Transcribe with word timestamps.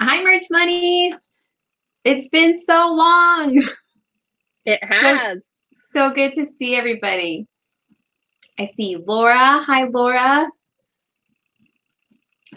Hi, 0.00 0.22
Merch 0.22 0.44
Money. 0.48 1.12
It's 2.04 2.28
been 2.28 2.62
so 2.64 2.94
long. 2.94 3.60
It 4.64 4.84
has. 4.84 5.48
So, 5.92 6.08
so 6.08 6.10
good 6.10 6.34
to 6.34 6.46
see 6.46 6.76
everybody. 6.76 7.48
I 8.60 8.70
see 8.76 8.96
Laura. 8.96 9.64
Hi, 9.66 9.84
Laura. 9.84 10.48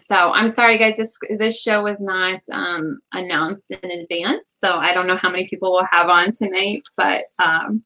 So 0.06 0.34
I'm 0.34 0.50
sorry, 0.50 0.78
guys. 0.78 0.98
This 0.98 1.18
this 1.40 1.60
show 1.60 1.84
was 1.84 2.00
not 2.00 2.42
um, 2.52 3.00
announced 3.14 3.72
in 3.72 3.90
advance, 3.90 4.48
so 4.64 4.78
I 4.78 4.94
don't 4.94 5.08
know 5.08 5.18
how 5.18 5.32
many 5.32 5.48
people 5.48 5.72
we'll 5.72 5.88
have 5.92 6.10
on 6.10 6.32
tonight. 6.34 6.84
But 6.96 7.26
um, 7.44 7.84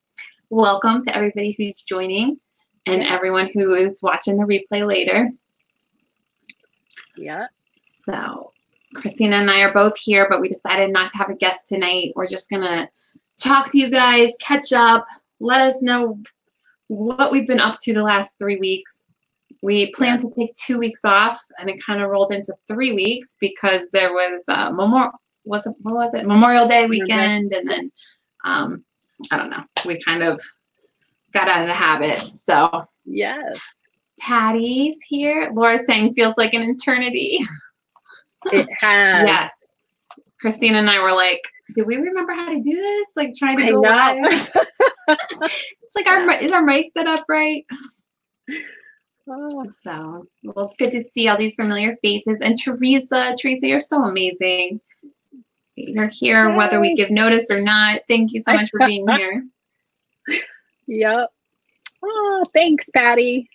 welcome 0.50 1.04
to 1.06 1.16
everybody 1.16 1.56
who's 1.58 1.82
joining, 1.84 2.42
and 2.86 3.04
everyone 3.04 3.52
who 3.54 3.74
is 3.74 4.00
watching 4.02 4.38
the 4.38 4.44
replay 4.44 4.86
later. 4.86 5.30
Yeah. 7.16 7.48
So 8.04 8.52
Christina 8.96 9.38
and 9.38 9.52
I 9.52 9.62
are 9.62 9.74
both 9.74 9.98
here, 9.98 10.28
but 10.30 10.42
we 10.42 10.50
decided 10.50 10.92
not 10.92 11.12
to 11.12 11.18
have 11.18 11.30
a 11.30 11.36
guest 11.36 11.62
tonight. 11.68 12.14
We're 12.16 12.28
just 12.28 12.50
gonna 12.50 12.90
talk 13.40 13.72
to 13.72 13.78
you 13.78 13.90
guys, 13.90 14.32
catch 14.40 14.74
up, 14.74 15.06
let 15.40 15.62
us 15.62 15.82
know 15.82 16.20
what 16.88 17.32
we've 17.32 17.48
been 17.48 17.60
up 17.60 17.78
to 17.84 17.94
the 17.94 18.04
last 18.04 18.38
three 18.38 18.58
weeks. 18.58 19.06
We 19.62 19.92
planned 19.92 20.22
to 20.22 20.32
take 20.38 20.52
two 20.56 20.78
weeks 20.78 21.02
off, 21.04 21.40
and 21.60 21.70
it 21.70 21.84
kind 21.84 22.02
of 22.02 22.10
rolled 22.10 22.32
into 22.32 22.54
three 22.68 22.94
weeks 22.94 23.36
because 23.40 23.82
there 23.92 24.14
was 24.14 24.44
uh, 24.48 24.72
Memorial 24.72 25.12
was 25.44 25.66
it, 25.68 25.74
what 25.82 25.96
was 25.96 26.14
it 26.14 26.26
Memorial 26.26 26.68
Day 26.68 26.86
weekend, 26.88 27.54
and 27.54 27.68
then 27.68 27.92
um, 28.44 28.84
I 29.32 29.38
don't 29.38 29.50
know. 29.50 29.64
We 29.86 30.02
kind 30.04 30.24
of 30.24 30.42
got 31.34 31.48
out 31.48 31.62
of 31.62 31.68
the 31.68 31.74
habit. 31.74 32.22
So 32.46 32.86
yes, 33.06 33.60
Patty's 34.20 34.98
here. 35.04 35.52
Laura's 35.54 35.86
saying 35.86 36.14
feels 36.14 36.36
like 36.38 36.54
an 36.54 36.64
eternity. 36.64 37.40
It 38.52 38.68
has. 38.80 39.28
yes. 39.28 39.52
Christina 40.40 40.78
and 40.80 40.90
I 40.90 41.02
were 41.02 41.14
like, 41.14 41.42
did 41.74 41.88
we 41.88 41.96
remember 41.96 42.34
how 42.34 42.50
to 42.52 42.60
do 42.60 42.74
this? 42.74 43.08
Like 43.16 43.32
trying 43.38 43.58
to 43.60 43.72
go 43.72 43.80
live. 43.80 44.18
it's 45.08 45.96
like 45.96 46.08
our 46.08 46.30
is 46.34 46.52
our 46.52 46.62
mic 46.62 46.92
set 46.96 47.08
up 47.08 47.26
right? 47.28 47.66
Oh, 49.28 49.66
So 49.84 50.28
well, 50.44 50.66
it's 50.68 50.76
good 50.78 50.92
to 50.92 51.04
see 51.10 51.28
all 51.28 51.38
these 51.38 51.56
familiar 51.56 51.98
faces. 52.04 52.42
And 52.42 52.60
Teresa, 52.62 53.36
Teresa, 53.40 53.68
you're 53.68 53.82
so 53.82 54.04
amazing. 54.04 54.80
You're 55.76 56.08
here 56.08 56.56
whether 56.56 56.80
we 56.80 56.94
give 56.96 57.10
notice 57.10 57.50
or 57.50 57.60
not. 57.60 58.02
Thank 58.08 58.34
you 58.34 58.44
so 58.44 58.54
much 58.54 58.70
for 58.70 58.86
being 58.86 59.08
here. 59.16 59.44
yep. 60.88 61.30
Oh, 62.04 62.46
thanks, 62.54 62.86
Patty. 62.92 63.50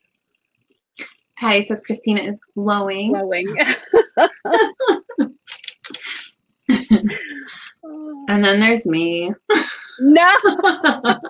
Patty 1.41 1.65
says 1.65 1.81
Christina 1.81 2.21
is 2.21 2.39
glowing. 2.55 3.13
Glowing. 3.13 3.47
And 8.29 8.45
then 8.45 8.61
there's 8.61 8.85
me. 8.87 9.33
no. 10.01 10.29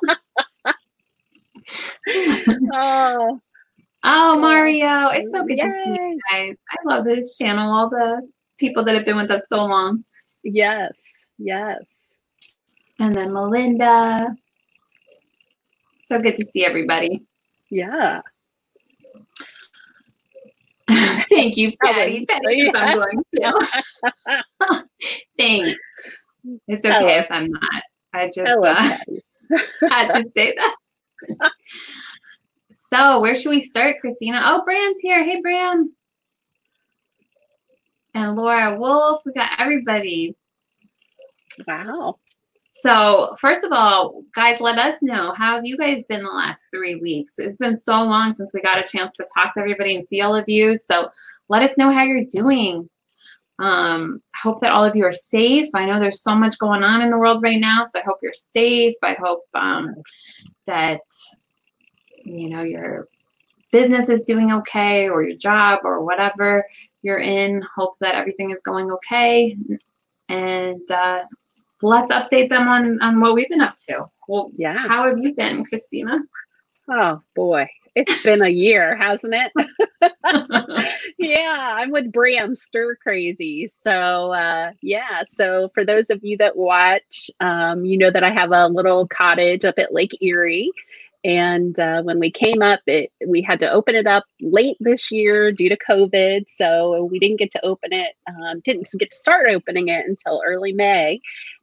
Oh, 2.72 3.40
Oh, 4.02 4.38
Mario. 4.38 5.08
It's 5.08 5.30
so 5.30 5.44
good 5.44 5.58
to 5.58 5.62
see 5.84 5.90
you 5.90 6.18
guys. 6.30 6.56
I 6.70 6.76
love 6.84 7.04
this 7.04 7.38
channel, 7.38 7.70
all 7.72 7.88
the 7.88 8.28
people 8.58 8.82
that 8.84 8.94
have 8.94 9.04
been 9.04 9.16
with 9.16 9.30
us 9.30 9.42
so 9.48 9.58
long. 9.58 10.02
yes. 10.42 10.92
Yes. 11.38 11.84
And 12.98 13.14
then 13.14 13.32
Melinda. 13.32 14.34
So 16.04 16.18
good 16.18 16.34
to 16.34 16.46
see 16.52 16.66
everybody. 16.66 17.22
Yeah. 17.70 18.20
Thank 21.30 21.56
you, 21.56 21.72
Patty. 21.82 22.26
Patty, 22.26 22.70
I'm 22.74 22.96
going 22.96 23.24
to. 23.36 24.84
Thanks. 25.38 25.80
It's 26.66 26.84
okay 26.84 27.18
if 27.18 27.26
I'm 27.30 27.48
not. 27.50 27.82
I 28.12 28.26
just 28.26 28.40
Hello, 28.40 28.68
uh, 28.68 28.96
had 29.90 30.12
to 30.12 30.30
say 30.36 30.54
that. 30.56 30.76
so, 32.92 33.20
where 33.20 33.36
should 33.36 33.50
we 33.50 33.62
start, 33.62 33.96
Christina? 34.00 34.40
Oh, 34.44 34.62
Bram's 34.64 35.00
here. 35.00 35.22
Hey, 35.22 35.40
Bram. 35.40 35.94
And 38.14 38.34
Laura 38.34 38.76
Wolf. 38.76 39.22
We 39.24 39.32
got 39.32 39.60
everybody. 39.60 40.34
Wow. 41.66 42.18
So, 42.82 43.34
first 43.38 43.64
of 43.64 43.72
all, 43.72 44.22
guys, 44.34 44.60
let 44.60 44.78
us 44.78 44.96
know 45.02 45.32
how 45.32 45.56
have 45.56 45.66
you 45.66 45.76
guys 45.76 46.02
been 46.08 46.22
the 46.22 46.30
last 46.30 46.62
three 46.74 46.96
weeks? 46.96 47.34
It's 47.36 47.58
been 47.58 47.76
so 47.76 48.02
long 48.02 48.32
since 48.32 48.52
we 48.54 48.62
got 48.62 48.78
a 48.78 48.82
chance 48.82 49.16
to 49.16 49.26
talk 49.34 49.54
to 49.54 49.60
everybody 49.60 49.96
and 49.96 50.08
see 50.08 50.22
all 50.22 50.34
of 50.34 50.48
you. 50.48 50.78
So, 50.78 51.10
let 51.48 51.62
us 51.62 51.76
know 51.76 51.92
how 51.92 52.04
you're 52.04 52.24
doing. 52.24 52.88
Um, 53.58 54.22
I 54.34 54.38
hope 54.42 54.60
that 54.60 54.72
all 54.72 54.84
of 54.84 54.96
you 54.96 55.04
are 55.04 55.12
safe. 55.12 55.68
I 55.74 55.84
know 55.84 56.00
there's 56.00 56.22
so 56.22 56.34
much 56.34 56.58
going 56.58 56.82
on 56.82 57.02
in 57.02 57.10
the 57.10 57.18
world 57.18 57.42
right 57.42 57.60
now, 57.60 57.86
so 57.90 57.98
I 57.98 58.02
hope 58.02 58.18
you're 58.22 58.32
safe. 58.32 58.94
I 59.02 59.14
hope 59.14 59.42
um, 59.52 59.94
that 60.66 61.02
you 62.24 62.48
know 62.48 62.62
your 62.62 63.08
business 63.72 64.08
is 64.08 64.22
doing 64.22 64.52
okay, 64.52 65.08
or 65.08 65.22
your 65.22 65.36
job, 65.36 65.80
or 65.84 66.02
whatever 66.02 66.64
you're 67.02 67.18
in. 67.18 67.62
Hope 67.76 67.98
that 67.98 68.14
everything 68.14 68.52
is 68.52 68.60
going 68.62 68.90
okay, 68.92 69.54
and 70.30 70.90
uh, 70.90 71.24
let's 71.82 72.12
update 72.12 72.48
them 72.50 72.68
on 72.68 73.00
on 73.02 73.20
what 73.20 73.34
we've 73.34 73.48
been 73.48 73.60
up 73.60 73.76
to. 73.88 74.06
Well, 74.28 74.50
Yeah. 74.56 74.76
how 74.88 75.06
have 75.08 75.18
you 75.18 75.34
been, 75.34 75.64
Christina? 75.64 76.20
Oh, 76.90 77.22
boy. 77.34 77.68
It's 77.96 78.22
been 78.22 78.42
a 78.42 78.48
year, 78.48 78.96
hasn't 79.00 79.34
it? 79.34 79.52
yeah, 81.18 81.56
I'm 81.76 81.90
with 81.90 82.12
Bram 82.12 82.54
Stir 82.54 82.96
Crazy. 82.96 83.66
So, 83.68 84.32
uh, 84.32 84.72
yeah. 84.82 85.22
So, 85.26 85.70
for 85.74 85.84
those 85.84 86.10
of 86.10 86.20
you 86.22 86.36
that 86.38 86.56
watch, 86.56 87.30
um, 87.40 87.84
you 87.84 87.98
know 87.98 88.10
that 88.10 88.24
I 88.24 88.30
have 88.32 88.52
a 88.52 88.68
little 88.68 89.08
cottage 89.08 89.64
up 89.64 89.78
at 89.78 89.92
Lake 89.92 90.16
Erie. 90.22 90.70
And 91.24 91.78
uh, 91.78 92.02
when 92.02 92.18
we 92.18 92.30
came 92.30 92.62
up, 92.62 92.80
it 92.86 93.10
we 93.26 93.42
had 93.42 93.60
to 93.60 93.70
open 93.70 93.94
it 93.94 94.06
up 94.06 94.24
late 94.40 94.76
this 94.80 95.10
year 95.10 95.52
due 95.52 95.68
to 95.68 95.76
COVID. 95.76 96.48
So 96.48 97.08
we 97.10 97.18
didn't 97.18 97.38
get 97.38 97.52
to 97.52 97.64
open 97.64 97.92
it, 97.92 98.14
um, 98.26 98.60
didn't 98.60 98.88
get 98.98 99.10
to 99.10 99.16
start 99.16 99.48
opening 99.50 99.88
it 99.88 100.06
until 100.06 100.42
early 100.46 100.72
May, 100.72 101.20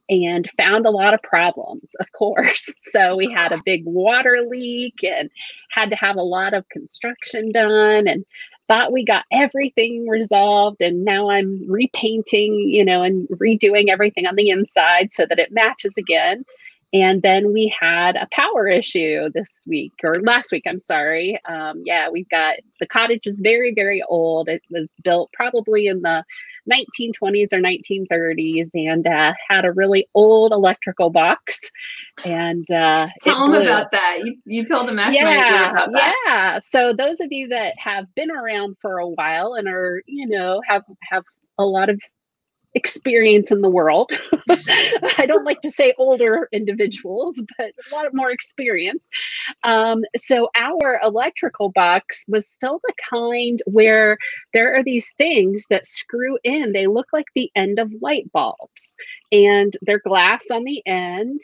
and 0.08 0.48
found 0.56 0.86
a 0.86 0.90
lot 0.90 1.12
of 1.12 1.22
problems, 1.22 1.94
of 2.00 2.10
course. 2.12 2.68
So 2.88 3.16
we 3.16 3.30
had 3.30 3.52
a 3.52 3.60
big 3.66 3.82
water 3.84 4.46
leak 4.48 4.94
and 5.02 5.30
had 5.70 5.90
to 5.90 5.96
have 5.96 6.16
a 6.16 6.22
lot 6.22 6.54
of 6.54 6.68
construction 6.70 7.52
done 7.52 8.06
and 8.06 8.24
thought 8.66 8.92
we 8.92 9.04
got 9.04 9.24
everything 9.32 10.06
resolved 10.06 10.80
and 10.80 11.04
now 11.04 11.30
i'm 11.30 11.60
repainting 11.68 12.54
you 12.68 12.84
know 12.84 13.02
and 13.02 13.26
redoing 13.28 13.88
everything 13.88 14.26
on 14.26 14.36
the 14.36 14.50
inside 14.50 15.12
so 15.12 15.26
that 15.26 15.38
it 15.38 15.52
matches 15.52 15.94
again 15.98 16.44
and 16.92 17.22
then 17.22 17.52
we 17.52 17.74
had 17.78 18.16
a 18.16 18.28
power 18.30 18.66
issue 18.66 19.28
this 19.34 19.62
week 19.66 19.92
or 20.02 20.20
last 20.20 20.50
week 20.52 20.64
i'm 20.66 20.80
sorry 20.80 21.40
um, 21.46 21.82
yeah 21.84 22.08
we've 22.08 22.28
got 22.28 22.56
the 22.80 22.86
cottage 22.86 23.26
is 23.26 23.40
very 23.40 23.72
very 23.74 24.02
old 24.08 24.48
it 24.48 24.62
was 24.70 24.94
built 25.02 25.30
probably 25.32 25.86
in 25.86 26.02
the 26.02 26.24
1920s 26.70 27.52
or 27.52 27.60
1930s 27.60 28.70
and 28.74 29.06
uh, 29.06 29.32
had 29.48 29.64
a 29.64 29.72
really 29.72 30.06
old 30.14 30.52
electrical 30.52 31.10
box 31.10 31.58
and 32.24 32.70
uh, 32.70 33.06
Tell 33.22 33.40
them 33.40 33.50
blew 33.50 33.62
about 33.62 33.90
that. 33.92 34.18
You, 34.22 34.36
you 34.44 34.66
told 34.66 34.88
them 34.88 34.98
after 34.98 35.14
yeah, 35.14 35.70
about 35.70 35.92
that. 35.92 36.14
yeah. 36.26 36.58
So 36.62 36.92
those 36.92 37.20
of 37.20 37.28
you 37.30 37.48
that 37.48 37.74
have 37.78 38.14
been 38.14 38.30
around 38.30 38.76
for 38.80 38.98
a 38.98 39.08
while 39.08 39.54
and 39.54 39.68
are, 39.68 40.02
you 40.06 40.26
know, 40.26 40.60
have 40.66 40.82
have 41.10 41.24
a 41.58 41.64
lot 41.64 41.88
of 41.88 42.00
experience 42.78 43.50
in 43.50 43.60
the 43.60 43.68
world. 43.68 44.12
I 45.18 45.26
don't 45.26 45.44
like 45.44 45.60
to 45.62 45.70
say 45.70 45.92
older 45.98 46.48
individuals, 46.52 47.42
but 47.58 47.72
a 47.90 47.94
lot 47.94 48.06
of 48.06 48.14
more 48.14 48.30
experience. 48.30 49.10
Um, 49.64 50.04
so 50.16 50.48
our 50.54 51.00
electrical 51.02 51.70
box 51.70 52.24
was 52.28 52.48
still 52.48 52.80
the 52.84 52.94
kind 53.10 53.60
where 53.66 54.16
there 54.54 54.74
are 54.76 54.84
these 54.84 55.12
things 55.18 55.66
that 55.70 55.86
screw 55.86 56.38
in. 56.44 56.72
They 56.72 56.86
look 56.86 57.08
like 57.12 57.26
the 57.34 57.50
end 57.56 57.80
of 57.80 57.92
light 58.00 58.30
bulbs, 58.32 58.96
and 59.32 59.76
they're 59.82 59.98
glass 59.98 60.46
on 60.52 60.64
the 60.64 60.82
end 60.86 61.40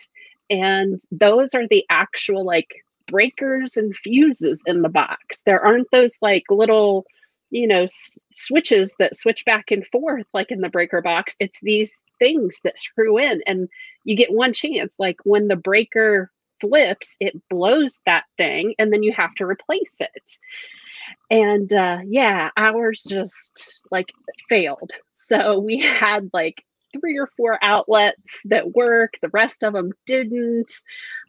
and 0.50 1.00
those 1.10 1.54
are 1.54 1.66
the 1.68 1.84
actual 1.90 2.44
like 2.44 2.68
breakers 3.06 3.76
and 3.76 3.96
fuses 3.96 4.62
in 4.66 4.82
the 4.82 4.88
box 4.88 5.42
there 5.44 5.64
aren't 5.64 5.90
those 5.90 6.16
like 6.22 6.44
little 6.50 7.04
you 7.54 7.66
know 7.66 7.84
s- 7.84 8.18
switches 8.34 8.94
that 8.98 9.14
switch 9.14 9.44
back 9.44 9.70
and 9.70 9.86
forth 9.86 10.26
like 10.34 10.50
in 10.50 10.60
the 10.60 10.68
breaker 10.68 11.00
box 11.00 11.36
it's 11.40 11.60
these 11.62 12.00
things 12.18 12.60
that 12.64 12.78
screw 12.78 13.18
in 13.18 13.42
and 13.46 13.68
you 14.04 14.16
get 14.16 14.32
one 14.32 14.52
chance 14.52 14.96
like 14.98 15.16
when 15.24 15.48
the 15.48 15.56
breaker 15.56 16.30
flips 16.60 17.16
it 17.20 17.34
blows 17.50 18.00
that 18.06 18.24
thing 18.38 18.74
and 18.78 18.92
then 18.92 19.02
you 19.02 19.12
have 19.12 19.34
to 19.34 19.44
replace 19.44 19.96
it. 20.00 20.38
And 21.30 21.72
uh 21.72 21.98
yeah 22.06 22.50
ours 22.56 23.04
just 23.08 23.82
like 23.90 24.12
failed. 24.48 24.92
So 25.10 25.58
we 25.58 25.78
had 25.80 26.30
like 26.32 26.64
three 26.92 27.18
or 27.18 27.28
four 27.36 27.58
outlets 27.62 28.40
that 28.44 28.74
work 28.74 29.14
the 29.20 29.30
rest 29.30 29.64
of 29.64 29.72
them 29.72 29.92
didn't 30.06 30.72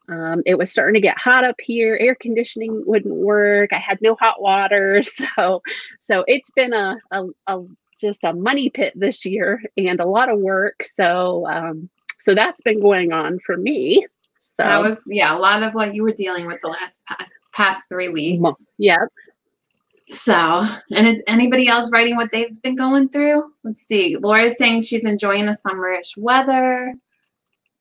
um, 0.09 0.41
it 0.45 0.57
was 0.57 0.71
starting 0.71 0.93
to 0.93 1.01
get 1.01 1.17
hot 1.17 1.43
up 1.43 1.55
here 1.59 1.97
air 1.99 2.15
conditioning 2.15 2.83
wouldn't 2.85 3.15
work 3.15 3.71
i 3.73 3.77
had 3.77 3.99
no 4.01 4.15
hot 4.15 4.41
water 4.41 5.01
so 5.03 5.61
so 5.99 6.23
it's 6.27 6.51
been 6.51 6.73
a, 6.73 6.97
a, 7.11 7.23
a 7.47 7.61
just 7.99 8.23
a 8.23 8.33
money 8.33 8.69
pit 8.69 8.93
this 8.95 9.25
year 9.25 9.61
and 9.77 9.99
a 9.99 10.05
lot 10.05 10.29
of 10.29 10.39
work. 10.39 10.83
So 10.83 11.47
um, 11.47 11.89
so 12.19 12.33
that's 12.33 12.61
been 12.61 12.81
going 12.81 13.11
on 13.11 13.39
for 13.45 13.57
me. 13.57 14.05
So 14.41 14.63
that 14.63 14.81
was 14.81 15.03
yeah, 15.07 15.35
a 15.35 15.39
lot 15.39 15.63
of 15.63 15.73
what 15.73 15.93
you 15.93 16.03
were 16.03 16.13
dealing 16.13 16.47
with 16.47 16.61
the 16.61 16.69
last 16.69 16.99
past 17.07 17.33
past 17.53 17.81
three 17.89 18.09
weeks. 18.09 18.49
Yeah. 18.77 19.05
So, 20.07 20.67
and 20.95 21.07
is 21.07 21.23
anybody 21.25 21.67
else 21.67 21.89
writing 21.91 22.15
what 22.15 22.31
they've 22.31 22.61
been 22.61 22.75
going 22.75 23.09
through? 23.09 23.51
Let's 23.63 23.81
see. 23.87 24.17
Laura's 24.17 24.55
saying 24.55 24.81
she's 24.81 25.03
enjoying 25.03 25.47
the 25.47 25.57
summerish 25.65 26.15
weather. 26.15 26.93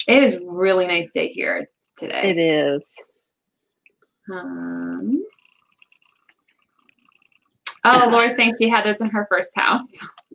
It 0.09 0.23
is 0.23 0.39
really 0.43 0.87
nice 0.87 1.11
day 1.11 1.29
here 1.29 1.69
today. 1.97 2.31
It 2.31 2.39
is. 2.39 2.83
Um, 4.33 5.23
oh, 7.85 8.09
Laura's 8.11 8.37
saying 8.37 8.55
she 8.59 8.69
had 8.69 8.85
those 8.85 9.01
in 9.01 9.11
her 9.11 9.27
first 9.31 9.51
house. 9.55 9.87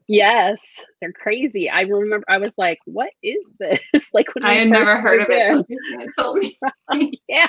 Yes, 0.07 0.83
they're 0.99 1.11
crazy. 1.11 1.69
I 1.69 1.81
remember 1.81 2.25
I 2.27 2.39
was 2.39 2.57
like, 2.57 2.79
"What 2.85 3.11
is 3.21 3.45
this?" 3.59 3.79
like 4.13 4.33
when 4.33 4.43
I 4.43 4.55
had 4.55 4.67
never 4.69 4.99
heard 4.99 5.21
of 5.21 5.27
it. 5.29 5.65
Told 6.17 6.39
me. 6.39 6.57
yeah, 7.27 7.47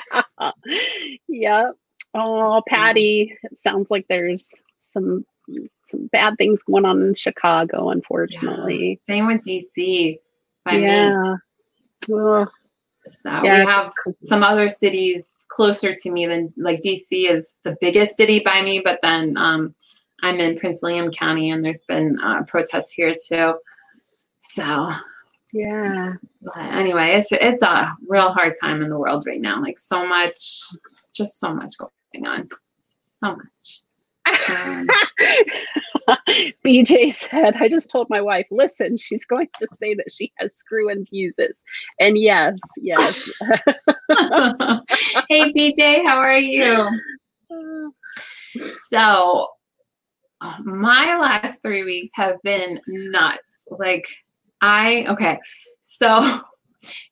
yep. 1.27 1.75
Oh, 2.13 2.61
Patty, 2.67 3.35
it 3.41 3.57
sounds 3.57 3.89
like 3.89 4.05
there's 4.09 4.61
some 4.77 5.25
some 5.85 6.07
bad 6.11 6.37
things 6.37 6.63
going 6.63 6.85
on 6.85 7.01
in 7.01 7.15
Chicago, 7.15 7.89
unfortunately. 7.89 8.89
Yeah. 9.07 9.13
Same 9.15 9.27
with 9.27 9.43
DC. 9.43 10.19
yeah. 10.71 11.35
So 13.21 13.29
yeah. 13.43 13.59
we 13.59 13.65
have 13.65 13.93
some 14.25 14.43
other 14.43 14.69
cities 14.69 15.23
closer 15.47 15.95
to 15.95 16.11
me 16.11 16.25
than 16.25 16.53
like 16.57 16.77
DC 16.77 17.29
is 17.29 17.53
the 17.63 17.75
biggest 17.81 18.15
city 18.15 18.39
by 18.39 18.61
me, 18.61 18.81
but 18.83 18.99
then 19.01 19.37
um, 19.37 19.75
I'm 20.23 20.39
in 20.39 20.57
Prince 20.57 20.81
William 20.81 21.11
County 21.11 21.49
and 21.49 21.63
there's 21.63 21.83
been 21.87 22.19
uh, 22.19 22.43
protests 22.43 22.91
here 22.91 23.15
too. 23.27 23.55
So 24.39 24.91
yeah. 25.53 26.13
But 26.41 26.57
anyway, 26.57 27.15
it's 27.15 27.31
it's 27.31 27.63
a 27.63 27.93
real 28.07 28.31
hard 28.31 28.55
time 28.61 28.81
in 28.81 28.89
the 28.89 28.97
world 28.97 29.25
right 29.27 29.41
now. 29.41 29.61
Like 29.61 29.79
so 29.79 30.07
much, 30.07 30.61
just 31.13 31.39
so 31.39 31.53
much 31.53 31.73
going 31.77 32.25
on, 32.25 32.49
so 33.19 33.35
much. 33.35 33.81
BJ 36.65 37.11
said, 37.11 37.55
I 37.57 37.69
just 37.69 37.89
told 37.89 38.09
my 38.09 38.21
wife, 38.21 38.47
listen, 38.51 38.97
she's 38.97 39.25
going 39.25 39.49
to 39.59 39.67
say 39.67 39.93
that 39.95 40.11
she 40.11 40.31
has 40.37 40.55
screw 40.55 40.89
and 40.89 41.07
fuses. 41.07 41.63
And 41.99 42.17
yes, 42.17 42.59
yes. 42.81 43.29
hey, 45.29 45.51
BJ, 45.53 46.03
how 46.03 46.17
are 46.17 46.37
you? 46.37 46.89
So, 48.89 49.47
my 50.63 51.17
last 51.17 51.61
three 51.61 51.83
weeks 51.83 52.11
have 52.15 52.41
been 52.43 52.81
nuts. 52.87 53.65
Like, 53.69 54.07
I, 54.61 55.05
okay. 55.09 55.39
So, 55.81 56.41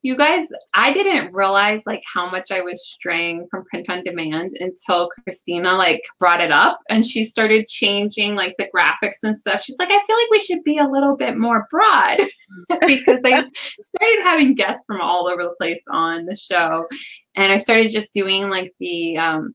you 0.01 0.15
guys, 0.15 0.47
I 0.73 0.93
didn't 0.93 1.33
realize 1.33 1.81
like 1.85 2.03
how 2.11 2.29
much 2.29 2.51
I 2.51 2.61
was 2.61 2.85
straying 2.85 3.47
from 3.49 3.65
print 3.65 3.89
on 3.89 4.03
demand 4.03 4.53
until 4.59 5.09
Christina 5.23 5.73
like 5.73 6.03
brought 6.19 6.41
it 6.41 6.51
up 6.51 6.79
and 6.89 7.05
she 7.05 7.23
started 7.23 7.67
changing 7.67 8.35
like 8.35 8.55
the 8.57 8.69
graphics 8.75 9.17
and 9.23 9.37
stuff. 9.37 9.63
She's 9.63 9.77
like, 9.77 9.89
I 9.89 10.01
feel 10.05 10.15
like 10.15 10.31
we 10.31 10.39
should 10.39 10.63
be 10.63 10.77
a 10.77 10.87
little 10.87 11.15
bit 11.15 11.37
more 11.37 11.67
broad 11.69 12.17
because 12.85 13.19
I 13.23 13.45
started 13.51 14.23
having 14.23 14.55
guests 14.55 14.83
from 14.85 15.01
all 15.01 15.27
over 15.27 15.43
the 15.43 15.55
place 15.57 15.81
on 15.89 16.25
the 16.25 16.35
show. 16.35 16.87
And 17.35 17.51
I 17.51 17.57
started 17.57 17.91
just 17.91 18.13
doing 18.13 18.49
like 18.49 18.73
the 18.79 19.17
um 19.17 19.53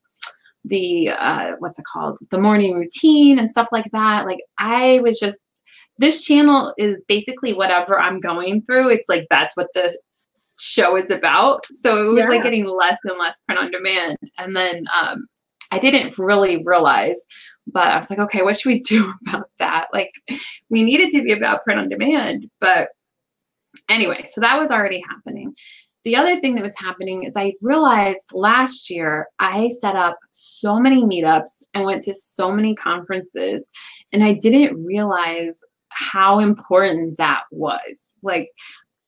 the 0.64 1.10
uh 1.10 1.52
what's 1.58 1.78
it 1.78 1.84
called? 1.84 2.18
The 2.30 2.38
morning 2.38 2.78
routine 2.78 3.38
and 3.38 3.50
stuff 3.50 3.68
like 3.72 3.90
that. 3.92 4.26
Like 4.26 4.40
I 4.58 5.00
was 5.00 5.18
just 5.18 5.38
this 5.98 6.24
channel 6.24 6.74
is 6.78 7.04
basically 7.06 7.52
whatever 7.52 7.98
I'm 7.98 8.20
going 8.20 8.62
through. 8.62 8.90
It's 8.90 9.08
like 9.08 9.26
that's 9.30 9.56
what 9.56 9.68
the 9.74 9.96
show 10.58 10.96
is 10.96 11.10
about. 11.10 11.66
So 11.72 12.04
it 12.04 12.08
was 12.08 12.18
yeah. 12.18 12.28
like 12.28 12.42
getting 12.42 12.66
less 12.66 12.98
and 13.04 13.18
less 13.18 13.40
print 13.40 13.60
on 13.60 13.70
demand. 13.70 14.18
And 14.38 14.56
then 14.56 14.84
um, 14.96 15.26
I 15.70 15.78
didn't 15.78 16.18
really 16.18 16.62
realize, 16.64 17.20
but 17.66 17.88
I 17.88 17.96
was 17.96 18.10
like, 18.10 18.18
okay, 18.20 18.42
what 18.42 18.58
should 18.58 18.68
we 18.70 18.80
do 18.88 19.12
about 19.26 19.50
that? 19.58 19.88
Like 19.92 20.10
we 20.68 20.82
needed 20.82 21.10
to 21.12 21.22
be 21.22 21.32
about 21.32 21.64
print 21.64 21.80
on 21.80 21.88
demand. 21.88 22.46
But 22.60 22.88
anyway, 23.88 24.24
so 24.26 24.40
that 24.40 24.58
was 24.58 24.70
already 24.70 25.02
happening. 25.08 25.54
The 26.04 26.16
other 26.16 26.38
thing 26.38 26.54
that 26.54 26.64
was 26.64 26.76
happening 26.76 27.24
is 27.24 27.32
I 27.34 27.54
realized 27.62 28.20
last 28.32 28.90
year 28.90 29.26
I 29.38 29.72
set 29.80 29.96
up 29.96 30.18
so 30.32 30.78
many 30.78 31.02
meetups 31.02 31.64
and 31.72 31.86
went 31.86 32.02
to 32.02 32.14
so 32.14 32.52
many 32.52 32.74
conferences, 32.74 33.66
and 34.12 34.22
I 34.22 34.32
didn't 34.32 34.84
realize 34.84 35.58
how 35.94 36.38
important 36.38 37.18
that 37.18 37.44
was. 37.50 38.06
Like, 38.22 38.50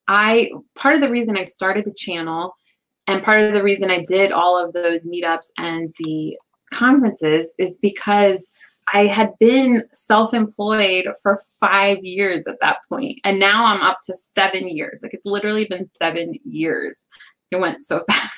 I, 0.08 0.50
part 0.76 0.94
of 0.94 1.00
the 1.00 1.10
reason 1.10 1.36
I 1.36 1.44
started 1.44 1.84
the 1.84 1.94
channel 1.94 2.54
and 3.06 3.22
part 3.22 3.40
of 3.40 3.52
the 3.52 3.62
reason 3.62 3.90
I 3.90 4.02
did 4.02 4.32
all 4.32 4.62
of 4.62 4.72
those 4.72 5.06
meetups 5.06 5.46
and 5.58 5.94
the 5.98 6.36
conferences 6.72 7.54
is 7.58 7.78
because 7.80 8.46
I 8.92 9.06
had 9.06 9.32
been 9.40 9.82
self 9.92 10.32
employed 10.32 11.06
for 11.22 11.40
five 11.58 11.98
years 12.04 12.46
at 12.46 12.58
that 12.60 12.78
point, 12.88 13.18
And 13.24 13.40
now 13.40 13.64
I'm 13.64 13.82
up 13.82 13.98
to 14.06 14.14
seven 14.14 14.68
years. 14.68 15.00
Like, 15.02 15.12
it's 15.12 15.26
literally 15.26 15.64
been 15.64 15.86
seven 15.98 16.34
years. 16.44 17.02
It 17.50 17.56
went 17.56 17.84
so 17.84 18.02
fast 18.10 18.32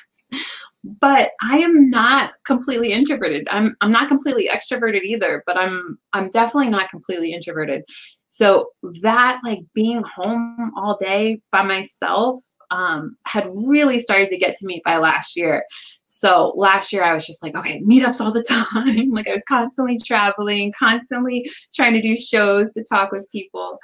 but 0.83 1.31
I 1.41 1.57
am 1.57 1.89
not 1.89 2.33
completely 2.45 2.93
introverted. 2.93 3.47
I'm 3.51 3.75
I'm 3.81 3.91
not 3.91 4.07
completely 4.07 4.49
extroverted 4.49 5.03
either, 5.03 5.43
but 5.45 5.57
I'm 5.57 5.97
I'm 6.13 6.29
definitely 6.29 6.69
not 6.69 6.89
completely 6.89 7.33
introverted. 7.33 7.83
So 8.29 8.69
that 9.01 9.39
like 9.43 9.59
being 9.73 10.03
home 10.03 10.71
all 10.77 10.97
day 10.99 11.41
by 11.51 11.63
myself 11.63 12.39
um, 12.71 13.17
had 13.25 13.49
really 13.51 13.99
started 13.99 14.29
to 14.29 14.37
get 14.37 14.55
to 14.57 14.65
me 14.65 14.81
by 14.85 14.97
last 14.97 15.35
year. 15.35 15.65
So 16.05 16.53
last 16.55 16.93
year 16.93 17.03
I 17.03 17.13
was 17.13 17.25
just 17.25 17.41
like, 17.41 17.55
okay, 17.55 17.81
meetups 17.81 18.21
all 18.21 18.31
the 18.31 18.43
time. 18.47 19.11
like 19.11 19.27
I 19.27 19.33
was 19.33 19.43
constantly 19.47 19.97
traveling, 19.97 20.73
constantly 20.77 21.49
trying 21.73 21.93
to 21.93 22.01
do 22.01 22.15
shows 22.15 22.73
to 22.73 22.83
talk 22.83 23.11
with 23.11 23.29
people. 23.31 23.79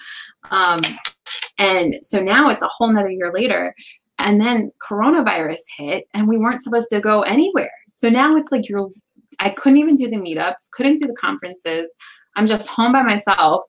Um, 0.51 0.81
and 1.57 1.97
so 2.03 2.19
now 2.19 2.49
it's 2.49 2.61
a 2.61 2.69
whole 2.69 2.91
nother 2.91 3.09
year 3.09 3.31
later. 3.33 3.73
And 4.19 4.39
then 4.39 4.71
coronavirus 4.85 5.61
hit 5.77 6.07
and 6.13 6.27
we 6.27 6.37
weren't 6.37 6.61
supposed 6.61 6.89
to 6.89 6.99
go 6.99 7.23
anywhere. 7.23 7.71
So 7.89 8.09
now 8.09 8.35
it's 8.35 8.51
like 8.51 8.69
you're 8.69 8.89
I 9.39 9.49
couldn't 9.49 9.79
even 9.79 9.95
do 9.95 10.09
the 10.09 10.15
meetups, 10.15 10.71
couldn't 10.71 10.99
do 10.99 11.07
the 11.07 11.15
conferences. 11.15 11.89
I'm 12.37 12.47
just 12.47 12.67
home 12.67 12.93
by 12.93 13.01
myself 13.01 13.63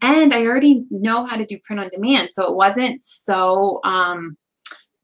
and 0.00 0.34
I 0.34 0.44
already 0.44 0.84
know 0.90 1.24
how 1.24 1.36
to 1.36 1.46
do 1.46 1.58
print 1.64 1.80
on 1.80 1.88
demand. 1.88 2.30
So 2.32 2.46
it 2.46 2.54
wasn't 2.54 3.02
so 3.02 3.80
um, 3.84 4.36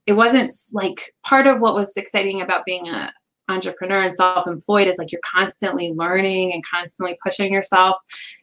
it 0.07 0.13
wasn't 0.13 0.51
like 0.73 1.15
part 1.25 1.47
of 1.47 1.61
what 1.61 1.75
was 1.75 1.97
exciting 1.97 2.41
about 2.41 2.65
being 2.65 2.89
a 2.89 3.13
entrepreneur 3.49 4.03
and 4.03 4.17
self-employed 4.17 4.89
is 4.89 4.97
like 4.99 5.13
you're 5.13 5.21
constantly 5.25 5.93
learning 5.95 6.53
and 6.53 6.65
constantly 6.67 7.17
pushing 7.23 7.53
yourself. 7.53 7.97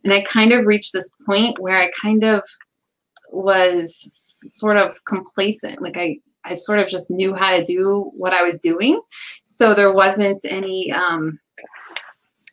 And 0.04 0.14
I 0.14 0.22
kind 0.22 0.52
of 0.52 0.66
reached 0.66 0.94
this 0.94 1.10
point 1.26 1.60
where 1.60 1.82
I 1.82 1.90
kind 2.02 2.24
of 2.24 2.44
was 3.32 3.96
sort 4.46 4.78
of 4.78 5.04
complacent. 5.06 5.82
Like 5.82 5.98
I 5.98 6.18
I 6.46 6.54
sort 6.54 6.80
of 6.80 6.88
just 6.88 7.12
knew 7.12 7.34
how 7.34 7.56
to 7.56 7.64
do 7.64 8.12
what 8.16 8.34
I 8.34 8.44
was 8.44 8.60
doing. 8.60 9.02
So 9.44 9.74
there 9.74 9.94
wasn't 9.94 10.44
any 10.46 10.92
um 10.92 11.40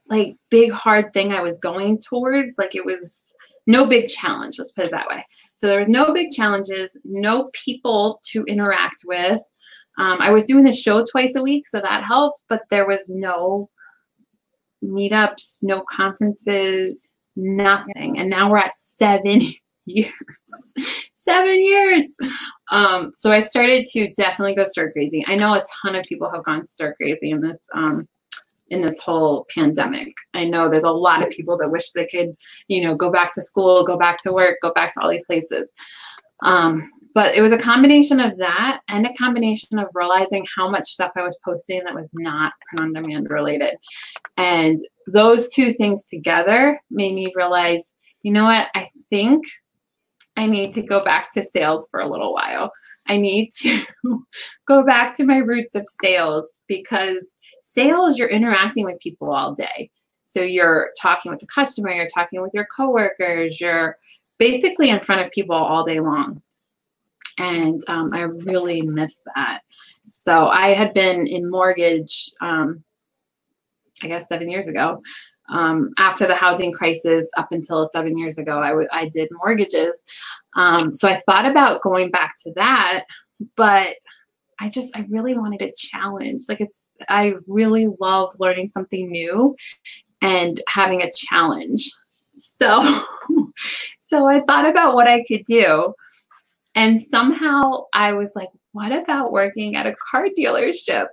like 0.08 0.36
big 0.50 0.70
hard 0.70 1.12
thing 1.12 1.32
I 1.32 1.40
was 1.40 1.58
going 1.58 2.00
towards. 2.00 2.56
Like 2.58 2.74
it 2.74 2.84
was 2.84 3.25
no 3.66 3.86
big 3.86 4.08
challenge, 4.08 4.56
let's 4.58 4.72
put 4.72 4.86
it 4.86 4.90
that 4.92 5.08
way. 5.08 5.24
So 5.56 5.66
there 5.66 5.78
was 5.78 5.88
no 5.88 6.12
big 6.12 6.30
challenges, 6.30 6.96
no 7.04 7.50
people 7.52 8.20
to 8.30 8.44
interact 8.44 9.02
with. 9.04 9.40
Um, 9.98 10.20
I 10.20 10.30
was 10.30 10.44
doing 10.44 10.64
the 10.64 10.72
show 10.72 11.04
twice 11.04 11.34
a 11.36 11.42
week, 11.42 11.66
so 11.66 11.80
that 11.80 12.04
helped, 12.04 12.44
but 12.48 12.62
there 12.70 12.86
was 12.86 13.08
no 13.08 13.70
meetups, 14.84 15.58
no 15.62 15.82
conferences, 15.82 17.12
nothing. 17.34 18.18
And 18.18 18.28
now 18.28 18.50
we're 18.50 18.58
at 18.58 18.76
seven 18.76 19.40
years. 19.86 20.12
seven 21.14 21.60
years. 21.60 22.04
Um, 22.70 23.10
so 23.12 23.32
I 23.32 23.40
started 23.40 23.86
to 23.86 24.10
definitely 24.12 24.54
go 24.54 24.64
stir 24.64 24.92
crazy. 24.92 25.24
I 25.26 25.34
know 25.34 25.54
a 25.54 25.64
ton 25.82 25.96
of 25.96 26.04
people 26.04 26.30
have 26.30 26.44
gone 26.44 26.64
stir 26.66 26.94
crazy 26.94 27.30
in 27.30 27.40
this 27.40 27.58
um, 27.74 28.06
in 28.68 28.82
this 28.82 29.00
whole 29.00 29.46
pandemic. 29.54 30.12
I 30.34 30.44
know 30.44 30.68
there's 30.68 30.84
a 30.84 30.90
lot 30.90 31.22
of 31.22 31.30
people 31.30 31.56
that 31.58 31.70
wish 31.70 31.92
they 31.92 32.06
could, 32.06 32.36
you 32.68 32.82
know, 32.82 32.94
go 32.94 33.10
back 33.10 33.32
to 33.34 33.42
school, 33.42 33.84
go 33.84 33.96
back 33.96 34.20
to 34.22 34.32
work, 34.32 34.58
go 34.62 34.72
back 34.72 34.94
to 34.94 35.00
all 35.00 35.10
these 35.10 35.26
places. 35.26 35.72
Um, 36.42 36.90
but 37.14 37.34
it 37.34 37.40
was 37.40 37.52
a 37.52 37.58
combination 37.58 38.20
of 38.20 38.36
that 38.38 38.80
and 38.88 39.06
a 39.06 39.14
combination 39.14 39.78
of 39.78 39.88
realizing 39.94 40.46
how 40.54 40.68
much 40.68 40.86
stuff 40.86 41.12
I 41.16 41.22
was 41.22 41.38
posting 41.42 41.82
that 41.84 41.94
was 41.94 42.10
not 42.12 42.52
print 42.68 42.96
on 42.96 43.02
demand 43.02 43.28
related. 43.30 43.76
And 44.36 44.84
those 45.06 45.48
two 45.48 45.72
things 45.72 46.04
together 46.04 46.78
made 46.90 47.14
me 47.14 47.32
realize, 47.34 47.94
you 48.22 48.32
know 48.32 48.44
what, 48.44 48.68
I 48.74 48.90
think 49.08 49.44
I 50.36 50.44
need 50.44 50.74
to 50.74 50.82
go 50.82 51.02
back 51.02 51.32
to 51.32 51.44
sales 51.44 51.88
for 51.90 52.00
a 52.00 52.08
little 52.08 52.34
while. 52.34 52.70
I 53.06 53.16
need 53.16 53.50
to 53.60 53.80
go 54.66 54.84
back 54.84 55.16
to 55.16 55.24
my 55.24 55.38
roots 55.38 55.74
of 55.74 55.86
sales 56.02 56.58
because 56.68 57.26
sales, 57.66 58.16
you're 58.16 58.28
interacting 58.28 58.84
with 58.84 59.00
people 59.00 59.32
all 59.32 59.54
day. 59.54 59.90
So 60.24 60.40
you're 60.40 60.90
talking 61.00 61.30
with 61.30 61.40
the 61.40 61.46
customer, 61.46 61.90
you're 61.90 62.08
talking 62.08 62.40
with 62.40 62.54
your 62.54 62.66
coworkers, 62.74 63.60
you're 63.60 63.98
basically 64.38 64.90
in 64.90 65.00
front 65.00 65.24
of 65.24 65.32
people 65.32 65.56
all 65.56 65.84
day 65.84 66.00
long. 66.00 66.42
And 67.38 67.82
um, 67.88 68.14
I 68.14 68.22
really 68.22 68.82
miss 68.82 69.18
that. 69.34 69.60
So 70.06 70.48
I 70.48 70.68
had 70.68 70.94
been 70.94 71.26
in 71.26 71.50
mortgage, 71.50 72.30
um, 72.40 72.82
I 74.02 74.08
guess, 74.08 74.28
seven 74.28 74.48
years 74.48 74.68
ago. 74.68 75.02
Um, 75.48 75.92
after 75.98 76.26
the 76.26 76.34
housing 76.34 76.72
crisis, 76.72 77.26
up 77.36 77.52
until 77.52 77.88
seven 77.92 78.18
years 78.18 78.38
ago, 78.38 78.58
I, 78.58 78.70
w- 78.70 78.88
I 78.92 79.08
did 79.08 79.28
mortgages. 79.32 79.94
Um, 80.56 80.92
so 80.92 81.08
I 81.08 81.20
thought 81.26 81.46
about 81.46 81.82
going 81.82 82.10
back 82.10 82.34
to 82.44 82.52
that, 82.56 83.04
but 83.56 83.96
I 84.60 84.68
just, 84.68 84.96
I 84.96 85.06
really 85.08 85.34
wanted 85.36 85.62
a 85.62 85.72
challenge. 85.76 86.42
Like 86.48 86.60
it's, 86.60 86.88
I 87.08 87.34
really 87.46 87.88
love 88.00 88.34
learning 88.38 88.70
something 88.72 89.10
new 89.10 89.56
and 90.22 90.60
having 90.68 91.02
a 91.02 91.10
challenge. 91.10 91.90
So, 92.36 93.04
so 94.00 94.26
I 94.26 94.40
thought 94.46 94.68
about 94.68 94.94
what 94.94 95.08
I 95.08 95.24
could 95.24 95.44
do. 95.44 95.94
And 96.74 97.00
somehow 97.00 97.84
I 97.92 98.12
was 98.12 98.32
like, 98.34 98.50
what 98.72 98.92
about 98.92 99.32
working 99.32 99.76
at 99.76 99.86
a 99.86 99.96
car 100.10 100.28
dealership? 100.38 101.06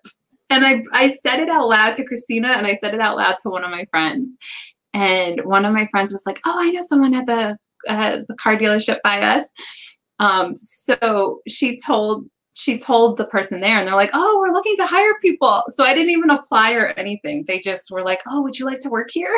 And 0.50 0.66
I, 0.66 0.84
I 0.92 1.16
said 1.26 1.40
it 1.40 1.50
out 1.50 1.70
loud 1.70 1.96
to 1.96 2.06
Christina 2.06 2.50
and 2.50 2.68
I 2.68 2.78
said 2.84 2.94
it 2.94 3.00
out 3.00 3.18
loud 3.18 3.38
to 3.42 3.50
one 3.50 3.64
of 3.64 3.72
my 3.72 3.86
friends. 3.90 4.36
And 4.94 5.42
one 5.46 5.66
of 5.66 5.74
my 5.74 5.88
friends 5.88 6.12
was 6.12 6.24
like, 6.26 6.40
oh, 6.46 6.56
I 6.60 6.70
know 6.70 6.82
someone 6.82 7.16
at 7.16 7.26
the, 7.26 7.58
uh, 7.90 8.20
the 8.28 8.36
car 8.36 8.58
dealership 8.58 9.00
by 9.04 9.22
us. 9.22 9.48
Um, 10.20 10.56
so 10.56 11.42
she 11.48 11.80
told 11.80 12.28
she 12.54 12.78
told 12.78 13.18
the 13.18 13.26
person 13.26 13.60
there 13.60 13.80
and 13.80 13.88
they're 13.88 13.96
like, 13.96 14.12
oh, 14.14 14.38
we're 14.40 14.54
looking 14.54 14.78
to 14.78 14.86
hire 14.86 15.14
people. 15.22 15.64
So 15.74 15.84
I 15.84 15.94
didn't 15.94 16.12
even 16.12 16.30
apply 16.30 16.74
or 16.74 16.88
anything. 16.98 17.46
They 17.48 17.60
just 17.60 17.90
were 17.92 18.04
like, 18.04 18.22
oh, 18.28 18.42
would 18.42 18.58
you 18.58 18.66
like 18.66 18.82
to 18.82 18.90
work 18.90 19.10
here? 19.12 19.36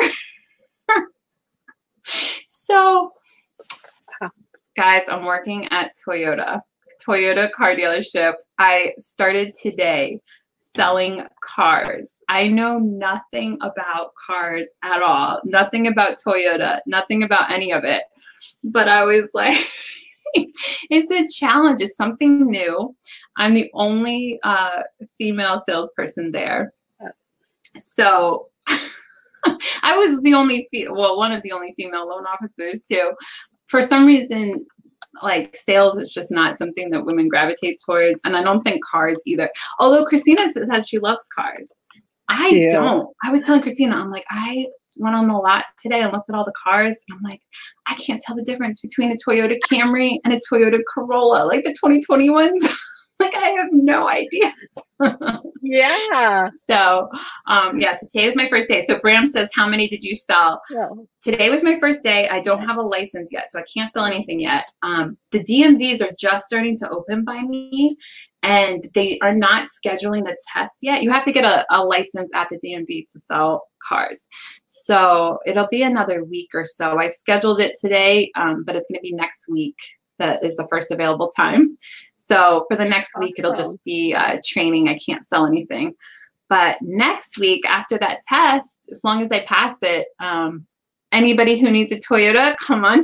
so, 2.46 3.12
guys, 4.76 5.04
I'm 5.08 5.24
working 5.24 5.66
at 5.68 5.92
Toyota, 6.06 6.60
Toyota 7.04 7.50
car 7.50 7.74
dealership. 7.74 8.34
I 8.58 8.92
started 8.98 9.54
today 9.54 10.20
selling 10.76 11.26
cars. 11.40 12.12
I 12.28 12.48
know 12.48 12.78
nothing 12.78 13.56
about 13.62 14.12
cars 14.26 14.68
at 14.84 15.00
all, 15.02 15.40
nothing 15.44 15.86
about 15.86 16.18
Toyota, 16.24 16.80
nothing 16.86 17.22
about 17.22 17.50
any 17.50 17.72
of 17.72 17.84
it. 17.84 18.02
But 18.62 18.88
I 18.88 19.04
was 19.04 19.26
like, 19.32 19.56
it's 20.90 21.10
a 21.10 21.38
challenge. 21.38 21.80
It's 21.80 21.96
something 21.96 22.46
new. 22.46 22.94
I'm 23.36 23.54
the 23.54 23.70
only 23.74 24.38
uh, 24.44 24.82
female 25.18 25.62
salesperson 25.66 26.32
there. 26.32 26.72
So 27.78 28.48
I 28.66 29.96
was 29.96 30.20
the 30.22 30.34
only, 30.34 30.68
fe- 30.70 30.88
well, 30.88 31.16
one 31.16 31.32
of 31.32 31.42
the 31.42 31.52
only 31.52 31.72
female 31.76 32.08
loan 32.08 32.24
officers 32.26 32.82
too. 32.82 33.12
For 33.68 33.82
some 33.82 34.06
reason, 34.06 34.66
like 35.22 35.56
sales 35.56 35.98
is 35.98 36.12
just 36.12 36.30
not 36.30 36.58
something 36.58 36.90
that 36.90 37.04
women 37.04 37.28
gravitate 37.28 37.80
towards. 37.84 38.20
And 38.24 38.36
I 38.36 38.42
don't 38.42 38.62
think 38.62 38.84
cars 38.84 39.20
either. 39.26 39.50
Although 39.78 40.04
Christina 40.04 40.52
says 40.52 40.88
she 40.88 40.98
loves 40.98 41.24
cars. 41.34 41.70
I 42.28 42.50
Do. 42.50 42.68
don't. 42.68 43.08
I 43.24 43.30
was 43.30 43.42
telling 43.42 43.62
Christina, 43.62 43.96
I'm 43.96 44.10
like, 44.10 44.24
I 44.30 44.66
went 44.96 45.16
on 45.16 45.26
the 45.26 45.34
lot 45.34 45.64
today 45.80 46.00
and 46.00 46.12
looked 46.12 46.28
at 46.28 46.34
all 46.34 46.44
the 46.44 46.52
cars 46.52 46.96
and 47.08 47.16
I'm 47.16 47.22
like, 47.22 47.40
I 47.86 47.94
can't 47.94 48.20
tell 48.22 48.36
the 48.36 48.42
difference 48.42 48.80
between 48.80 49.12
a 49.12 49.16
Toyota 49.16 49.56
Camry 49.70 50.18
and 50.24 50.32
a 50.32 50.40
Toyota 50.50 50.78
Corolla, 50.92 51.44
like 51.44 51.64
the 51.64 51.76
2021s. 51.82 52.68
like 53.26 53.42
I 53.42 53.48
have 53.48 53.68
no 53.72 54.08
idea. 54.08 54.54
yeah. 55.62 56.50
So 56.68 57.08
um 57.46 57.78
yeah, 57.78 57.96
so 57.96 58.06
today 58.10 58.26
was 58.26 58.36
my 58.36 58.48
first 58.48 58.68
day. 58.68 58.84
So 58.86 58.98
Bram 58.98 59.30
says, 59.30 59.50
How 59.54 59.68
many 59.68 59.88
did 59.88 60.02
you 60.02 60.14
sell? 60.14 60.62
Today 61.22 61.50
was 61.50 61.62
my 61.62 61.78
first 61.78 62.02
day. 62.02 62.28
I 62.28 62.40
don't 62.40 62.66
have 62.66 62.76
a 62.76 62.82
license 62.82 63.30
yet, 63.32 63.50
so 63.50 63.58
I 63.58 63.64
can't 63.72 63.92
sell 63.92 64.04
anything 64.04 64.40
yet. 64.40 64.72
Um 64.82 65.16
the 65.30 65.44
DMVs 65.44 66.02
are 66.02 66.14
just 66.18 66.46
starting 66.46 66.76
to 66.78 66.88
open 66.90 67.24
by 67.24 67.42
me 67.42 67.96
and 68.42 68.88
they 68.94 69.18
are 69.22 69.34
not 69.34 69.66
scheduling 69.66 70.24
the 70.24 70.36
tests 70.52 70.78
yet. 70.80 71.02
You 71.02 71.10
have 71.10 71.24
to 71.24 71.32
get 71.32 71.44
a, 71.44 71.66
a 71.70 71.84
license 71.84 72.30
at 72.34 72.48
the 72.48 72.58
DMV 72.58 73.04
to 73.12 73.20
sell 73.20 73.64
cars. 73.86 74.28
So 74.66 75.38
it'll 75.46 75.68
be 75.68 75.82
another 75.82 76.24
week 76.24 76.50
or 76.54 76.64
so. 76.64 76.98
I 76.98 77.08
scheduled 77.08 77.60
it 77.60 77.76
today, 77.80 78.30
um, 78.36 78.62
but 78.64 78.76
it's 78.76 78.86
going 78.86 78.98
to 78.98 79.02
be 79.02 79.12
next 79.12 79.46
week 79.48 79.76
that 80.18 80.44
is 80.44 80.56
the 80.56 80.66
first 80.68 80.90
available 80.90 81.30
time. 81.36 81.76
So 82.28 82.66
for 82.68 82.76
the 82.76 82.84
next 82.84 83.10
week, 83.18 83.34
it'll 83.38 83.54
just 83.54 83.82
be 83.84 84.12
uh, 84.14 84.38
training. 84.44 84.88
I 84.88 84.98
can't 84.98 85.24
sell 85.24 85.46
anything. 85.46 85.94
But 86.48 86.78
next 86.80 87.38
week, 87.38 87.64
after 87.68 87.98
that 87.98 88.20
test, 88.28 88.76
as 88.92 89.00
long 89.02 89.22
as 89.22 89.30
I 89.32 89.40
pass 89.40 89.76
it, 89.82 90.08
um, 90.20 90.66
anybody 91.12 91.58
who 91.58 91.70
needs 91.70 91.92
a 91.92 91.96
Toyota, 91.96 92.56
come 92.56 92.84
on. 92.84 93.02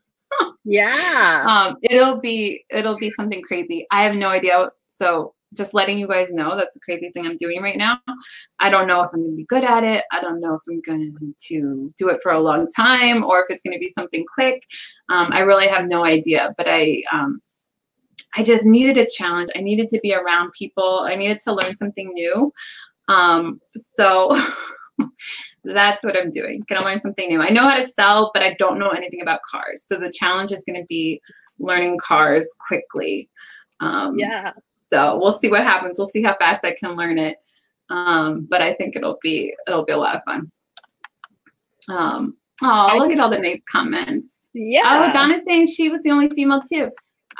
yeah. 0.64 1.46
Um, 1.48 1.76
it'll 1.82 2.20
be 2.20 2.64
it'll 2.70 2.96
be 2.96 3.10
something 3.10 3.42
crazy. 3.42 3.86
I 3.90 4.02
have 4.02 4.14
no 4.14 4.28
idea. 4.28 4.70
So 4.88 5.34
just 5.54 5.74
letting 5.74 5.98
you 5.98 6.06
guys 6.06 6.28
know 6.30 6.56
that's 6.56 6.74
the 6.74 6.80
crazy 6.80 7.10
thing 7.10 7.26
I'm 7.26 7.36
doing 7.36 7.60
right 7.60 7.76
now. 7.76 8.00
I 8.60 8.70
don't 8.70 8.86
know 8.86 9.00
if 9.00 9.10
I'm 9.12 9.20
going 9.20 9.32
to 9.32 9.36
be 9.36 9.44
good 9.44 9.64
at 9.64 9.82
it. 9.82 10.04
I 10.12 10.20
don't 10.20 10.40
know 10.40 10.54
if 10.54 10.62
I'm 10.68 10.80
going 10.80 11.34
to 11.48 11.92
do 11.98 12.08
it 12.08 12.20
for 12.22 12.32
a 12.32 12.40
long 12.40 12.68
time 12.68 13.24
or 13.24 13.40
if 13.40 13.46
it's 13.48 13.62
going 13.62 13.72
to 13.72 13.80
be 13.80 13.92
something 13.92 14.24
quick. 14.32 14.62
Um, 15.08 15.32
I 15.32 15.40
really 15.40 15.66
have 15.66 15.86
no 15.86 16.04
idea. 16.04 16.54
But 16.56 16.66
I 16.68 17.02
um, 17.10 17.40
I 18.36 18.42
just 18.42 18.64
needed 18.64 18.96
a 18.98 19.08
challenge. 19.10 19.48
I 19.56 19.60
needed 19.60 19.88
to 19.90 20.00
be 20.00 20.14
around 20.14 20.52
people. 20.52 21.00
I 21.00 21.16
needed 21.16 21.40
to 21.40 21.52
learn 21.52 21.74
something 21.74 22.12
new. 22.12 22.52
Um, 23.08 23.60
so 23.96 24.40
that's 25.64 26.04
what 26.04 26.16
I'm 26.16 26.30
doing. 26.30 26.64
Gonna 26.68 26.84
learn 26.84 27.00
something 27.00 27.28
new. 27.28 27.40
I 27.40 27.50
know 27.50 27.68
how 27.68 27.76
to 27.76 27.88
sell, 27.88 28.30
but 28.32 28.42
I 28.42 28.54
don't 28.58 28.78
know 28.78 28.90
anything 28.90 29.22
about 29.22 29.40
cars. 29.42 29.84
So 29.88 29.98
the 29.98 30.12
challenge 30.12 30.52
is 30.52 30.64
gonna 30.64 30.84
be 30.88 31.20
learning 31.58 31.98
cars 31.98 32.52
quickly. 32.66 33.28
Um, 33.80 34.18
yeah. 34.18 34.52
So 34.92 35.18
we'll 35.18 35.32
see 35.32 35.48
what 35.48 35.62
happens. 35.62 35.98
We'll 35.98 36.08
see 36.08 36.22
how 36.22 36.36
fast 36.38 36.64
I 36.64 36.74
can 36.78 36.96
learn 36.96 37.18
it. 37.18 37.38
Um, 37.88 38.46
but 38.48 38.62
I 38.62 38.74
think 38.74 38.96
it'll 38.96 39.18
be 39.22 39.54
it'll 39.66 39.84
be 39.84 39.92
a 39.92 39.98
lot 39.98 40.16
of 40.16 40.22
fun. 40.24 40.50
Um, 41.88 42.36
oh, 42.62 42.94
look 42.96 43.12
at 43.12 43.18
all 43.18 43.30
the 43.30 43.38
nice 43.38 43.60
comments. 43.70 44.32
Yeah. 44.52 44.82
Oh, 44.84 45.12
Donna's 45.12 45.42
saying 45.44 45.66
she 45.66 45.88
was 45.88 46.02
the 46.02 46.10
only 46.10 46.28
female 46.30 46.60
too. 46.60 46.90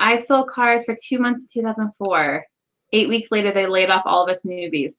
I 0.01 0.17
sold 0.17 0.49
cars 0.49 0.85
for 0.85 0.97
two 1.03 1.19
months 1.19 1.43
in 1.55 1.63
2004. 1.63 2.45
Eight 2.93 3.09
weeks 3.09 3.31
later, 3.31 3.53
they 3.53 3.67
laid 3.67 3.89
off 3.89 4.03
all 4.05 4.25
of 4.25 4.31
us 4.31 4.43
newbies. 4.45 4.93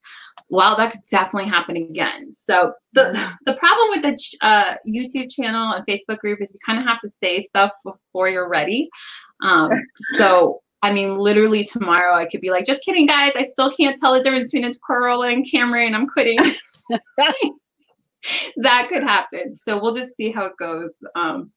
Well, 0.48 0.76
that 0.76 0.92
could 0.92 1.02
definitely 1.10 1.50
happen 1.50 1.76
again. 1.76 2.32
So 2.48 2.72
the 2.94 3.12
the 3.44 3.52
problem 3.54 3.88
with 3.90 4.02
the 4.02 4.36
uh, 4.40 4.74
YouTube 4.88 5.30
channel 5.30 5.74
and 5.74 5.84
Facebook 5.86 6.18
group 6.18 6.40
is 6.40 6.54
you 6.54 6.60
kind 6.64 6.78
of 6.78 6.86
have 6.86 7.00
to 7.00 7.10
say 7.22 7.42
stuff 7.42 7.72
before 7.84 8.30
you're 8.30 8.48
ready. 8.48 8.88
Um, 9.42 9.70
so 10.16 10.62
I 10.82 10.92
mean, 10.92 11.18
literally 11.18 11.64
tomorrow, 11.64 12.14
I 12.14 12.24
could 12.24 12.40
be 12.40 12.50
like, 12.50 12.64
just 12.64 12.82
kidding, 12.82 13.06
guys. 13.06 13.32
I 13.36 13.44
still 13.44 13.70
can't 13.70 13.98
tell 14.00 14.14
the 14.14 14.22
difference 14.22 14.50
between 14.50 14.70
a 14.70 14.74
Corolla 14.78 15.28
and 15.28 15.46
Camry, 15.46 15.86
and 15.86 15.94
I'm 15.94 16.08
quitting. 16.08 16.38
that 18.56 18.88
could 18.88 19.02
happen. 19.02 19.58
So 19.60 19.80
we'll 19.80 19.94
just 19.94 20.16
see 20.16 20.30
how 20.30 20.44
it 20.46 20.56
goes. 20.58 20.94
Um, 21.14 21.52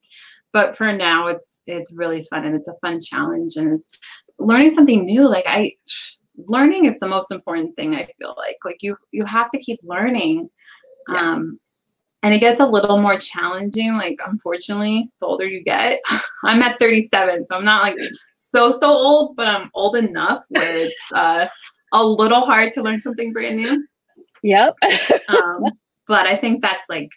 but 0.56 0.74
for 0.74 0.94
now 0.94 1.28
it's 1.28 1.60
it's 1.68 1.92
really 1.92 2.26
fun 2.30 2.46
and 2.46 2.56
it's 2.56 2.70
a 2.70 2.74
fun 2.80 2.98
challenge 3.02 3.58
and 3.58 3.74
it's 3.74 3.90
learning 4.40 4.74
something 4.74 5.06
new. 5.06 5.28
Like 5.28 5.44
i 5.46 5.74
learning 6.38 6.86
is 6.86 6.98
the 7.00 7.08
most 7.08 7.30
important 7.32 7.76
thing 7.76 7.96
i 7.96 8.06
feel 8.18 8.36
like 8.38 8.58
like 8.64 8.78
you 8.80 8.96
you 9.12 9.26
have 9.26 9.52
to 9.52 9.60
keep 9.60 9.80
learning. 9.84 10.50
Yeah. 11.12 11.34
um 11.34 11.60
and 12.24 12.34
it 12.34 12.40
gets 12.40 12.62
a 12.62 12.66
little 12.66 12.98
more 12.98 13.18
challenging 13.20 13.98
like 13.98 14.18
unfortunately 14.26 15.12
the 15.20 15.26
older 15.26 15.46
you 15.46 15.62
get. 15.62 16.00
I'm 16.46 16.62
at 16.62 16.80
37 16.80 17.48
so 17.48 17.58
i'm 17.58 17.66
not 17.66 17.84
like 17.84 17.98
so 18.36 18.72
so 18.72 18.88
old 18.88 19.36
but 19.36 19.48
i'm 19.48 19.70
old 19.74 19.98
enough 19.98 20.46
where 20.48 20.74
it's 20.86 21.12
uh, 21.14 21.48
a 21.92 22.04
little 22.04 22.46
hard 22.46 22.72
to 22.74 22.82
learn 22.82 23.02
something 23.02 23.34
brand 23.34 23.58
new. 23.58 23.86
Yep. 24.42 24.76
Um, 25.28 25.66
but 26.08 26.28
i 26.28 26.36
think 26.36 26.62
that's 26.62 26.88
like 26.88 27.10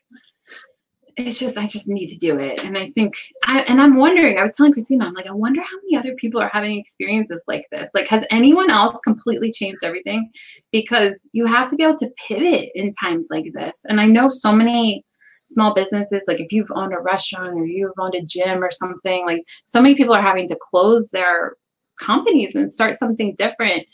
it's 1.18 1.38
just 1.38 1.58
I 1.58 1.66
just 1.66 1.88
need 1.88 2.08
to 2.08 2.16
do 2.16 2.38
it. 2.38 2.64
And 2.64 2.78
I 2.78 2.88
think 2.90 3.14
I 3.44 3.60
and 3.62 3.80
I'm 3.80 3.96
wondering, 3.96 4.38
I 4.38 4.42
was 4.42 4.52
telling 4.56 4.72
Christina, 4.72 5.06
I'm 5.06 5.14
like, 5.14 5.26
I 5.26 5.32
wonder 5.32 5.60
how 5.60 5.76
many 5.82 5.96
other 5.96 6.14
people 6.14 6.40
are 6.40 6.50
having 6.52 6.78
experiences 6.78 7.42
like 7.46 7.66
this. 7.70 7.88
Like, 7.94 8.08
has 8.08 8.24
anyone 8.30 8.70
else 8.70 8.98
completely 9.02 9.50
changed 9.50 9.82
everything? 9.82 10.30
Because 10.72 11.14
you 11.32 11.46
have 11.46 11.70
to 11.70 11.76
be 11.76 11.82
able 11.82 11.98
to 11.98 12.10
pivot 12.28 12.70
in 12.74 12.92
times 12.94 13.26
like 13.30 13.52
this. 13.52 13.78
And 13.86 14.00
I 14.00 14.06
know 14.06 14.28
so 14.28 14.52
many 14.52 15.04
small 15.48 15.74
businesses, 15.74 16.22
like 16.28 16.40
if 16.40 16.52
you've 16.52 16.70
owned 16.74 16.94
a 16.94 17.00
restaurant 17.00 17.58
or 17.58 17.66
you've 17.66 17.92
owned 17.98 18.14
a 18.14 18.24
gym 18.24 18.62
or 18.62 18.70
something, 18.70 19.26
like 19.26 19.42
so 19.66 19.80
many 19.80 19.94
people 19.94 20.14
are 20.14 20.22
having 20.22 20.46
to 20.48 20.58
close 20.60 21.10
their 21.10 21.54
companies 21.98 22.54
and 22.54 22.72
start 22.72 22.96
something 22.96 23.34
different. 23.36 23.84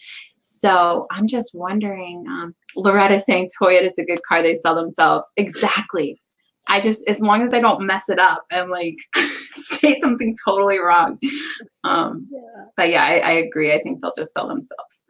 So 0.40 1.06
I'm 1.10 1.26
just 1.26 1.54
wondering. 1.54 2.24
Um, 2.28 2.54
Loretta 2.76 3.20
saying 3.20 3.50
Toyota 3.60 3.90
is 3.90 3.98
a 3.98 4.04
good 4.04 4.22
car; 4.28 4.42
they 4.42 4.56
sell 4.56 4.74
themselves. 4.74 5.26
Exactly. 5.36 6.20
I 6.68 6.80
just 6.80 7.06
as 7.08 7.20
long 7.20 7.42
as 7.42 7.52
I 7.52 7.60
don't 7.60 7.86
mess 7.86 8.08
it 8.08 8.18
up 8.18 8.44
and 8.50 8.70
like 8.70 8.96
say 9.54 9.98
something 10.00 10.34
totally 10.44 10.78
wrong. 10.78 11.18
Um, 11.84 12.28
yeah. 12.30 12.64
But 12.76 12.88
yeah, 12.90 13.04
I, 13.04 13.18
I 13.18 13.30
agree. 13.32 13.72
I 13.74 13.80
think 13.80 14.00
they'll 14.00 14.12
just 14.16 14.32
sell 14.32 14.48
themselves. 14.48 15.00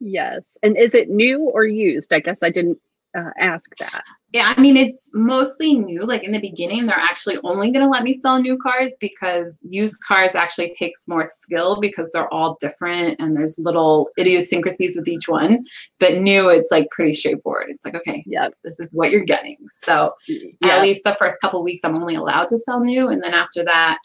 Yes. 0.00 0.56
And 0.62 0.76
is 0.76 0.94
it 0.94 1.10
new 1.10 1.40
or 1.40 1.64
used? 1.64 2.12
I 2.12 2.20
guess 2.20 2.42
I 2.42 2.50
didn't 2.50 2.78
uh, 3.14 3.30
ask 3.38 3.74
that? 3.76 4.02
Yeah, 4.32 4.52
I 4.56 4.60
mean, 4.60 4.76
it's 4.76 5.10
mostly 5.12 5.74
new. 5.74 6.00
Like 6.00 6.24
in 6.24 6.32
the 6.32 6.40
beginning, 6.40 6.86
they're 6.86 6.96
actually 6.96 7.38
only 7.44 7.70
going 7.70 7.84
to 7.84 7.88
let 7.88 8.02
me 8.02 8.18
sell 8.20 8.40
new 8.40 8.58
cars 8.58 8.90
because 8.98 9.58
used 9.62 10.02
cars 10.02 10.34
actually 10.34 10.74
takes 10.74 11.06
more 11.06 11.24
skill 11.24 11.80
because 11.80 12.10
they're 12.12 12.32
all 12.34 12.56
different 12.60 13.20
and 13.20 13.36
there's 13.36 13.58
little 13.58 14.08
idiosyncrasies 14.18 14.96
with 14.96 15.06
each 15.06 15.28
one. 15.28 15.64
But 16.00 16.18
new, 16.18 16.50
it's 16.50 16.68
like 16.72 16.90
pretty 16.90 17.12
straightforward. 17.12 17.66
It's 17.68 17.84
like, 17.84 17.94
okay, 17.94 18.24
yeah, 18.26 18.48
this 18.64 18.80
is 18.80 18.88
what 18.92 19.12
you're 19.12 19.24
getting. 19.24 19.56
So 19.84 20.14
yeah. 20.26 20.76
at 20.76 20.82
least 20.82 21.04
the 21.04 21.14
first 21.16 21.36
couple 21.40 21.62
weeks, 21.62 21.82
I'm 21.84 21.96
only 21.96 22.16
allowed 22.16 22.48
to 22.48 22.58
sell 22.58 22.80
new. 22.80 23.08
And 23.08 23.22
then 23.22 23.34
after 23.34 23.64
that, 23.64 23.98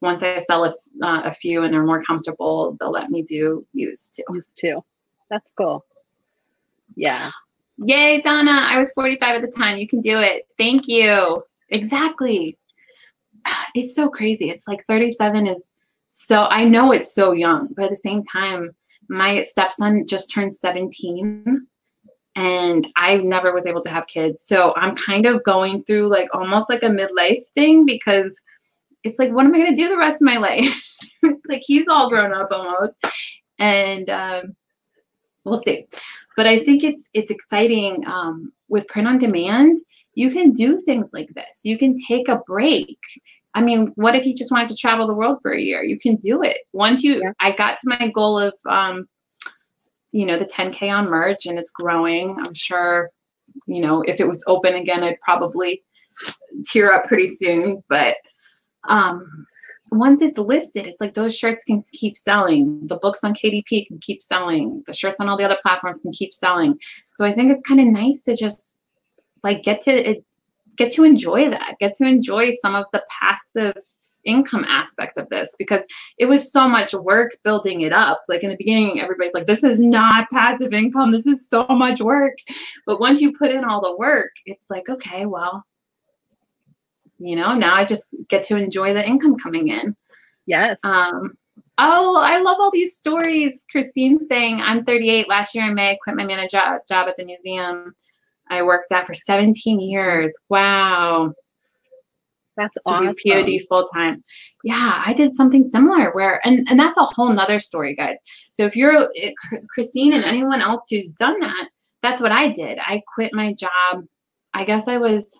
once 0.00 0.22
I 0.24 0.42
sell 0.48 0.64
a, 0.64 0.74
uh, 1.02 1.22
a 1.24 1.32
few 1.32 1.62
and 1.62 1.72
they're 1.72 1.84
more 1.84 2.02
comfortable, 2.02 2.76
they'll 2.80 2.90
let 2.90 3.10
me 3.10 3.22
do 3.22 3.64
used 3.72 4.16
too. 4.16 4.34
Used 4.34 4.50
too. 4.56 4.84
That's 5.30 5.52
cool. 5.52 5.84
Yeah. 6.96 7.30
Yay, 7.78 8.20
Donna. 8.20 8.66
I 8.68 8.78
was 8.78 8.92
45 8.92 9.36
at 9.36 9.42
the 9.42 9.56
time. 9.56 9.76
You 9.76 9.86
can 9.86 10.00
do 10.00 10.18
it. 10.18 10.46
Thank 10.56 10.88
you. 10.88 11.42
Exactly. 11.70 12.58
It's 13.74 13.94
so 13.94 14.08
crazy. 14.08 14.50
It's 14.50 14.66
like 14.66 14.84
37 14.88 15.46
is 15.46 15.70
so, 16.08 16.46
I 16.46 16.64
know 16.64 16.92
it's 16.92 17.14
so 17.14 17.32
young, 17.32 17.68
but 17.76 17.84
at 17.84 17.90
the 17.90 17.96
same 17.96 18.24
time, 18.24 18.74
my 19.08 19.42
stepson 19.42 20.06
just 20.06 20.32
turned 20.32 20.54
17 20.54 21.66
and 22.34 22.88
I 22.96 23.18
never 23.18 23.52
was 23.52 23.66
able 23.66 23.82
to 23.82 23.90
have 23.90 24.06
kids. 24.06 24.42
So 24.44 24.74
I'm 24.76 24.96
kind 24.96 25.26
of 25.26 25.44
going 25.44 25.82
through 25.84 26.08
like 26.08 26.28
almost 26.34 26.68
like 26.70 26.82
a 26.82 26.86
midlife 26.86 27.46
thing 27.54 27.86
because 27.86 28.40
it's 29.04 29.18
like, 29.18 29.30
what 29.30 29.44
am 29.44 29.54
I 29.54 29.58
going 29.58 29.76
to 29.76 29.80
do 29.80 29.88
the 29.88 29.96
rest 29.96 30.22
of 30.22 30.26
my 30.26 30.38
life? 30.38 30.86
like 31.48 31.62
he's 31.64 31.86
all 31.86 32.08
grown 32.08 32.34
up 32.34 32.48
almost. 32.50 32.94
And 33.58 34.10
um, 34.10 34.56
we'll 35.44 35.62
see 35.62 35.86
but 36.36 36.46
I 36.46 36.58
think 36.58 36.84
it's 36.84 37.08
it's 37.14 37.30
exciting 37.30 38.06
um, 38.06 38.52
with 38.68 38.86
print 38.88 39.08
on 39.08 39.18
demand. 39.18 39.78
You 40.14 40.30
can 40.30 40.52
do 40.52 40.80
things 40.80 41.10
like 41.12 41.28
this. 41.34 41.62
You 41.64 41.78
can 41.78 41.96
take 42.08 42.28
a 42.28 42.40
break. 42.46 42.98
I 43.54 43.62
mean, 43.62 43.92
what 43.96 44.14
if 44.14 44.26
you 44.26 44.34
just 44.34 44.50
wanted 44.50 44.68
to 44.68 44.76
travel 44.76 45.06
the 45.06 45.14
world 45.14 45.38
for 45.40 45.52
a 45.52 45.60
year? 45.60 45.82
You 45.82 45.98
can 45.98 46.16
do 46.16 46.42
it. 46.42 46.58
Once 46.74 47.02
you, 47.02 47.22
yeah. 47.22 47.32
I 47.40 47.52
got 47.52 47.78
to 47.80 47.88
my 47.88 48.08
goal 48.08 48.38
of, 48.38 48.54
um, 48.68 49.08
you 50.12 50.26
know, 50.26 50.38
the 50.38 50.44
10K 50.44 50.92
on 50.92 51.08
merch 51.08 51.46
and 51.46 51.58
it's 51.58 51.70
growing. 51.70 52.36
I'm 52.44 52.52
sure, 52.52 53.10
you 53.66 53.80
know, 53.80 54.02
if 54.02 54.20
it 54.20 54.28
was 54.28 54.44
open 54.46 54.74
again, 54.74 55.02
I'd 55.02 55.20
probably 55.22 55.82
tear 56.66 56.92
up 56.92 57.06
pretty 57.06 57.28
soon. 57.28 57.82
But 57.88 58.16
um, 58.88 59.46
once 59.92 60.20
it's 60.20 60.38
listed, 60.38 60.86
it's 60.86 61.00
like 61.00 61.14
those 61.14 61.36
shirts 61.36 61.64
can 61.64 61.82
keep 61.92 62.16
selling. 62.16 62.86
The 62.86 62.96
books 62.96 63.22
on 63.22 63.34
KDP 63.34 63.86
can 63.86 63.98
keep 63.98 64.20
selling. 64.20 64.82
The 64.86 64.92
shirts 64.92 65.20
on 65.20 65.28
all 65.28 65.36
the 65.36 65.44
other 65.44 65.58
platforms 65.62 66.00
can 66.00 66.12
keep 66.12 66.34
selling. 66.34 66.78
So 67.12 67.24
I 67.24 67.32
think 67.32 67.52
it's 67.52 67.62
kind 67.62 67.80
of 67.80 67.86
nice 67.86 68.20
to 68.22 68.34
just 68.34 68.74
like 69.42 69.62
get 69.62 69.82
to 69.82 70.10
it, 70.10 70.24
get 70.76 70.90
to 70.92 71.04
enjoy 71.04 71.50
that, 71.50 71.76
get 71.78 71.94
to 71.94 72.04
enjoy 72.04 72.52
some 72.62 72.74
of 72.74 72.86
the 72.92 73.02
passive 73.08 73.76
income 74.24 74.64
aspect 74.68 75.16
of 75.18 75.28
this 75.28 75.54
because 75.56 75.82
it 76.18 76.26
was 76.26 76.50
so 76.52 76.68
much 76.68 76.92
work 76.92 77.36
building 77.44 77.82
it 77.82 77.92
up. 77.92 78.22
Like 78.28 78.42
in 78.42 78.50
the 78.50 78.56
beginning, 78.56 79.00
everybody's 79.00 79.34
like, 79.34 79.46
this 79.46 79.62
is 79.62 79.78
not 79.78 80.28
passive 80.32 80.72
income. 80.72 81.12
This 81.12 81.26
is 81.26 81.48
so 81.48 81.64
much 81.70 82.00
work. 82.00 82.36
But 82.86 82.98
once 82.98 83.20
you 83.20 83.32
put 83.32 83.52
in 83.52 83.64
all 83.64 83.80
the 83.80 83.96
work, 83.96 84.32
it's 84.44 84.66
like, 84.68 84.88
okay, 84.88 85.26
well, 85.26 85.64
you 87.18 87.36
know 87.36 87.54
now 87.54 87.74
i 87.74 87.84
just 87.84 88.14
get 88.28 88.44
to 88.44 88.56
enjoy 88.56 88.92
the 88.92 89.06
income 89.06 89.36
coming 89.36 89.68
in 89.68 89.96
yes 90.46 90.78
um 90.84 91.36
oh 91.78 92.20
i 92.22 92.38
love 92.38 92.56
all 92.60 92.70
these 92.70 92.96
stories 92.96 93.64
christine 93.70 94.18
saying 94.28 94.60
i'm 94.60 94.84
38 94.84 95.28
last 95.28 95.54
year 95.54 95.66
in 95.66 95.74
may 95.74 95.90
i 95.90 95.98
quit 96.02 96.16
my 96.16 96.24
manager 96.24 96.60
job, 96.88 97.08
at 97.08 97.16
the 97.16 97.24
museum 97.24 97.94
i 98.50 98.62
worked 98.62 98.92
at 98.92 99.06
for 99.06 99.14
17 99.14 99.80
years 99.80 100.32
wow 100.48 101.32
that's 102.56 102.74
to 102.74 102.80
awesome. 102.86 103.12
do 103.12 103.32
POD 103.32 103.60
full 103.68 103.84
time. 103.84 104.24
Yeah, 104.64 105.02
I 105.04 105.12
did 105.12 105.34
something 105.34 105.68
similar 105.68 106.10
where, 106.12 106.40
and 106.46 106.66
and 106.68 106.78
that's 106.78 106.96
a 106.96 107.04
whole 107.04 107.32
nother 107.32 107.60
story, 107.60 107.94
guys. 107.94 108.16
So 108.54 108.64
if 108.64 108.74
you're 108.74 109.10
Christine 109.68 110.14
and 110.14 110.24
anyone 110.24 110.62
else 110.62 110.86
who's 110.90 111.12
done 111.14 111.38
that, 111.40 111.68
that's 112.02 112.22
what 112.22 112.32
I 112.32 112.48
did. 112.48 112.78
I 112.78 113.02
quit 113.14 113.34
my 113.34 113.52
job. 113.52 114.04
I 114.54 114.64
guess 114.64 114.88
I 114.88 114.96
was 114.96 115.38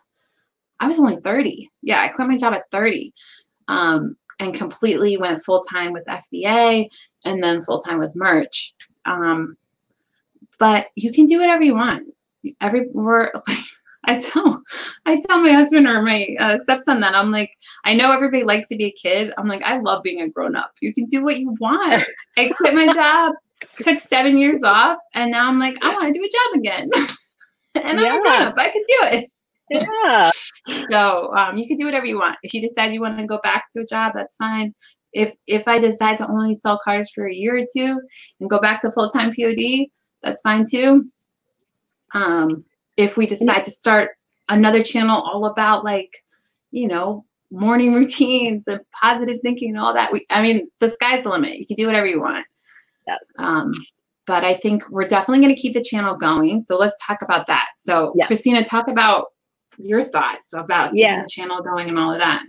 I 0.80 0.88
was 0.88 0.98
only 0.98 1.16
30. 1.16 1.70
Yeah, 1.82 2.02
I 2.02 2.08
quit 2.08 2.28
my 2.28 2.36
job 2.36 2.54
at 2.54 2.70
30 2.70 3.12
um, 3.68 4.16
and 4.38 4.54
completely 4.54 5.16
went 5.16 5.42
full 5.42 5.62
time 5.62 5.92
with 5.92 6.04
FBA 6.06 6.88
and 7.24 7.42
then 7.42 7.62
full 7.62 7.80
time 7.80 7.98
with 7.98 8.14
merch. 8.14 8.74
Um, 9.04 9.56
but 10.58 10.88
you 10.94 11.12
can 11.12 11.26
do 11.26 11.38
whatever 11.38 11.62
you 11.62 11.74
want. 11.74 12.08
Every 12.60 12.88
we're 12.92 13.30
like, 13.46 13.58
I 14.08 14.18
tell 14.18 14.62
I 15.04 15.20
tell 15.26 15.40
my 15.40 15.52
husband 15.52 15.88
or 15.88 16.00
my 16.00 16.28
uh, 16.38 16.58
stepson 16.60 17.00
that 17.00 17.16
I'm 17.16 17.32
like, 17.32 17.50
I 17.84 17.94
know 17.94 18.12
everybody 18.12 18.44
likes 18.44 18.68
to 18.68 18.76
be 18.76 18.84
a 18.84 18.92
kid. 18.92 19.32
I'm 19.36 19.48
like, 19.48 19.62
I 19.64 19.78
love 19.78 20.04
being 20.04 20.20
a 20.20 20.28
grown 20.28 20.54
up. 20.54 20.72
You 20.80 20.94
can 20.94 21.06
do 21.06 21.24
what 21.24 21.40
you 21.40 21.56
want. 21.58 22.04
I 22.38 22.48
quit 22.50 22.74
my 22.74 22.86
job, 22.92 23.32
took 23.80 23.98
seven 23.98 24.38
years 24.38 24.62
off, 24.62 24.98
and 25.14 25.32
now 25.32 25.48
I'm 25.48 25.58
like, 25.58 25.76
I 25.82 25.92
want 25.94 26.06
to 26.06 26.12
do 26.12 26.24
a 26.24 26.28
job 26.28 26.60
again. 26.60 26.90
and 27.74 28.00
I'm 28.00 28.20
a 28.20 28.22
grown 28.22 28.42
up. 28.42 28.54
I 28.56 28.70
can 28.70 28.82
do 28.82 29.18
it 29.18 29.30
yeah. 29.70 30.31
so 30.90 31.35
um, 31.35 31.57
you 31.57 31.66
can 31.66 31.79
do 31.79 31.85
whatever 31.85 32.07
you 32.07 32.18
want. 32.18 32.38
If 32.42 32.55
you 32.55 32.61
decide 32.61 32.92
you 32.92 33.00
want 33.00 33.18
to 33.18 33.26
go 33.26 33.38
back 33.42 33.66
to 33.72 33.83
a 33.83 33.87
job, 33.87 34.12
that's 34.14 34.37
fine. 34.37 34.74
If 35.12 35.35
if 35.46 35.66
I 35.66 35.79
decide 35.79 36.18
to 36.18 36.29
only 36.29 36.57
sell 36.57 36.79
cars 36.83 37.11
for 37.14 37.26
a 37.26 37.35
year 37.35 37.57
or 37.57 37.66
two 37.74 38.00
and 38.40 38.50
go 38.50 38.61
back 38.61 38.81
to 38.83 38.92
full 38.92 39.11
time 39.11 39.33
POD, 39.35 39.87
that's 40.22 40.42
fine 40.42 40.64
too. 40.68 41.11
Um, 42.14 42.64
if 42.96 43.16
we 43.16 43.26
decide 43.26 43.64
to 43.64 43.70
start 43.70 44.11
another 44.48 44.83
channel 44.83 45.20
all 45.20 45.46
about 45.46 45.85
like, 45.85 46.11
you 46.70 46.87
know, 46.87 47.24
morning 47.50 47.94
routines 47.94 48.64
and 48.66 48.81
positive 49.02 49.38
thinking 49.42 49.70
and 49.70 49.79
all 49.79 49.94
that, 49.94 50.12
we 50.12 50.26
I 50.31 50.42
mean, 50.42 50.68
the 50.81 50.90
sky's 50.90 51.22
the 51.22 51.31
limit. 51.31 51.59
You 51.59 51.66
can 51.66 51.76
do 51.76 51.87
whatever 51.87 52.07
you 52.07 52.20
want. 52.20 52.46
Yes. 53.07 53.18
Um, 53.38 53.72
but 54.26 54.44
I 54.44 54.55
think 54.55 54.83
we're 54.90 55.07
definitely 55.07 55.44
going 55.44 55.55
to 55.55 55.61
keep 55.61 55.72
the 55.72 55.83
channel 55.83 56.16
going. 56.16 56.61
So 56.62 56.76
let's 56.76 57.00
talk 57.05 57.22
about 57.22 57.46
that. 57.46 57.66
So, 57.79 58.12
yes. 58.16 58.26
Christina, 58.26 58.64
talk 58.64 58.88
about 58.88 59.26
your 59.78 60.02
thoughts 60.02 60.52
about 60.52 60.94
yeah. 60.94 61.22
the 61.22 61.28
channel 61.28 61.62
going 61.62 61.88
and 61.88 61.98
all 61.98 62.12
of 62.12 62.18
that. 62.18 62.42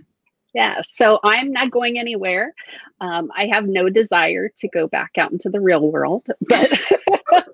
Yeah, 0.54 0.80
so 0.82 1.20
I'm 1.22 1.52
not 1.52 1.70
going 1.70 1.98
anywhere. 1.98 2.54
Um, 3.00 3.30
I 3.36 3.46
have 3.46 3.66
no 3.66 3.90
desire 3.90 4.50
to 4.56 4.68
go 4.68 4.88
back 4.88 5.18
out 5.18 5.30
into 5.30 5.50
the 5.50 5.60
real 5.60 5.92
world, 5.92 6.26
but 6.40 6.80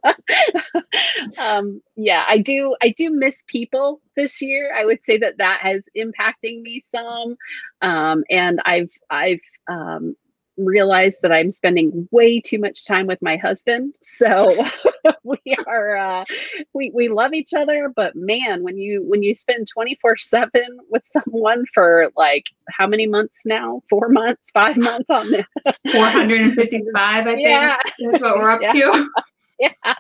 um, 1.39 1.83
yeah, 1.97 2.25
I 2.29 2.39
do. 2.39 2.77
I 2.83 2.95
do 2.97 3.11
miss 3.11 3.43
people 3.49 4.01
this 4.17 4.41
year. 4.41 4.73
I 4.77 4.85
would 4.85 5.03
say 5.03 5.19
that 5.19 5.39
that 5.39 5.61
has 5.61 5.89
impacting 5.97 6.63
me 6.63 6.83
some, 6.87 7.37
um, 7.83 8.25
and 8.31 8.61
I've 8.65 8.91
I've 9.11 9.41
um, 9.69 10.15
realized 10.57 11.21
that 11.23 11.33
I'm 11.33 11.51
spending 11.51 12.09
way 12.11 12.41
too 12.41 12.59
much 12.59 12.87
time 12.87 13.07
with 13.07 13.21
my 13.23 13.37
husband. 13.37 13.95
So 14.03 14.65
we 15.25 15.39
are 15.67 15.97
uh, 15.97 16.25
we 16.73 16.91
we 16.95 17.09
love 17.09 17.33
each 17.33 17.55
other, 17.55 17.93
but 17.95 18.15
man, 18.15 18.63
when 18.63 18.79
you 18.79 19.03
when 19.05 19.23
you 19.23 19.35
spend 19.35 19.67
24/7 19.77 20.51
with 20.91 21.05
someone 21.05 21.65
for 21.73 22.11
like 22.17 22.47
how 22.71 22.87
many 22.87 23.07
months 23.07 23.43
now? 23.45 23.83
4 23.91 24.09
months, 24.09 24.51
5 24.53 24.77
months 24.77 25.11
on 25.11 25.31
this. 25.31 25.47
455 25.93 27.27
I 27.27 27.35
yeah. 27.37 27.77
think. 27.99 28.13
That's 28.13 28.23
what 28.23 28.39
we're 28.39 28.51
up 28.51 28.63
yeah. 28.63 28.73
to. 28.73 29.09
yeah. 29.59 29.95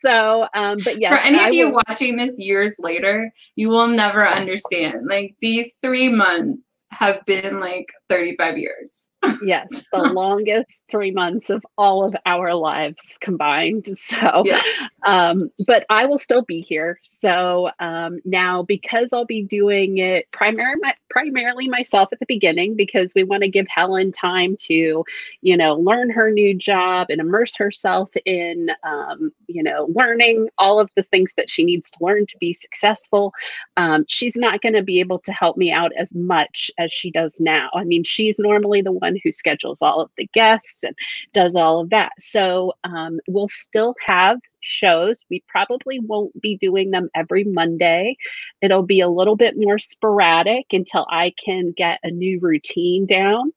So, 0.00 0.48
um, 0.54 0.78
but 0.84 1.00
yeah. 1.00 1.10
for 1.10 1.22
any 1.26 1.42
of 1.42 1.54
you 1.54 1.70
watching 1.70 2.16
this 2.16 2.38
years 2.38 2.76
later, 2.78 3.32
you 3.56 3.68
will 3.68 3.88
never 3.88 4.26
understand. 4.26 5.06
Like 5.08 5.34
these 5.40 5.76
three 5.82 6.08
months 6.08 6.62
have 6.90 7.24
been 7.26 7.60
like 7.60 7.92
35 8.08 8.58
years 8.58 9.07
yes, 9.42 9.86
the 9.92 9.98
longest 9.98 10.84
three 10.90 11.10
months 11.10 11.50
of 11.50 11.64
all 11.76 12.04
of 12.04 12.16
our 12.26 12.54
lives 12.54 13.18
combined. 13.20 13.86
So, 14.08 14.42
yeah. 14.46 14.60
um, 15.04 15.50
but 15.66 15.84
I 15.90 16.06
will 16.06 16.18
still 16.18 16.42
be 16.42 16.60
here. 16.60 16.98
So 17.02 17.70
um, 17.78 18.20
now, 18.24 18.62
because 18.62 19.12
I'll 19.12 19.26
be 19.26 19.42
doing 19.42 19.98
it 19.98 20.30
primarily, 20.32 20.80
primarily 21.18 21.68
myself 21.68 22.08
at 22.12 22.20
the 22.20 22.26
beginning, 22.26 22.76
because 22.76 23.12
we 23.12 23.24
want 23.24 23.42
to 23.42 23.48
give 23.48 23.66
Helen 23.66 24.12
time 24.12 24.56
to, 24.60 25.04
you 25.42 25.56
know, 25.56 25.74
learn 25.74 26.10
her 26.10 26.30
new 26.30 26.54
job 26.54 27.08
and 27.10 27.20
immerse 27.20 27.56
herself 27.56 28.08
in, 28.24 28.70
um, 28.84 29.32
you 29.48 29.60
know, 29.60 29.88
learning 29.92 30.48
all 30.58 30.78
of 30.78 30.88
the 30.94 31.02
things 31.02 31.34
that 31.36 31.50
she 31.50 31.64
needs 31.64 31.90
to 31.90 31.98
learn 32.04 32.24
to 32.26 32.36
be 32.38 32.52
successful. 32.52 33.32
Um, 33.76 34.04
she's 34.06 34.36
not 34.36 34.60
going 34.60 34.74
to 34.74 34.82
be 34.82 35.00
able 35.00 35.18
to 35.20 35.32
help 35.32 35.56
me 35.56 35.72
out 35.72 35.90
as 35.98 36.14
much 36.14 36.70
as 36.78 36.92
she 36.92 37.10
does 37.10 37.40
now. 37.40 37.68
I 37.74 37.82
mean, 37.82 38.04
she's 38.04 38.38
normally 38.38 38.80
the 38.80 38.92
one 38.92 39.18
who 39.24 39.32
schedules 39.32 39.82
all 39.82 40.00
of 40.00 40.10
the 40.16 40.28
guests 40.32 40.84
and 40.84 40.94
does 41.32 41.56
all 41.56 41.80
of 41.80 41.90
that. 41.90 42.12
So 42.20 42.74
um, 42.84 43.18
we'll 43.26 43.48
still 43.48 43.96
have 44.06 44.38
shows. 44.60 45.24
We 45.30 45.42
probably 45.48 46.00
won't 46.00 46.40
be 46.40 46.56
doing 46.56 46.90
them 46.90 47.10
every 47.14 47.44
Monday. 47.44 48.16
It'll 48.60 48.82
be 48.82 49.00
a 49.00 49.08
little 49.08 49.36
bit 49.36 49.54
more 49.56 49.78
sporadic 49.78 50.66
until 50.72 51.06
I 51.10 51.32
can 51.44 51.72
get 51.76 52.00
a 52.02 52.10
new 52.10 52.38
routine 52.40 53.06
down. 53.06 53.52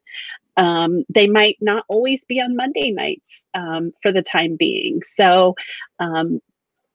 Um, 0.58 1.06
they 1.10 1.28
might 1.28 1.58
not 1.62 1.86
always 1.88 2.26
be 2.26 2.42
on 2.42 2.56
Monday 2.56 2.92
nights 2.92 3.48
um, 3.54 3.94
for 4.02 4.12
the 4.12 4.22
time 4.22 4.58
being. 4.58 5.02
So 5.04 5.56
um, 6.00 6.42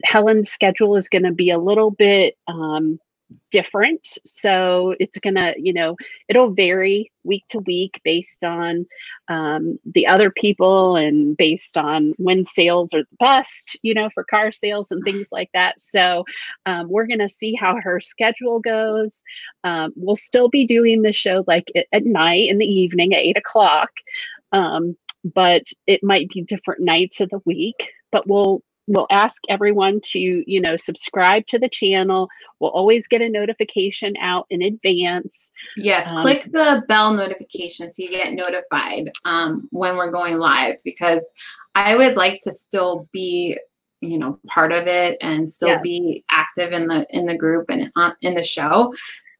Helen's 0.04 0.50
schedule 0.50 0.96
is 0.96 1.08
going 1.08 1.24
to 1.24 1.32
be 1.32 1.50
a 1.50 1.58
little 1.58 1.90
bit 1.90 2.36
um, 2.46 3.00
different. 3.50 4.18
So 4.24 4.94
it's 5.00 5.18
going 5.18 5.34
to, 5.36 5.54
you 5.56 5.72
know, 5.72 5.96
it'll 6.28 6.50
vary 6.50 7.10
week 7.24 7.44
to 7.48 7.58
week 7.60 8.00
based 8.04 8.44
on 8.44 8.86
um, 9.28 9.78
the 9.84 10.06
other 10.06 10.30
people 10.30 10.96
and 10.96 11.36
based 11.36 11.76
on 11.76 12.14
when 12.18 12.44
sales 12.44 12.94
are 12.94 13.02
the 13.02 13.16
best, 13.18 13.78
you 13.82 13.94
know, 13.94 14.08
for 14.14 14.24
car 14.24 14.52
sales 14.52 14.90
and 14.90 15.02
things 15.04 15.28
like 15.32 15.50
that. 15.54 15.80
So 15.80 16.24
um, 16.66 16.88
we're 16.88 17.06
going 17.06 17.20
to 17.20 17.28
see 17.28 17.54
how 17.54 17.76
her 17.80 18.00
schedule 18.00 18.60
goes. 18.60 19.22
Um, 19.64 19.92
we'll 19.96 20.16
still 20.16 20.48
be 20.48 20.66
doing 20.66 21.02
the 21.02 21.12
show 21.12 21.44
like 21.46 21.70
at, 21.92 22.04
night 22.04 22.48
in 22.48 22.58
the 22.58 22.66
evening 22.66 23.14
at 23.14 23.20
eight 23.20 23.36
o'clock. 23.36 23.90
Um, 24.52 24.96
but 25.24 25.64
it 25.88 26.04
might 26.04 26.28
be 26.28 26.42
different 26.42 26.82
nights 26.82 27.20
of 27.20 27.30
the 27.30 27.40
week 27.44 27.90
but 28.12 28.26
we'll 28.26 28.62
we'll 28.86 29.06
ask 29.10 29.42
everyone 29.48 30.00
to 30.00 30.18
you 30.18 30.60
know 30.60 30.76
subscribe 30.76 31.46
to 31.46 31.58
the 31.58 31.68
channel. 31.68 32.28
We'll 32.60 32.70
always 32.70 33.06
get 33.06 33.20
a 33.20 33.28
notification 33.28 34.16
out 34.18 34.46
in 34.50 34.62
advance. 34.62 35.52
Yes 35.76 36.10
um, 36.10 36.22
click 36.22 36.44
the 36.44 36.84
bell 36.88 37.12
notification 37.12 37.90
so 37.90 38.02
you 38.02 38.10
get 38.10 38.32
notified 38.32 39.10
um, 39.24 39.68
when 39.70 39.96
we're 39.96 40.10
going 40.10 40.38
live 40.38 40.76
because 40.84 41.22
i 41.74 41.94
would 41.94 42.16
like 42.16 42.40
to 42.42 42.52
still 42.52 43.08
be 43.12 43.58
you 44.00 44.18
know 44.18 44.38
part 44.46 44.72
of 44.72 44.86
it 44.86 45.16
and 45.20 45.52
still 45.52 45.68
yes. 45.68 45.82
be 45.82 46.24
active 46.30 46.72
in 46.72 46.86
the 46.86 47.06
in 47.10 47.26
the 47.26 47.36
group 47.36 47.66
and 47.68 47.90
uh, 47.96 48.12
in 48.22 48.34
the 48.34 48.42
show. 48.42 48.94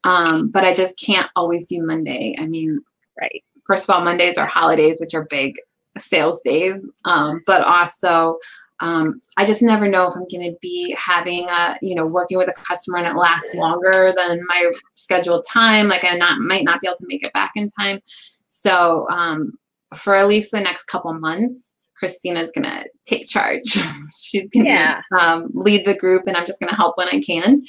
Um, 0.05 0.51
but 0.51 0.65
i 0.65 0.73
just 0.73 0.99
can't 0.99 1.31
always 1.37 1.67
do 1.67 1.83
monday. 1.83 2.37
I 2.39 2.47
mean 2.47 2.81
right. 3.21 3.43
first 3.67 3.89
of 3.89 3.95
all 3.95 4.03
mondays 4.03 4.39
are 4.39 4.47
holidays 4.47 4.99
which 5.01 5.15
are 5.15 5.25
big 5.25 5.57
sales 5.99 6.41
days 6.45 6.85
um, 7.05 7.43
but 7.47 7.63
also 7.63 8.39
um, 8.81 9.23
I 9.37 9.45
just 9.45 9.63
never 9.63 9.89
know 9.89 10.07
if 10.07 10.15
I'm 10.15 10.27
going 10.31 10.53
to 10.53 10.57
be 10.61 10.95
having 10.99 11.49
a, 11.49 11.79
you 11.81 11.95
know, 11.95 12.07
working 12.07 12.37
with 12.37 12.49
a 12.49 12.53
customer 12.53 12.99
and 12.99 13.07
it 13.07 13.19
lasts 13.19 13.55
longer 13.55 14.13
than 14.17 14.45
my 14.47 14.71
scheduled 14.97 15.45
time. 15.49 15.89
Like 15.89 16.05
I 16.05 16.17
not 16.17 16.41
might 16.41 16.65
not 16.65 16.81
be 16.81 16.89
able 16.89 16.99
to 16.99 17.07
make 17.07 17.25
it 17.25 17.33
back 17.33 17.53
in 17.57 17.71
time. 17.71 18.01
So 18.49 19.09
um, 19.09 19.53
for 19.95 20.15
at 20.15 20.29
least 20.29 20.51
the 20.51 20.61
next 20.61 20.85
couple 20.85 21.13
months, 21.15 21.75
Christina's 21.99 22.53
going 22.55 22.65
to 22.65 22.85
take 23.07 23.27
charge. 23.27 23.63
She's 24.19 24.51
going 24.51 24.67
to 24.67 24.71
yeah. 24.71 25.01
um, 25.19 25.51
lead 25.55 25.87
the 25.87 25.95
group, 25.95 26.25
and 26.27 26.37
I'm 26.37 26.47
just 26.47 26.61
going 26.61 26.71
to 26.71 26.77
help 26.77 26.99
when 26.99 27.09
I 27.09 27.21
can. 27.21 27.63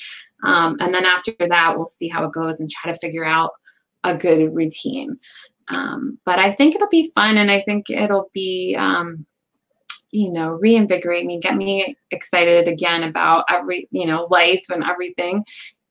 Um, 0.43 0.75
and 0.79 0.93
then 0.93 1.05
after 1.05 1.31
that, 1.39 1.77
we'll 1.77 1.87
see 1.87 2.09
how 2.09 2.25
it 2.25 2.33
goes 2.33 2.59
and 2.59 2.69
try 2.69 2.91
to 2.91 2.99
figure 2.99 3.25
out 3.25 3.51
a 4.03 4.15
good 4.15 4.53
routine. 4.53 5.17
Um, 5.69 6.19
but 6.25 6.39
I 6.39 6.53
think 6.53 6.75
it'll 6.75 6.89
be 6.89 7.11
fun, 7.15 7.37
and 7.37 7.49
I 7.49 7.61
think 7.61 7.89
it'll 7.89 8.29
be 8.33 8.75
um, 8.77 9.25
you 10.11 10.31
know 10.31 10.49
reinvigorate 10.51 11.25
me 11.25 11.39
get 11.39 11.55
me 11.55 11.95
excited 12.11 12.67
again 12.67 13.03
about 13.03 13.45
every 13.49 13.87
you 13.91 14.05
know 14.05 14.27
life 14.29 14.65
and 14.69 14.83
everything. 14.83 15.43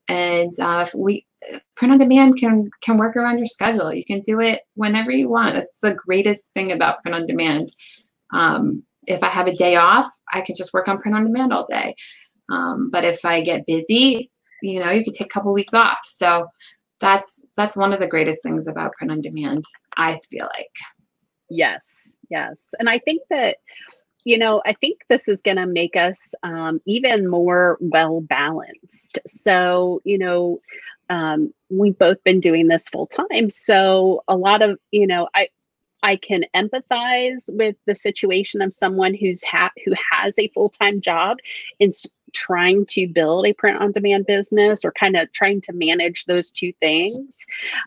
And 0.09 0.59
uh, 0.61 0.87
we 0.95 1.27
print 1.75 1.93
on 1.93 1.99
demand 1.99 2.39
can 2.39 2.71
can 2.83 2.99
work 2.99 3.17
around 3.17 3.39
your 3.39 3.47
schedule. 3.47 3.93
You 3.93 4.05
can 4.05 4.21
do 4.21 4.41
it 4.41 4.63
whenever 4.75 5.11
you 5.11 5.29
want. 5.29 5.55
That's 5.55 5.79
the 5.83 5.95
greatest 5.95 6.51
thing 6.55 6.73
about 6.73 7.03
print 7.03 7.15
on 7.15 7.27
demand. 7.27 7.73
Um, 8.33 8.83
if 9.07 9.23
i 9.23 9.29
have 9.29 9.47
a 9.47 9.55
day 9.55 9.77
off 9.77 10.09
i 10.33 10.41
can 10.41 10.57
just 10.57 10.73
work 10.73 10.89
on 10.89 10.99
print 10.99 11.17
on 11.17 11.25
demand 11.25 11.53
all 11.53 11.67
day. 11.67 11.95
Um, 12.51 12.91
but 12.91 13.05
if 13.05 13.25
i 13.25 13.41
get 13.41 13.67
busy 13.67 14.31
you 14.63 14.81
know 14.81 14.91
you 14.91 15.05
could 15.05 15.15
take 15.15 15.27
a 15.27 15.31
couple 15.31 15.53
weeks 15.53 15.75
off. 15.75 15.99
So 16.05 16.49
that's 17.01 17.45
that's 17.57 17.77
one 17.77 17.93
of 17.93 18.01
the 18.01 18.09
greatest 18.09 18.43
things 18.43 18.67
about 18.67 18.93
print 18.93 19.13
on 19.13 19.21
demand 19.21 19.65
i 19.97 20.19
feel 20.31 20.49
like. 20.57 20.77
Yes 21.51 22.17
yes. 22.31 22.57
And 22.79 22.89
i 22.89 22.99
think 22.99 23.23
that 23.31 23.59
you 24.27 24.37
know, 24.37 24.61
I 24.67 24.73
think 24.73 25.03
this 25.09 25.29
is 25.29 25.41
going 25.41 25.57
to 25.57 25.67
make 25.67 25.95
us 25.95 26.35
um, 26.43 26.81
even 26.85 27.29
more 27.29 27.79
well 27.81 28.21
balanced. 28.21 29.21
So, 29.25 30.03
you 30.03 30.19
know, 30.19 30.59
um, 31.09 31.55
we've 31.71 31.97
both 31.97 32.23
been 32.25 32.41
doing 32.41 32.67
this 32.67 32.89
full 32.89 33.07
time. 33.07 33.51
So, 33.51 34.25
a 34.27 34.37
lot 34.37 34.63
of, 34.63 34.81
you 34.91 35.07
know, 35.07 35.29
I, 35.33 35.47
I 36.03 36.17
can 36.17 36.45
empathize 36.57 37.45
with 37.51 37.77
the 37.87 37.95
situation 37.95 38.63
of 38.63 38.73
someone 38.73 39.15
who's 39.15 39.45
ha- 39.45 39.71
who 39.85 39.93
has 40.11 40.37
a 40.41 40.49
full 40.49 40.71
time 40.71 41.01
job 41.01 41.39
and 41.79 41.93
trying 42.33 42.87
to 42.87 43.07
build 43.07 43.47
a 43.47 43.53
print 43.53 43.81
on 43.81 43.93
demand 43.93 44.27
business 44.27 44.85
or 44.85 44.93
kind 44.93 45.17
of 45.17 45.31
trying 45.33 45.61
to 45.63 45.73
manage 45.73 46.25
those 46.25 46.51
two 46.51 46.73
things. 46.81 47.45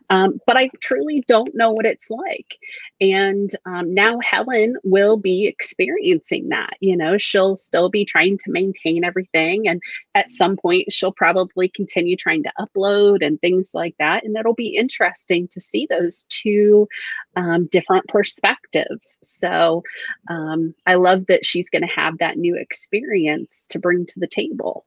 Um, 0.09 0.39
but 0.45 0.57
I 0.57 0.69
truly 0.81 1.23
don't 1.27 1.55
know 1.55 1.71
what 1.71 1.85
it's 1.85 2.09
like. 2.09 2.57
And 3.01 3.49
um, 3.65 3.93
now 3.93 4.19
Helen 4.19 4.75
will 4.83 5.17
be 5.17 5.47
experiencing 5.47 6.49
that. 6.49 6.73
You 6.79 6.97
know, 6.97 7.17
she'll 7.17 7.55
still 7.55 7.89
be 7.89 8.05
trying 8.05 8.37
to 8.39 8.51
maintain 8.51 9.03
everything. 9.03 9.67
And 9.67 9.81
at 10.15 10.31
some 10.31 10.57
point, 10.57 10.91
she'll 10.91 11.13
probably 11.13 11.69
continue 11.69 12.15
trying 12.15 12.43
to 12.43 12.51
upload 12.59 13.25
and 13.25 13.39
things 13.39 13.71
like 13.73 13.95
that. 13.99 14.23
And 14.23 14.35
it'll 14.35 14.53
be 14.53 14.75
interesting 14.75 15.47
to 15.49 15.61
see 15.61 15.87
those 15.89 16.25
two 16.29 16.87
um, 17.35 17.67
different 17.67 18.07
perspectives. 18.07 19.17
So 19.21 19.83
um, 20.29 20.73
I 20.85 20.95
love 20.95 21.25
that 21.27 21.45
she's 21.45 21.69
going 21.69 21.81
to 21.81 21.93
have 21.93 22.17
that 22.17 22.37
new 22.37 22.55
experience 22.55 23.67
to 23.67 23.79
bring 23.79 24.05
to 24.07 24.19
the 24.19 24.27
table. 24.29 24.85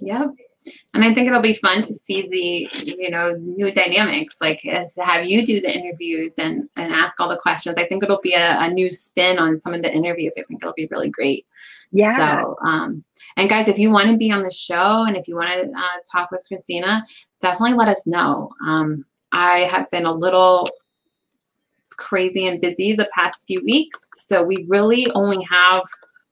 Yeah. 0.00 0.26
And 0.92 1.04
I 1.04 1.14
think 1.14 1.26
it'll 1.26 1.40
be 1.40 1.54
fun 1.54 1.82
to 1.82 1.94
see 1.94 2.28
the, 2.28 2.84
you 2.84 3.10
know, 3.10 3.32
new 3.32 3.72
dynamics, 3.72 4.34
like 4.40 4.60
to 4.62 4.88
have 5.02 5.24
you 5.24 5.46
do 5.46 5.60
the 5.60 5.74
interviews 5.74 6.32
and, 6.36 6.68
and 6.76 6.92
ask 6.92 7.18
all 7.18 7.30
the 7.30 7.38
questions. 7.38 7.76
I 7.78 7.86
think 7.86 8.02
it'll 8.02 8.20
be 8.20 8.34
a, 8.34 8.60
a 8.60 8.68
new 8.68 8.90
spin 8.90 9.38
on 9.38 9.60
some 9.60 9.72
of 9.72 9.82
the 9.82 9.90
interviews. 9.90 10.34
I 10.38 10.42
think 10.42 10.62
it'll 10.62 10.74
be 10.74 10.88
really 10.90 11.08
great. 11.08 11.46
Yeah. 11.92 12.42
So, 12.42 12.56
um, 12.64 13.04
and 13.36 13.48
guys, 13.48 13.68
if 13.68 13.78
you 13.78 13.90
want 13.90 14.10
to 14.10 14.18
be 14.18 14.30
on 14.30 14.42
the 14.42 14.50
show 14.50 15.04
and 15.06 15.16
if 15.16 15.26
you 15.26 15.34
want 15.34 15.50
to 15.50 15.70
uh, 15.70 15.98
talk 16.12 16.30
with 16.30 16.44
Christina, 16.46 17.04
definitely 17.40 17.76
let 17.76 17.88
us 17.88 18.06
know. 18.06 18.50
Um, 18.66 19.06
I 19.32 19.60
have 19.60 19.90
been 19.90 20.04
a 20.04 20.12
little 20.12 20.68
crazy 21.96 22.46
and 22.46 22.60
busy 22.60 22.92
the 22.92 23.08
past 23.14 23.46
few 23.46 23.62
weeks. 23.64 23.98
So 24.14 24.42
we 24.42 24.66
really 24.68 25.10
only 25.12 25.42
have 25.50 25.82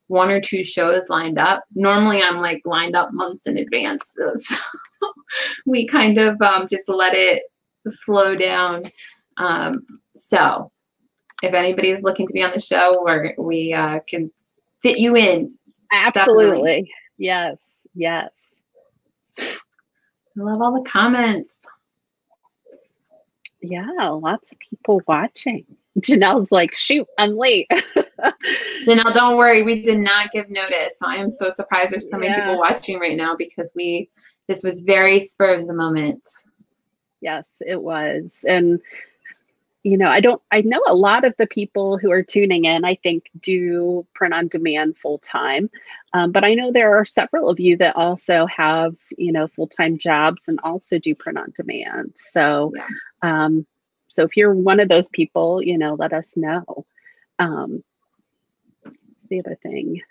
one 0.09 0.31
or 0.31 0.41
two 0.41 0.63
shows 0.63 1.03
lined 1.07 1.37
up. 1.37 1.63
Normally, 1.75 2.21
I'm 2.21 2.37
like 2.37 2.61
lined 2.65 2.95
up 2.95 3.09
months 3.13 3.47
in 3.47 3.57
advance. 3.57 4.11
So 4.37 4.55
we 5.67 5.85
kind 5.85 6.17
of 6.17 6.41
um, 6.41 6.67
just 6.67 6.89
let 6.89 7.13
it 7.13 7.43
slow 7.87 8.35
down. 8.35 8.81
Um, 9.37 9.85
so 10.17 10.71
if 11.43 11.53
anybody 11.53 11.91
is 11.91 12.01
looking 12.01 12.25
to 12.25 12.33
be 12.33 12.43
on 12.43 12.51
the 12.51 12.59
show, 12.59 12.93
or 13.05 13.35
we 13.37 13.71
uh, 13.71 13.99
can 14.07 14.31
fit 14.81 14.97
you 14.97 15.15
in. 15.15 15.53
Absolutely. 15.91 16.45
Definitely. 16.47 16.91
Yes. 17.17 17.87
Yes. 17.93 18.59
I 19.39 19.45
love 20.35 20.61
all 20.61 20.73
the 20.73 20.89
comments. 20.89 21.57
Yeah, 23.61 23.87
lots 24.21 24.51
of 24.51 24.59
people 24.59 25.01
watching. 25.07 25.65
Janelle's 25.99 26.51
like, 26.51 26.73
shoot, 26.73 27.07
I'm 27.17 27.35
late. 27.35 27.69
Janelle, 28.85 29.13
don't 29.13 29.37
worry. 29.37 29.63
We 29.63 29.81
did 29.81 29.97
not 29.97 30.31
give 30.31 30.49
notice. 30.49 30.95
I 31.03 31.17
am 31.17 31.29
so 31.29 31.49
surprised 31.49 31.91
there's 31.91 32.09
so 32.09 32.17
many 32.17 32.31
yeah. 32.31 32.45
people 32.45 32.59
watching 32.59 32.99
right 32.99 33.17
now 33.17 33.35
because 33.35 33.73
we, 33.75 34.09
this 34.47 34.63
was 34.63 34.81
very 34.81 35.19
spur 35.19 35.53
of 35.53 35.67
the 35.67 35.73
moment. 35.73 36.27
Yes, 37.21 37.61
it 37.65 37.81
was. 37.81 38.33
And, 38.47 38.79
you 39.83 39.97
know, 39.97 40.07
I 40.07 40.19
don't, 40.19 40.41
I 40.51 40.61
know 40.61 40.81
a 40.87 40.95
lot 40.95 41.23
of 41.23 41.33
the 41.37 41.47
people 41.47 41.97
who 41.97 42.11
are 42.11 42.23
tuning 42.23 42.65
in, 42.65 42.85
I 42.85 42.95
think, 42.95 43.29
do 43.39 44.05
print 44.13 44.33
on 44.33 44.47
demand 44.47 44.97
full 44.97 45.19
time. 45.19 45.69
Um, 46.13 46.31
but 46.31 46.43
I 46.43 46.53
know 46.53 46.71
there 46.71 46.97
are 46.97 47.05
several 47.05 47.49
of 47.49 47.59
you 47.59 47.77
that 47.77 47.95
also 47.95 48.45
have, 48.47 48.95
you 49.17 49.31
know, 49.31 49.47
full 49.47 49.67
time 49.67 49.97
jobs 49.97 50.47
and 50.47 50.59
also 50.63 50.99
do 50.99 51.15
print 51.15 51.37
on 51.37 51.53
demand. 51.55 52.13
So, 52.15 52.73
yeah. 52.75 52.87
um, 53.21 53.65
so 54.07 54.23
if 54.23 54.35
you're 54.35 54.53
one 54.53 54.79
of 54.79 54.89
those 54.89 55.07
people, 55.09 55.61
you 55.61 55.77
know, 55.77 55.93
let 55.93 56.13
us 56.13 56.35
know. 56.35 56.85
Um, 57.37 57.83
the 59.29 59.39
other 59.39 59.57
thing? 59.61 60.01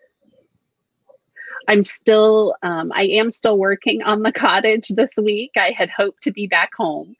I'm 1.68 1.82
still, 1.82 2.54
um, 2.62 2.92
I 2.94 3.02
am 3.02 3.30
still 3.30 3.58
working 3.58 4.02
on 4.02 4.22
the 4.22 4.32
cottage 4.46 4.88
this 4.88 5.16
week. 5.16 5.52
I 5.56 5.70
had 5.70 5.90
hoped 5.90 6.22
to 6.22 6.32
be 6.32 6.46
back 6.46 6.70
home. 6.74 7.14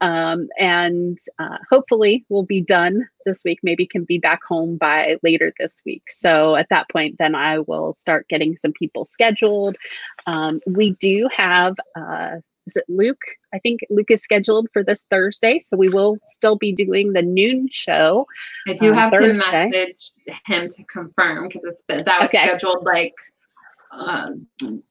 Um, 0.00 0.48
and 0.58 1.18
uh, 1.38 1.58
hopefully 1.68 2.24
we'll 2.28 2.44
be 2.44 2.60
done 2.60 3.08
this 3.26 3.42
week. 3.44 3.58
Maybe 3.62 3.86
can 3.86 4.04
be 4.04 4.18
back 4.18 4.44
home 4.44 4.76
by 4.76 5.16
later 5.24 5.52
this 5.58 5.82
week. 5.84 6.04
So 6.08 6.54
at 6.54 6.68
that 6.68 6.88
point, 6.90 7.16
then 7.18 7.34
I 7.34 7.58
will 7.58 7.92
start 7.94 8.28
getting 8.28 8.56
some 8.56 8.72
people 8.72 9.04
scheduled. 9.04 9.76
Um, 10.26 10.60
we 10.66 10.90
do 10.90 11.28
have 11.34 11.74
uh, 11.96 12.36
is 12.68 12.76
it 12.76 12.84
Luke? 12.86 13.37
I 13.54 13.58
think 13.58 13.80
Luke 13.90 14.10
is 14.10 14.22
scheduled 14.22 14.68
for 14.72 14.82
this 14.82 15.06
Thursday, 15.10 15.58
so 15.60 15.76
we 15.76 15.88
will 15.90 16.18
still 16.24 16.56
be 16.56 16.72
doing 16.74 17.12
the 17.12 17.22
noon 17.22 17.68
show. 17.70 18.26
I 18.66 18.74
do 18.74 18.92
have 18.92 19.10
Thursday. 19.10 19.42
to 19.42 19.68
message 19.70 20.10
him 20.46 20.68
to 20.68 20.84
confirm 20.84 21.48
because 21.48 21.64
it's 21.64 21.82
been, 21.88 21.98
that 22.04 22.20
was 22.20 22.28
okay. 22.28 22.44
scheduled 22.44 22.84
like 22.84 23.14
uh, 23.92 24.32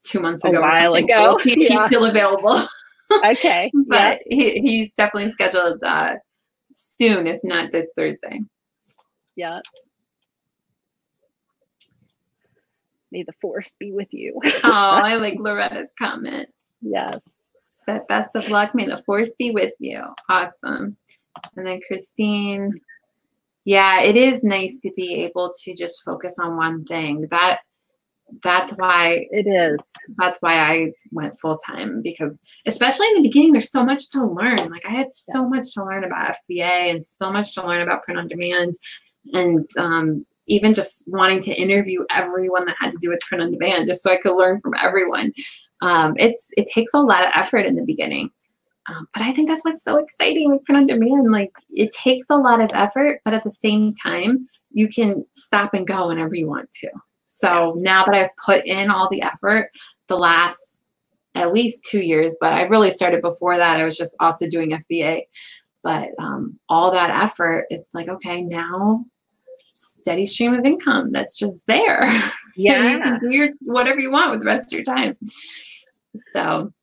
two 0.04 0.20
months 0.20 0.44
ago. 0.44 0.58
A 0.58 0.62
while 0.62 0.96
ago, 0.96 1.38
so 1.38 1.44
he, 1.44 1.64
yeah. 1.64 1.68
he's 1.68 1.88
still 1.88 2.06
available. 2.06 2.60
okay, 3.26 3.72
but 3.88 4.22
yeah. 4.26 4.36
he, 4.36 4.60
he's 4.62 4.94
definitely 4.96 5.32
scheduled 5.32 5.84
uh, 5.84 6.16
soon, 6.74 7.28
if 7.28 7.40
not 7.44 7.72
this 7.72 7.92
Thursday. 7.96 8.42
Yeah. 9.36 9.60
May 13.12 13.24
the 13.24 13.34
force 13.40 13.74
be 13.80 13.94
with 13.94 14.12
you. 14.12 14.40
oh, 14.44 14.60
I 14.64 15.16
like 15.16 15.36
Loretta's 15.40 15.92
comment. 15.98 16.50
Yes. 16.82 17.40
Said 17.88 18.08
best 18.08 18.36
of 18.36 18.50
luck. 18.50 18.76
May 18.76 18.86
the 18.86 19.02
force 19.06 19.30
be 19.38 19.52
with 19.52 19.74
you. 19.80 20.04
Awesome. 20.30 20.98
And 21.56 21.68
then 21.68 21.80
Christine, 21.88 22.82
yeah, 23.66 24.02
it 24.02 24.18
is 24.18 24.44
nice 24.44 24.78
to 24.84 24.92
be 24.96 25.16
able 25.24 25.54
to 25.64 25.76
just 25.76 26.04
focus 26.04 26.36
on 26.40 26.58
one 26.58 26.84
thing. 26.86 27.28
That 27.32 27.60
that's 28.44 28.74
why 28.74 29.28
it 29.32 29.48
is. 29.48 29.80
That's 30.18 30.42
why 30.42 30.60
I 30.60 30.92
went 31.12 31.40
full 31.40 31.58
time 31.58 32.02
because 32.02 32.38
especially 32.66 33.08
in 33.08 33.16
the 33.16 33.30
beginning, 33.30 33.54
there's 33.54 33.72
so 33.72 33.86
much 33.86 34.10
to 34.12 34.26
learn. 34.26 34.70
Like 34.70 34.86
I 34.86 34.92
had 34.92 35.14
so 35.14 35.44
yeah. 35.44 35.50
much 35.50 35.74
to 35.74 35.86
learn 35.86 36.04
about 36.04 36.36
FBA 36.50 36.92
and 36.92 37.06
so 37.06 37.32
much 37.32 37.56
to 37.56 37.66
learn 37.66 37.82
about 37.82 38.04
print 38.04 38.20
on 38.20 38.28
demand, 38.28 38.76
and 39.34 39.70
um, 39.78 40.26
even 40.48 40.74
just 40.74 41.04
wanting 41.08 41.42
to 41.42 41.54
interview 41.54 42.06
everyone 42.10 42.66
that 42.66 42.76
had 42.80 42.92
to 42.92 42.98
do 43.00 43.10
with 43.10 43.20
print 43.22 43.44
on 43.44 43.52
demand, 43.52 43.86
just 43.86 44.02
so 44.02 44.12
I 44.12 44.18
could 44.18 44.36
learn 44.36 44.62
from 44.62 44.74
everyone. 44.82 45.34
Um, 45.82 46.16
it's 46.18 46.50
it 46.58 46.68
takes 46.74 46.92
a 46.94 47.02
lot 47.02 47.24
of 47.24 47.32
effort 47.36 47.66
in 47.66 47.76
the 47.76 47.84
beginning, 47.84 48.32
um, 48.90 49.08
but 49.14 49.22
I 49.22 49.32
think 49.32 49.48
that's 49.48 49.64
what's 49.64 49.84
so 49.84 49.98
exciting 49.98 50.52
with 50.52 50.64
print 50.66 50.82
on 50.82 50.88
demand. 50.88 51.32
Like 51.32 51.52
it 51.70 51.92
takes 51.94 52.28
a 52.30 52.38
lot 52.38 52.62
of 52.62 52.72
effort, 52.74 53.22
but 53.24 53.34
at 53.34 53.44
the 53.44 53.52
same 53.52 53.94
time, 53.96 54.48
you 54.72 54.88
can 54.88 55.26
stop 55.34 55.74
and 55.74 55.88
go 55.88 56.08
whenever 56.08 56.36
you 56.36 56.48
want 56.48 56.72
to. 56.72 56.90
So 57.26 57.74
yes. 57.76 57.84
now 57.84 58.06
that 58.06 58.16
I've 58.16 58.36
put 58.44 58.66
in 58.66 58.90
all 58.90 59.10
the 59.10 59.22
effort, 59.22 59.72
the 60.08 60.18
last 60.18 60.82
at 61.36 61.54
least 61.54 61.84
two 61.84 62.02
years, 62.02 62.36
but 62.42 62.54
I 62.54 62.64
really 62.64 62.90
started 62.90 63.22
before 63.22 63.58
that. 63.58 63.78
I 63.78 63.84
was 63.84 63.98
just 63.98 64.16
also 64.20 64.50
doing 64.50 64.72
FBA. 64.72 65.24
But 65.84 66.10
um, 66.20 66.60
all 66.68 66.92
that 66.92 67.12
effort, 67.12 67.66
it's 67.70 67.94
like, 67.94 68.10
okay, 68.10 68.42
now 68.42 69.06
steady 69.74 70.26
stream 70.26 70.54
of 70.54 70.66
income 70.66 71.12
that's 71.12 71.38
just 71.38 71.66
there. 71.68 72.10
Yeah. 72.58 72.92
you 72.92 73.00
can 73.02 73.20
do 73.20 73.36
your 73.36 73.50
whatever 73.62 74.00
you 74.00 74.12
want 74.12 74.32
with 74.32 74.40
the 74.40 74.46
rest 74.46 74.74
of 74.74 74.78
your 74.78 74.84
time. 74.84 75.16
So 76.34 76.74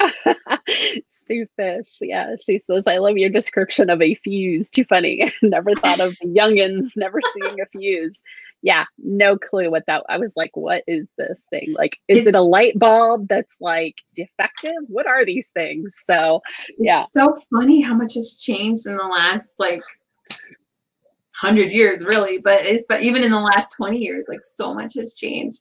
Sue 1.08 1.46
Fish, 1.56 1.98
yeah, 2.00 2.34
she 2.44 2.58
says, 2.58 2.86
I 2.86 2.98
love 2.98 3.16
your 3.16 3.30
description 3.30 3.90
of 3.90 4.00
a 4.00 4.14
fuse. 4.16 4.70
Too 4.70 4.84
funny. 4.84 5.32
never 5.42 5.74
thought 5.74 6.00
of 6.00 6.14
youngins 6.24 6.92
never 6.96 7.20
seeing 7.34 7.60
a 7.60 7.66
fuse. 7.72 8.22
Yeah, 8.62 8.84
no 8.98 9.38
clue 9.38 9.70
what 9.70 9.84
that 9.86 10.04
I 10.10 10.18
was 10.18 10.36
like, 10.36 10.50
what 10.54 10.84
is 10.86 11.14
this 11.16 11.46
thing? 11.48 11.74
Like, 11.76 11.98
is 12.08 12.26
it 12.26 12.34
a 12.34 12.42
light 12.42 12.78
bulb 12.78 13.26
that's 13.28 13.56
like 13.60 13.94
defective? 14.14 14.72
What 14.88 15.06
are 15.06 15.24
these 15.24 15.48
things? 15.48 15.94
So 16.04 16.42
yeah. 16.78 17.06
so 17.14 17.38
funny 17.50 17.80
how 17.80 17.94
much 17.94 18.14
has 18.14 18.38
changed 18.38 18.86
in 18.86 18.98
the 18.98 19.04
last 19.04 19.52
like 19.58 19.82
hundred 21.40 21.72
years, 21.72 22.04
really. 22.04 22.38
But 22.38 22.64
it's 22.64 22.84
but 22.88 23.02
even 23.02 23.24
in 23.24 23.30
the 23.30 23.40
last 23.40 23.72
twenty 23.72 23.98
years, 23.98 24.26
like 24.28 24.44
so 24.44 24.74
much 24.74 24.94
has 24.94 25.14
changed. 25.14 25.60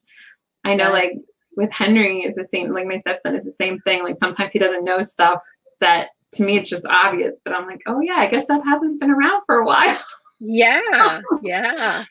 I 0.65 0.75
know, 0.75 0.91
like 0.91 1.13
with 1.55 1.71
Henry, 1.71 2.19
is 2.19 2.35
the 2.35 2.47
same. 2.53 2.73
Like 2.73 2.85
my 2.85 2.99
stepson 2.99 3.35
is 3.35 3.45
the 3.45 3.53
same 3.53 3.79
thing. 3.81 4.03
Like 4.03 4.17
sometimes 4.19 4.51
he 4.51 4.59
doesn't 4.59 4.83
know 4.83 5.01
stuff 5.01 5.41
that 5.79 6.09
to 6.33 6.43
me 6.43 6.57
it's 6.57 6.69
just 6.69 6.85
obvious, 6.85 7.39
but 7.43 7.53
I'm 7.53 7.65
like, 7.65 7.81
oh 7.87 8.01
yeah, 8.01 8.17
I 8.17 8.27
guess 8.27 8.47
that 8.47 8.63
hasn't 8.63 8.99
been 8.99 9.11
around 9.11 9.43
for 9.45 9.55
a 9.55 9.65
while. 9.65 9.97
yeah, 10.39 11.21
yeah. 11.41 12.05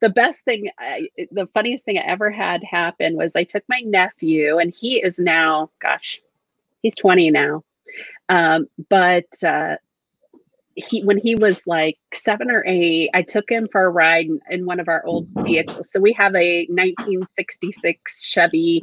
The 0.00 0.10
best 0.10 0.44
thing, 0.44 0.70
I, 0.78 1.08
the 1.30 1.46
funniest 1.54 1.84
thing 1.86 1.96
I 1.96 2.02
ever 2.02 2.30
had 2.30 2.62
happen 2.62 3.16
was 3.16 3.36
I 3.36 3.44
took 3.44 3.64
my 3.68 3.80
nephew, 3.86 4.58
and 4.58 4.74
he 4.74 4.96
is 4.96 5.18
now, 5.18 5.70
gosh, 5.80 6.20
he's 6.82 6.96
20 6.96 7.30
now. 7.30 7.64
Um, 8.28 8.66
but 8.90 9.26
uh, 9.42 9.76
he 10.76 11.02
when 11.04 11.18
he 11.18 11.34
was 11.34 11.66
like 11.66 11.98
seven 12.12 12.50
or 12.50 12.64
eight, 12.66 13.10
I 13.14 13.22
took 13.22 13.50
him 13.50 13.68
for 13.70 13.84
a 13.84 13.90
ride 13.90 14.28
in 14.50 14.66
one 14.66 14.80
of 14.80 14.88
our 14.88 15.04
old 15.06 15.28
vehicles. 15.38 15.90
So 15.90 16.00
we 16.00 16.12
have 16.14 16.34
a 16.34 16.66
1966 16.68 18.24
Chevy 18.24 18.82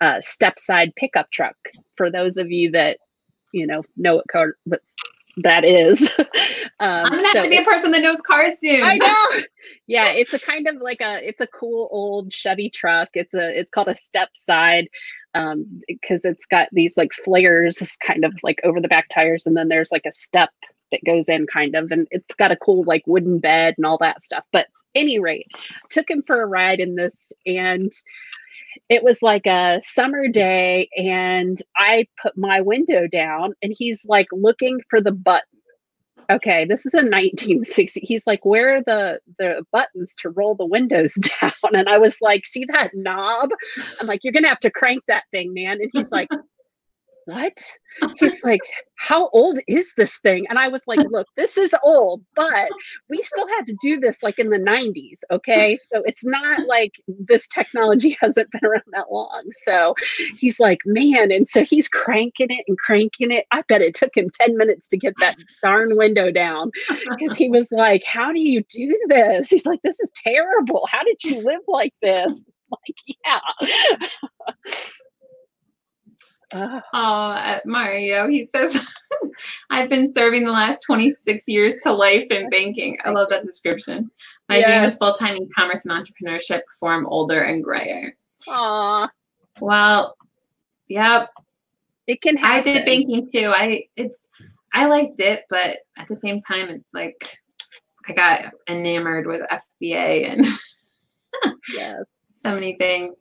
uh, 0.00 0.20
step 0.20 0.58
side 0.58 0.92
pickup 0.96 1.30
truck. 1.30 1.56
For 1.96 2.10
those 2.10 2.36
of 2.36 2.50
you 2.50 2.70
that 2.72 2.98
you 3.52 3.66
know 3.66 3.82
know 3.96 4.16
what 4.16 4.28
car 4.28 4.56
that 5.38 5.64
is. 5.64 6.12
um, 6.18 6.26
I'm 6.80 7.12
gonna 7.12 7.26
have 7.28 7.44
to 7.44 7.50
be 7.50 7.56
a 7.56 7.64
person 7.64 7.90
that 7.92 8.02
knows 8.02 8.20
cars 8.20 8.58
soon. 8.58 8.82
I 8.82 8.96
know. 8.96 9.42
Yeah, 9.86 10.08
it's 10.08 10.34
a 10.34 10.40
kind 10.40 10.66
of 10.66 10.76
like 10.80 11.00
a 11.00 11.26
it's 11.26 11.40
a 11.40 11.46
cool 11.46 11.88
old 11.92 12.32
Chevy 12.32 12.68
truck. 12.68 13.10
It's 13.14 13.32
a 13.32 13.58
it's 13.58 13.70
called 13.70 13.86
a 13.86 13.94
step 13.94 14.30
side 14.34 14.88
um 15.34 15.80
because 15.86 16.24
it's 16.24 16.46
got 16.46 16.68
these 16.72 16.96
like 16.96 17.12
flares 17.12 17.80
kind 18.04 18.24
of 18.24 18.34
like 18.42 18.60
over 18.64 18.80
the 18.80 18.88
back 18.88 19.08
tires 19.08 19.46
and 19.46 19.56
then 19.56 19.68
there's 19.68 19.92
like 19.92 20.04
a 20.04 20.10
step 20.10 20.50
that 20.92 21.04
goes 21.04 21.28
in 21.28 21.46
kind 21.46 21.74
of 21.74 21.90
and 21.90 22.06
it's 22.10 22.34
got 22.34 22.52
a 22.52 22.56
cool 22.56 22.84
like 22.84 23.02
wooden 23.06 23.38
bed 23.38 23.74
and 23.76 23.84
all 23.84 23.98
that 23.98 24.22
stuff. 24.22 24.44
But 24.52 24.68
any 24.94 25.18
rate 25.18 25.48
took 25.90 26.08
him 26.08 26.22
for 26.26 26.40
a 26.40 26.46
ride 26.46 26.80
in 26.80 26.94
this 26.94 27.32
and 27.46 27.90
it 28.88 29.02
was 29.02 29.22
like 29.22 29.46
a 29.46 29.80
summer 29.84 30.28
day 30.28 30.88
and 30.96 31.58
i 31.76 32.06
put 32.22 32.36
my 32.36 32.60
window 32.60 33.06
down 33.06 33.52
and 33.62 33.74
he's 33.76 34.04
like 34.06 34.28
looking 34.32 34.80
for 34.88 35.00
the 35.00 35.12
button. 35.12 35.46
Okay 36.30 36.64
this 36.64 36.86
is 36.86 36.94
a 36.94 36.98
1960 36.98 38.00
he's 38.00 38.26
like 38.26 38.44
where 38.44 38.76
are 38.76 38.82
the 38.82 39.20
the 39.38 39.64
buttons 39.72 40.14
to 40.16 40.30
roll 40.30 40.54
the 40.54 40.66
windows 40.66 41.14
down? 41.40 41.52
And 41.74 41.88
i 41.88 41.98
was 41.98 42.20
like 42.20 42.46
see 42.46 42.64
that 42.72 42.90
knob? 42.94 43.50
I'm 44.00 44.06
like 44.06 44.22
you're 44.22 44.32
gonna 44.32 44.48
have 44.48 44.60
to 44.60 44.70
crank 44.70 45.02
that 45.08 45.24
thing 45.30 45.52
man. 45.54 45.78
And 45.80 45.90
he's 45.92 46.10
like 46.10 46.28
what? 47.26 47.58
He's 48.18 48.42
like, 48.42 48.60
how 48.96 49.28
old 49.30 49.58
is 49.66 49.92
this 49.96 50.18
thing? 50.20 50.46
And 50.48 50.58
I 50.58 50.68
was 50.68 50.84
like, 50.86 51.00
look, 51.10 51.26
this 51.36 51.56
is 51.56 51.74
old, 51.82 52.22
but 52.34 52.68
we 53.10 53.20
still 53.22 53.48
had 53.48 53.66
to 53.66 53.76
do 53.82 53.98
this 53.98 54.22
like 54.22 54.38
in 54.38 54.50
the 54.50 54.58
90s. 54.58 55.20
Okay. 55.30 55.78
So 55.92 56.02
it's 56.04 56.24
not 56.24 56.66
like 56.66 56.92
this 57.06 57.48
technology 57.48 58.16
hasn't 58.20 58.50
been 58.50 58.64
around 58.64 58.84
that 58.92 59.10
long. 59.10 59.44
So 59.64 59.94
he's 60.36 60.60
like, 60.60 60.78
man. 60.84 61.30
And 61.30 61.48
so 61.48 61.64
he's 61.64 61.88
cranking 61.88 62.50
it 62.50 62.64
and 62.68 62.78
cranking 62.78 63.30
it. 63.32 63.46
I 63.50 63.62
bet 63.62 63.82
it 63.82 63.94
took 63.94 64.16
him 64.16 64.30
10 64.30 64.56
minutes 64.56 64.88
to 64.88 64.96
get 64.96 65.14
that 65.18 65.36
darn 65.62 65.96
window 65.96 66.30
down 66.30 66.70
because 67.10 67.36
he 67.36 67.50
was 67.50 67.72
like, 67.72 68.04
how 68.04 68.32
do 68.32 68.40
you 68.40 68.62
do 68.70 68.98
this? 69.08 69.48
He's 69.48 69.66
like, 69.66 69.80
this 69.82 70.00
is 70.00 70.12
terrible. 70.14 70.86
How 70.90 71.02
did 71.02 71.22
you 71.24 71.42
live 71.42 71.62
like 71.66 71.94
this? 72.02 72.44
Like, 72.72 73.18
yeah. 73.26 73.38
Oh, 76.54 76.82
uh, 76.92 77.60
Mario, 77.64 78.28
he 78.28 78.44
says, 78.46 78.78
I've 79.70 79.88
been 79.88 80.12
serving 80.12 80.44
the 80.44 80.52
last 80.52 80.80
26 80.86 81.48
years 81.48 81.74
to 81.82 81.92
life 81.92 82.26
in 82.30 82.50
banking. 82.50 82.98
I 83.04 83.10
love 83.10 83.28
that 83.30 83.46
description. 83.46 84.10
My 84.48 84.58
yes. 84.58 84.66
dream 84.66 84.84
is 84.84 84.96
full 84.96 85.14
time 85.14 85.36
in 85.36 85.48
commerce 85.56 85.86
and 85.86 85.92
entrepreneurship 85.92 86.62
before 86.68 86.92
I'm 86.92 87.06
older 87.06 87.42
and 87.42 87.62
grayer. 87.62 88.16
Aw. 88.48 89.08
Well, 89.60 90.16
yep. 90.88 91.30
It 92.06 92.20
can 92.20 92.36
happen. 92.36 92.60
I 92.60 92.62
did 92.62 92.84
banking 92.84 93.30
too. 93.30 93.52
I 93.54 93.84
it's 93.96 94.18
I 94.74 94.86
liked 94.86 95.20
it, 95.20 95.44
but 95.48 95.78
at 95.96 96.08
the 96.08 96.16
same 96.16 96.40
time, 96.40 96.68
it's 96.68 96.92
like 96.92 97.38
I 98.08 98.12
got 98.12 98.52
enamored 98.68 99.26
with 99.26 99.42
FBA 99.42 100.32
and 100.32 100.46
yes. 101.72 102.02
so 102.32 102.54
many 102.54 102.74
things 102.74 103.16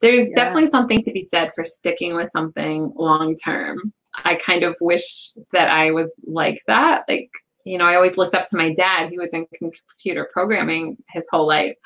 there's 0.00 0.28
yeah. 0.28 0.34
definitely 0.34 0.70
something 0.70 1.02
to 1.02 1.12
be 1.12 1.24
said 1.24 1.52
for 1.54 1.64
sticking 1.64 2.14
with 2.14 2.30
something 2.32 2.92
long 2.96 3.36
term. 3.36 3.92
I 4.24 4.36
kind 4.36 4.62
of 4.62 4.76
wish 4.80 5.34
that 5.52 5.68
I 5.70 5.90
was 5.90 6.14
like 6.26 6.62
that. 6.66 7.04
Like, 7.08 7.30
you 7.64 7.78
know, 7.78 7.84
I 7.84 7.96
always 7.96 8.16
looked 8.16 8.34
up 8.34 8.48
to 8.50 8.56
my 8.56 8.72
dad. 8.72 9.10
He 9.10 9.18
was 9.18 9.32
in 9.32 9.46
computer 9.58 10.28
programming 10.32 10.96
his 11.10 11.26
whole 11.30 11.46
life. 11.46 11.76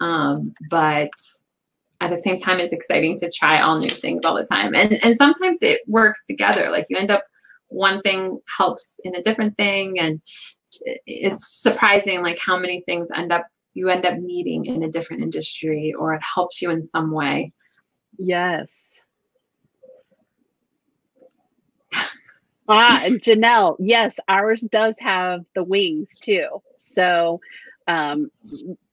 Um, 0.00 0.54
but 0.70 1.10
at 2.00 2.10
the 2.10 2.16
same 2.16 2.36
time, 2.36 2.60
it's 2.60 2.72
exciting 2.72 3.18
to 3.20 3.30
try 3.30 3.60
all 3.60 3.78
new 3.78 3.88
things 3.88 4.22
all 4.24 4.34
the 4.34 4.44
time. 4.44 4.74
And, 4.74 4.98
and 5.04 5.16
sometimes 5.16 5.58
it 5.60 5.80
works 5.86 6.22
together. 6.28 6.70
Like 6.70 6.86
you 6.88 6.96
end 6.96 7.10
up, 7.10 7.24
one 7.68 8.00
thing 8.02 8.38
helps 8.58 8.96
in 9.04 9.14
a 9.14 9.22
different 9.22 9.56
thing. 9.56 9.98
And 9.98 10.20
it's 11.06 11.62
surprising 11.62 12.22
like 12.22 12.38
how 12.44 12.58
many 12.58 12.82
things 12.82 13.08
end 13.16 13.32
up 13.32 13.46
you 13.74 13.88
end 13.88 14.04
up 14.04 14.18
needing 14.18 14.66
in 14.66 14.82
a 14.82 14.90
different 14.90 15.22
industry 15.22 15.94
or 15.98 16.14
it 16.14 16.22
helps 16.22 16.60
you 16.60 16.70
in 16.70 16.82
some 16.82 17.10
way. 17.10 17.52
Yes. 18.18 18.70
ah, 22.68 23.02
Janelle, 23.06 23.76
yes, 23.78 24.18
ours 24.28 24.60
does 24.70 24.96
have 25.00 25.40
the 25.54 25.64
wings 25.64 26.10
too. 26.20 26.48
So, 26.76 27.40
um, 27.88 28.30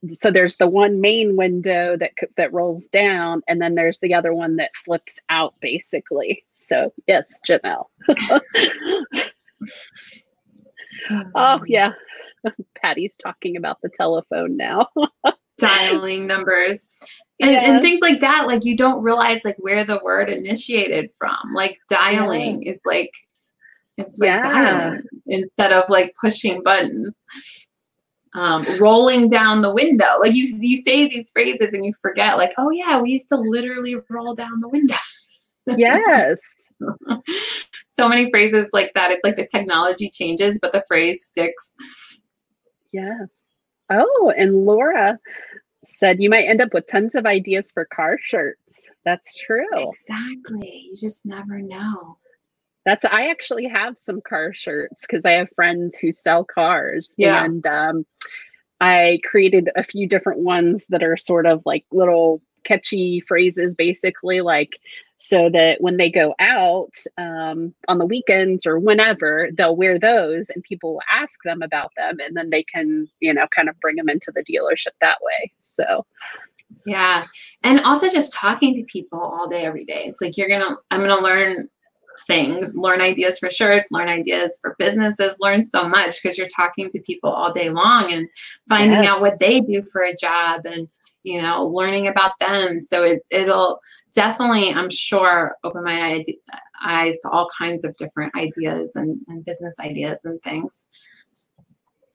so 0.09 0.31
there's 0.31 0.55
the 0.55 0.67
one 0.67 1.01
main 1.01 1.35
window 1.35 1.97
that 1.97 2.11
that 2.37 2.53
rolls 2.53 2.87
down, 2.87 3.43
and 3.47 3.61
then 3.61 3.75
there's 3.75 3.99
the 3.99 4.15
other 4.15 4.33
one 4.33 4.55
that 4.55 4.75
flips 4.75 5.19
out, 5.29 5.53
basically. 5.61 6.43
So, 6.55 6.91
yes, 7.05 7.39
Janelle. 7.47 7.85
oh 11.35 11.61
yeah, 11.67 11.93
Patty's 12.81 13.15
talking 13.15 13.57
about 13.57 13.81
the 13.81 13.89
telephone 13.89 14.57
now. 14.57 14.87
Dialing 15.57 16.25
numbers. 16.25 16.87
And, 17.41 17.51
yes. 17.51 17.69
and, 17.69 17.81
things 17.81 17.99
like 18.01 18.21
that, 18.21 18.47
like 18.47 18.65
you 18.65 18.75
don't 18.75 19.01
realize 19.01 19.41
like 19.43 19.57
where 19.59 19.83
the 19.83 19.99
word 20.03 20.29
initiated 20.29 21.09
from. 21.17 21.53
Like 21.53 21.77
dialing 21.89 22.63
yeah. 22.63 22.73
is 22.73 22.79
like 22.85 23.13
it's 23.97 24.17
like 24.19 24.27
yeah. 24.27 24.41
dialing 24.41 25.03
instead 25.27 25.73
of 25.73 25.89
like 25.89 26.15
pushing 26.19 26.63
buttons. 26.63 27.15
um, 28.33 28.65
rolling 28.79 29.29
down 29.29 29.61
the 29.61 29.73
window. 29.73 30.17
Like 30.19 30.33
you, 30.33 30.45
you 30.59 30.81
say 30.83 31.07
these 31.07 31.31
phrases 31.31 31.69
and 31.73 31.83
you 31.83 31.93
forget, 32.01 32.37
like, 32.37 32.51
oh 32.57 32.69
yeah, 32.71 32.99
we 32.99 33.11
used 33.11 33.29
to 33.29 33.37
literally 33.37 33.95
roll 34.09 34.35
down 34.35 34.59
the 34.59 34.69
window. 34.69 34.95
yes. 35.77 36.39
so 37.89 38.07
many 38.07 38.29
phrases 38.29 38.67
like 38.73 38.93
that. 38.95 39.11
It's 39.11 39.23
like 39.23 39.35
the 39.35 39.47
technology 39.47 40.09
changes, 40.09 40.59
but 40.61 40.71
the 40.71 40.83
phrase 40.87 41.25
sticks. 41.25 41.73
Yes. 42.91 43.27
Oh, 43.89 44.33
and 44.37 44.65
Laura 44.65 45.19
said 45.85 46.21
you 46.21 46.29
might 46.29 46.45
end 46.45 46.61
up 46.61 46.73
with 46.73 46.87
tons 46.87 47.15
of 47.15 47.25
ideas 47.25 47.71
for 47.71 47.85
car 47.85 48.17
shirts. 48.21 48.89
That's 49.05 49.35
true. 49.35 49.65
Exactly. 49.73 50.89
You 50.91 50.97
just 50.97 51.25
never 51.25 51.59
know. 51.59 52.17
That's 52.85 53.05
I 53.05 53.27
actually 53.27 53.67
have 53.67 53.97
some 53.97 54.21
car 54.21 54.53
shirts 54.53 55.01
because 55.01 55.25
I 55.25 55.31
have 55.31 55.49
friends 55.55 55.95
who 55.95 56.11
sell 56.11 56.43
cars. 56.43 57.13
Yeah. 57.17 57.43
And 57.43 57.65
um, 57.67 58.05
I 58.81 59.19
created 59.23 59.69
a 59.75 59.83
few 59.83 60.07
different 60.07 60.39
ones 60.39 60.87
that 60.87 61.03
are 61.03 61.17
sort 61.17 61.45
of 61.45 61.61
like 61.65 61.85
little 61.91 62.41
catchy 62.63 63.19
phrases, 63.21 63.75
basically, 63.75 64.41
like 64.41 64.79
so 65.21 65.49
that 65.49 65.81
when 65.81 65.97
they 65.97 66.09
go 66.09 66.33
out 66.39 66.95
um, 67.17 67.73
on 67.89 67.97
the 67.97 68.05
weekends 68.05 68.65
or 68.65 68.79
whenever, 68.79 69.49
they'll 69.57 69.75
wear 69.75 69.99
those 69.99 70.49
and 70.49 70.63
people 70.63 70.93
will 70.93 71.01
ask 71.11 71.39
them 71.43 71.61
about 71.61 71.91
them 71.97 72.19
and 72.25 72.37
then 72.37 72.49
they 72.49 72.63
can, 72.63 73.05
you 73.19 73.33
know, 73.33 73.45
kind 73.53 73.67
of 73.67 73.77
bring 73.81 73.97
them 73.97 74.07
into 74.07 74.31
the 74.33 74.43
dealership 74.45 74.93
that 75.01 75.17
way. 75.21 75.51
So, 75.59 76.05
yeah. 76.85 77.25
And 77.63 77.81
also 77.81 78.09
just 78.09 78.31
talking 78.31 78.73
to 78.75 78.83
people 78.85 79.19
all 79.19 79.49
day, 79.49 79.65
every 79.65 79.83
day. 79.83 80.05
It's 80.05 80.21
like 80.21 80.37
you're 80.37 80.47
going 80.47 80.61
to, 80.61 80.77
I'm 80.89 81.01
going 81.01 81.17
to 81.17 81.21
learn 81.21 81.67
things, 82.25 82.77
learn 82.77 83.01
ideas 83.01 83.39
for 83.39 83.51
shirts, 83.51 83.89
learn 83.91 84.07
ideas 84.07 84.57
for 84.61 84.75
businesses, 84.79 85.35
learn 85.41 85.65
so 85.65 85.87
much 85.87 86.21
because 86.21 86.37
you're 86.37 86.47
talking 86.47 86.89
to 86.91 87.01
people 87.01 87.29
all 87.29 87.51
day 87.51 87.69
long 87.69 88.13
and 88.13 88.29
finding 88.69 89.03
yes. 89.03 89.15
out 89.15 89.21
what 89.21 89.39
they 89.39 89.59
do 89.59 89.83
for 89.91 90.01
a 90.01 90.15
job 90.15 90.65
and 90.65 90.87
you 91.23 91.41
know 91.41 91.65
learning 91.65 92.07
about 92.07 92.31
them 92.39 92.81
so 92.81 93.03
it, 93.03 93.21
it'll 93.29 93.79
definitely 94.13 94.73
i'm 94.73 94.89
sure 94.89 95.55
open 95.63 95.83
my 95.83 96.23
eyes 96.83 97.15
to 97.21 97.29
all 97.29 97.47
kinds 97.57 97.83
of 97.83 97.95
different 97.97 98.33
ideas 98.35 98.95
and, 98.95 99.19
and 99.27 99.45
business 99.45 99.75
ideas 99.79 100.19
and 100.23 100.41
things 100.41 100.85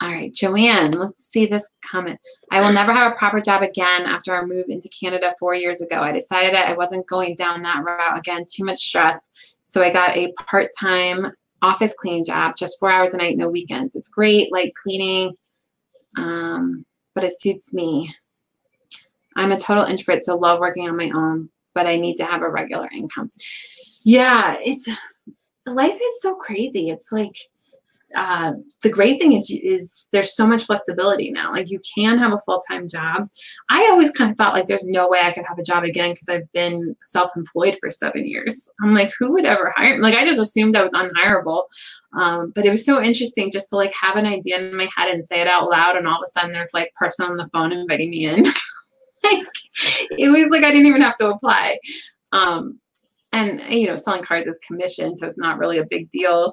all 0.04 0.10
right, 0.10 0.34
Joanne, 0.34 0.90
let's 0.90 1.30
see 1.30 1.46
this 1.46 1.66
comment. 1.82 2.20
I 2.50 2.60
will 2.60 2.72
never 2.74 2.92
have 2.92 3.12
a 3.12 3.16
proper 3.16 3.40
job 3.40 3.62
again 3.62 4.02
after 4.02 4.36
I 4.36 4.44
move 4.44 4.66
into 4.68 4.88
Canada 4.88 5.34
four 5.38 5.54
years 5.54 5.80
ago. 5.80 6.00
I 6.00 6.12
decided 6.12 6.54
I 6.54 6.74
wasn't 6.74 7.06
going 7.06 7.36
down 7.36 7.62
that 7.62 7.82
route 7.82 8.18
again, 8.18 8.44
too 8.46 8.64
much 8.64 8.80
stress. 8.84 9.18
So 9.64 9.82
I 9.82 9.90
got 9.90 10.14
a 10.16 10.32
part 10.32 10.70
time 10.78 11.32
office 11.62 11.94
cleaning 11.96 12.24
job, 12.24 12.56
just 12.56 12.78
four 12.78 12.90
hours 12.90 13.14
a 13.14 13.16
night, 13.16 13.38
no 13.38 13.48
weekends. 13.48 13.96
It's 13.96 14.08
great, 14.08 14.52
like 14.52 14.74
cleaning, 14.74 15.34
um, 16.18 16.84
but 17.14 17.24
it 17.24 17.40
suits 17.40 17.72
me. 17.72 18.14
I'm 19.36 19.52
a 19.52 19.58
total 19.58 19.84
introvert, 19.84 20.24
so 20.24 20.36
love 20.36 20.60
working 20.60 20.88
on 20.88 20.96
my 20.96 21.10
own, 21.14 21.48
but 21.74 21.86
I 21.86 21.96
need 21.96 22.16
to 22.16 22.24
have 22.24 22.42
a 22.42 22.50
regular 22.50 22.88
income. 22.90 23.30
Yeah, 24.04 24.56
it's 24.60 24.88
life 25.66 25.94
is 25.94 26.22
so 26.22 26.34
crazy. 26.34 26.90
It's 26.90 27.10
like 27.10 27.36
uh, 28.14 28.52
the 28.82 28.90
great 28.90 29.18
thing 29.18 29.32
is 29.32 29.50
is 29.50 30.06
there's 30.12 30.36
so 30.36 30.46
much 30.46 30.64
flexibility 30.64 31.30
now. 31.30 31.52
Like 31.52 31.70
you 31.70 31.80
can 31.96 32.18
have 32.18 32.32
a 32.32 32.38
full 32.38 32.60
time 32.60 32.88
job. 32.88 33.28
I 33.70 33.88
always 33.90 34.10
kind 34.10 34.30
of 34.30 34.36
thought 34.36 34.54
like 34.54 34.66
there's 34.66 34.84
no 34.84 35.08
way 35.08 35.20
I 35.22 35.32
could 35.32 35.44
have 35.48 35.58
a 35.58 35.64
job 35.64 35.84
again 35.84 36.12
because 36.12 36.28
I've 36.28 36.50
been 36.52 36.94
self 37.04 37.30
employed 37.36 37.76
for 37.80 37.90
seven 37.90 38.26
years. 38.26 38.68
I'm 38.82 38.94
like, 38.94 39.12
who 39.18 39.32
would 39.32 39.46
ever 39.46 39.72
hire? 39.76 39.96
Me? 39.96 40.02
Like 40.02 40.14
I 40.14 40.24
just 40.24 40.40
assumed 40.40 40.76
I 40.76 40.82
was 40.82 40.92
unhireable. 40.92 41.64
Um, 42.16 42.52
but 42.54 42.64
it 42.64 42.70
was 42.70 42.84
so 42.84 43.02
interesting 43.02 43.50
just 43.50 43.70
to 43.70 43.76
like 43.76 43.92
have 44.00 44.16
an 44.16 44.26
idea 44.26 44.58
in 44.58 44.76
my 44.76 44.88
head 44.96 45.12
and 45.12 45.26
say 45.26 45.40
it 45.40 45.48
out 45.48 45.68
loud, 45.68 45.96
and 45.96 46.06
all 46.06 46.22
of 46.22 46.28
a 46.28 46.30
sudden 46.30 46.52
there's 46.52 46.74
like 46.74 46.94
person 46.94 47.26
on 47.26 47.36
the 47.36 47.48
phone 47.52 47.72
inviting 47.72 48.10
me 48.10 48.26
in. 48.26 48.44
like 49.24 49.46
it 50.18 50.30
was 50.30 50.48
like 50.48 50.64
I 50.64 50.70
didn't 50.70 50.86
even 50.86 51.02
have 51.02 51.16
to 51.18 51.30
apply. 51.30 51.78
Um, 52.32 52.80
and 53.32 53.60
you 53.68 53.86
know, 53.86 53.96
selling 53.96 54.22
cards 54.22 54.46
is 54.46 54.58
commission, 54.66 55.16
so 55.16 55.26
it's 55.26 55.38
not 55.38 55.58
really 55.58 55.78
a 55.78 55.86
big 55.86 56.10
deal. 56.10 56.52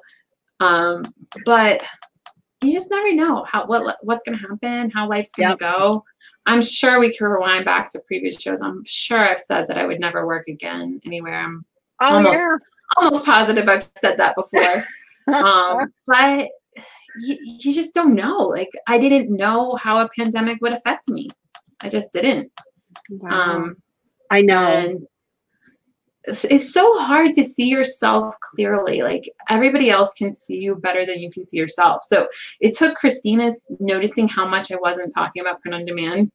Um, 0.59 1.05
but 1.45 1.83
you 2.63 2.71
just 2.73 2.91
never 2.91 3.13
know 3.13 3.43
how 3.43 3.65
what 3.65 3.97
what's 4.01 4.23
going 4.23 4.37
to 4.37 4.47
happen, 4.47 4.91
how 4.91 5.07
life's 5.07 5.31
going 5.31 5.57
to 5.57 5.63
yep. 5.63 5.73
go. 5.73 6.03
I'm 6.45 6.61
sure 6.61 6.99
we 6.99 7.15
can 7.15 7.27
rewind 7.27 7.65
back 7.65 7.91
to 7.91 7.99
previous 7.99 8.39
shows. 8.39 8.61
I'm 8.61 8.83
sure 8.85 9.19
I've 9.19 9.39
said 9.39 9.67
that 9.67 9.77
I 9.77 9.85
would 9.85 9.99
never 9.99 10.25
work 10.25 10.47
again 10.47 10.99
anywhere. 11.05 11.39
I'm 11.39 11.65
oh, 12.01 12.15
almost, 12.15 12.39
yeah. 12.39 12.57
almost 12.97 13.25
positive 13.25 13.67
I've 13.67 13.89
said 13.97 14.17
that 14.17 14.35
before. 14.35 14.83
um, 15.33 15.93
but 16.07 16.49
you, 17.17 17.37
you 17.41 17.73
just 17.73 17.93
don't 17.93 18.15
know. 18.15 18.37
Like 18.37 18.69
I 18.87 18.97
didn't 18.97 19.35
know 19.35 19.75
how 19.75 19.99
a 19.99 20.09
pandemic 20.17 20.61
would 20.61 20.73
affect 20.73 21.09
me. 21.09 21.29
I 21.81 21.89
just 21.89 22.11
didn't. 22.13 22.51
Wow. 23.09 23.29
Um, 23.31 23.75
I 24.29 24.41
know 24.41 25.01
it's 26.23 26.71
so 26.71 26.99
hard 26.99 27.33
to 27.33 27.45
see 27.45 27.67
yourself 27.67 28.35
clearly. 28.41 29.01
Like 29.01 29.29
everybody 29.49 29.89
else 29.89 30.13
can 30.13 30.35
see 30.35 30.55
you 30.55 30.75
better 30.75 31.05
than 31.05 31.19
you 31.19 31.31
can 31.31 31.47
see 31.47 31.57
yourself. 31.57 32.03
So 32.07 32.27
it 32.59 32.75
took 32.75 32.95
Christina's 32.95 33.59
noticing 33.79 34.27
how 34.27 34.47
much 34.47 34.71
I 34.71 34.75
wasn't 34.75 35.13
talking 35.13 35.41
about 35.41 35.61
print 35.61 35.75
on 35.75 35.85
demand. 35.85 36.31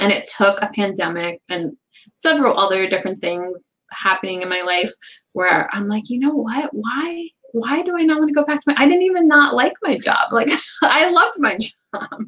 And 0.00 0.12
it 0.12 0.28
took 0.36 0.60
a 0.60 0.70
pandemic 0.74 1.40
and 1.48 1.76
several 2.14 2.58
other 2.58 2.88
different 2.88 3.20
things 3.20 3.56
happening 3.90 4.42
in 4.42 4.48
my 4.48 4.62
life 4.62 4.90
where 5.32 5.74
I'm 5.74 5.88
like, 5.88 6.10
you 6.10 6.18
know 6.18 6.34
what? 6.34 6.70
Why? 6.72 7.28
Why 7.52 7.80
do 7.82 7.96
I 7.96 8.02
not 8.02 8.18
want 8.18 8.28
to 8.28 8.34
go 8.34 8.44
back 8.44 8.60
to 8.62 8.64
my? 8.66 8.74
I 8.76 8.86
didn't 8.86 9.04
even 9.04 9.28
not 9.28 9.54
like 9.54 9.72
my 9.82 9.96
job. 9.96 10.30
Like 10.30 10.50
I 10.82 11.10
loved 11.10 11.36
my 11.38 11.56
job. 11.94 12.26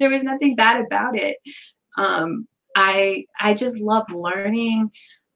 there 0.00 0.08
was 0.08 0.22
nothing 0.22 0.56
bad 0.56 0.80
about 0.80 1.18
it. 1.18 1.36
Um, 1.96 2.46
I 2.76 3.24
I 3.40 3.54
just 3.54 3.78
love 3.78 4.10
learning. 4.10 4.90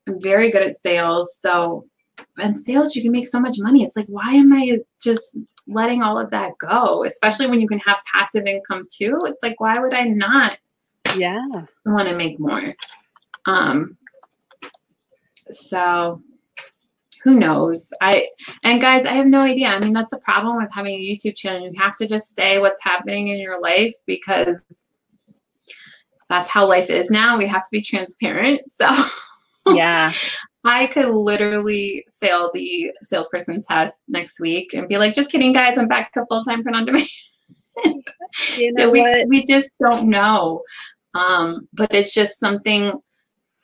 I'm 0.08 0.20
very 0.20 0.50
good 0.50 0.62
at 0.62 0.80
sales. 0.80 1.36
So, 1.40 1.86
and 2.38 2.58
sales, 2.58 2.96
you 2.96 3.02
can 3.02 3.12
make 3.12 3.28
so 3.28 3.40
much 3.40 3.56
money. 3.58 3.82
It's 3.82 3.96
like, 3.96 4.06
why 4.08 4.32
am 4.32 4.52
I 4.52 4.78
just 5.02 5.38
letting 5.66 6.02
all 6.02 6.18
of 6.18 6.30
that 6.30 6.52
go? 6.58 7.04
Especially 7.04 7.46
when 7.46 7.60
you 7.60 7.68
can 7.68 7.78
have 7.80 7.98
passive 8.12 8.46
income 8.46 8.82
too. 8.90 9.18
It's 9.24 9.42
like, 9.42 9.60
why 9.60 9.74
would 9.78 9.94
I 9.94 10.04
not? 10.04 10.58
Yeah. 11.16 11.48
Want 11.84 12.08
to 12.08 12.16
make 12.16 12.40
more. 12.40 12.74
Um. 13.46 13.96
So, 15.50 16.22
who 17.22 17.34
knows? 17.34 17.90
I 18.00 18.28
and 18.64 18.80
guys, 18.80 19.06
I 19.06 19.12
have 19.12 19.26
no 19.26 19.42
idea. 19.42 19.68
I 19.68 19.80
mean, 19.80 19.92
that's 19.92 20.10
the 20.10 20.18
problem 20.18 20.56
with 20.56 20.70
having 20.72 20.94
a 20.94 20.98
YouTube 20.98 21.36
channel. 21.36 21.66
You 21.66 21.80
have 21.80 21.96
to 21.98 22.06
just 22.06 22.34
say 22.34 22.58
what's 22.58 22.82
happening 22.82 23.28
in 23.28 23.38
your 23.38 23.60
life 23.60 23.94
because 24.06 24.84
that's 26.28 26.48
how 26.48 26.66
life 26.66 26.90
is 26.90 27.10
now. 27.10 27.38
We 27.38 27.46
have 27.46 27.62
to 27.62 27.70
be 27.70 27.82
transparent. 27.82 28.62
So. 28.68 28.88
yeah. 29.74 30.12
I 30.64 30.86
could 30.86 31.08
literally 31.08 32.04
fail 32.20 32.50
the 32.52 32.92
salesperson 33.02 33.62
test 33.62 33.98
next 34.08 34.40
week 34.40 34.74
and 34.74 34.88
be 34.88 34.98
like, 34.98 35.14
just 35.14 35.30
kidding, 35.30 35.52
guys, 35.52 35.78
I'm 35.78 35.88
back 35.88 36.12
to 36.12 36.26
full 36.28 36.44
time 36.44 36.62
print 36.62 36.76
on 36.76 36.84
demand. 36.84 37.08
you 38.56 38.72
know 38.72 38.84
so 38.84 38.90
we, 38.90 39.00
what? 39.00 39.28
we 39.28 39.44
just 39.46 39.70
don't 39.80 40.08
know. 40.08 40.62
Um, 41.14 41.68
but 41.72 41.94
it's 41.94 42.12
just 42.12 42.38
something, 42.38 42.92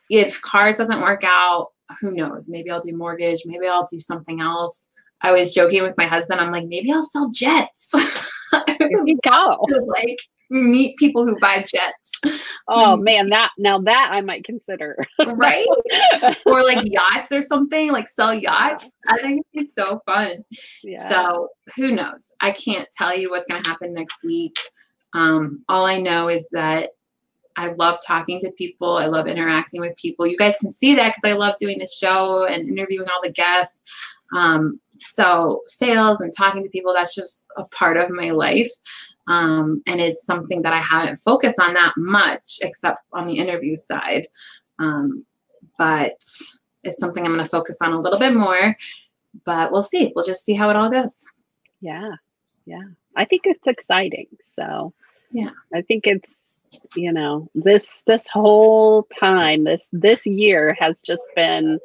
if 0.09 0.40
cars 0.42 0.77
doesn't 0.77 1.00
work 1.00 1.24
out, 1.24 1.72
who 2.00 2.12
knows? 2.12 2.48
Maybe 2.48 2.70
I'll 2.70 2.81
do 2.81 2.96
mortgage, 2.96 3.42
maybe 3.44 3.66
I'll 3.66 3.87
do 3.90 4.00
something 4.00 4.40
else. 4.40 4.88
I 5.20 5.33
was 5.33 5.55
joking 5.55 5.83
with 5.83 5.96
my 5.96 6.07
husband. 6.07 6.40
I'm 6.40 6.53
like, 6.53 6.66
maybe 6.66 6.92
I'll 6.92 7.07
sell 7.07 7.31
jets. 7.31 7.90
There 8.79 8.88
you 9.05 9.18
go. 9.24 9.59
like 9.98 10.18
meet 10.50 10.96
people 10.98 11.24
who 11.24 11.38
buy 11.38 11.59
jets. 11.59 12.40
Oh 12.68 12.96
man, 12.96 13.28
that 13.28 13.50
now 13.59 13.78
that 13.80 14.11
I 14.12 14.20
might 14.20 14.44
consider. 14.44 14.96
right? 15.26 15.66
or 16.46 16.64
like 16.64 16.85
yachts 16.85 17.33
or 17.33 17.42
something, 17.42 17.92
like 17.92 18.09
sell 18.09 18.33
yachts. 18.33 18.90
I 19.09 19.18
think 19.18 19.44
it'd 19.54 19.66
be 19.66 19.72
so 19.72 20.00
fun. 20.07 20.44
Yeah. 20.83 21.09
So 21.09 21.48
who 21.76 21.92
knows? 21.92 22.24
I 22.40 22.52
can't 22.52 22.88
tell 22.96 23.16
you 23.16 23.30
what's 23.30 23.46
gonna 23.46 23.66
happen 23.66 23.94
next 23.94 24.24
week. 24.24 24.57
Um, 25.14 25.64
all 25.68 25.87
I 25.87 25.98
know 25.98 26.28
is 26.28 26.46
that 26.52 26.90
I 27.57 27.68
love 27.68 27.98
talking 28.04 28.40
to 28.40 28.50
people. 28.52 28.96
I 28.96 29.07
love 29.07 29.28
interacting 29.28 29.80
with 29.80 29.96
people. 29.96 30.26
You 30.26 30.37
guys 30.37 30.57
can 30.61 30.70
see 30.70 30.94
that 30.96 31.14
because 31.14 31.30
I 31.30 31.37
love 31.37 31.55
doing 31.61 31.78
the 31.78 31.86
show 31.86 32.47
and 32.47 32.68
interviewing 32.68 33.09
all 33.09 33.20
the 33.22 33.30
guests. 33.30 33.80
Um, 34.34 34.80
so 35.01 35.62
sales 35.66 36.20
and 36.20 36.32
talking 36.36 36.62
to 36.62 36.68
people, 36.68 36.92
that's 36.92 37.14
just 37.14 37.47
a 37.57 37.64
part 37.64 37.97
of 37.97 38.11
my 38.11 38.30
life. 38.30 38.70
Um, 39.27 39.83
and 39.87 40.01
it's 40.01 40.27
something 40.27 40.62
that 40.62 40.72
I 40.72 40.81
haven't 40.81 41.18
focused 41.18 41.59
on 41.59 41.75
that 41.75 41.95
much, 41.97 42.59
except 42.62 42.99
on 43.12 43.27
the 43.27 43.39
interview 43.39 43.77
side. 43.77 44.29
Um, 44.79 45.25
but 45.79 46.18
it's 46.83 46.99
something 46.99 47.25
I'm 47.25 47.33
going 47.33 47.45
to 47.45 47.49
focus 47.49 47.77
on 47.81 47.93
a 47.93 48.01
little 48.01 48.18
bit 48.18 48.35
more. 48.35 48.77
But 49.45 49.72
we'll 49.72 49.83
see. 49.83 50.12
We'll 50.14 50.25
just 50.25 50.45
see 50.45 50.55
how 50.55 50.70
it 50.70 50.77
all 50.77 50.91
goes. 50.91 51.25
Yeah. 51.81 52.12
Yeah. 52.66 52.85
I 53.16 53.25
think 53.25 53.43
it's 53.47 53.66
exciting. 53.66 54.27
So, 54.55 54.93
yeah. 55.31 55.51
I 55.72 55.83
think 55.83 56.07
it's, 56.07 56.55
you 56.95 57.12
know, 57.12 57.49
this 57.55 58.03
this 58.07 58.29
whole 58.29 59.05
time, 59.18 59.64
this 59.64 59.89
this 59.93 60.27
year 60.27 60.77
has 60.79 61.01
just 61.01 61.29
been 61.35 61.79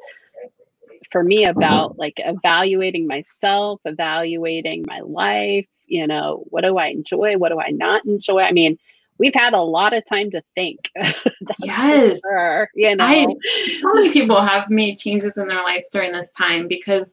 for 1.10 1.22
me 1.22 1.44
about 1.44 1.98
like 1.98 2.14
evaluating 2.18 3.06
myself, 3.06 3.80
evaluating 3.84 4.84
my 4.86 5.00
life, 5.00 5.66
you 5.86 6.06
know, 6.06 6.44
what 6.50 6.62
do 6.62 6.78
I 6.78 6.86
enjoy? 6.86 7.36
What 7.36 7.50
do 7.50 7.60
I 7.60 7.70
not 7.70 8.04
enjoy? 8.04 8.40
I 8.40 8.52
mean, 8.52 8.78
we've 9.18 9.34
had 9.34 9.52
a 9.52 9.60
lot 9.60 9.92
of 9.92 10.04
time 10.06 10.30
to 10.30 10.42
think. 10.54 10.90
yes. 11.60 12.20
Sure, 12.20 12.70
you 12.74 12.96
know, 12.96 13.04
I, 13.04 13.26
so 13.68 13.92
many 13.94 14.10
people 14.10 14.40
have 14.40 14.70
made 14.70 14.98
changes 14.98 15.36
in 15.36 15.48
their 15.48 15.62
life 15.62 15.84
during 15.92 16.12
this 16.12 16.30
time 16.32 16.68
because 16.68 17.12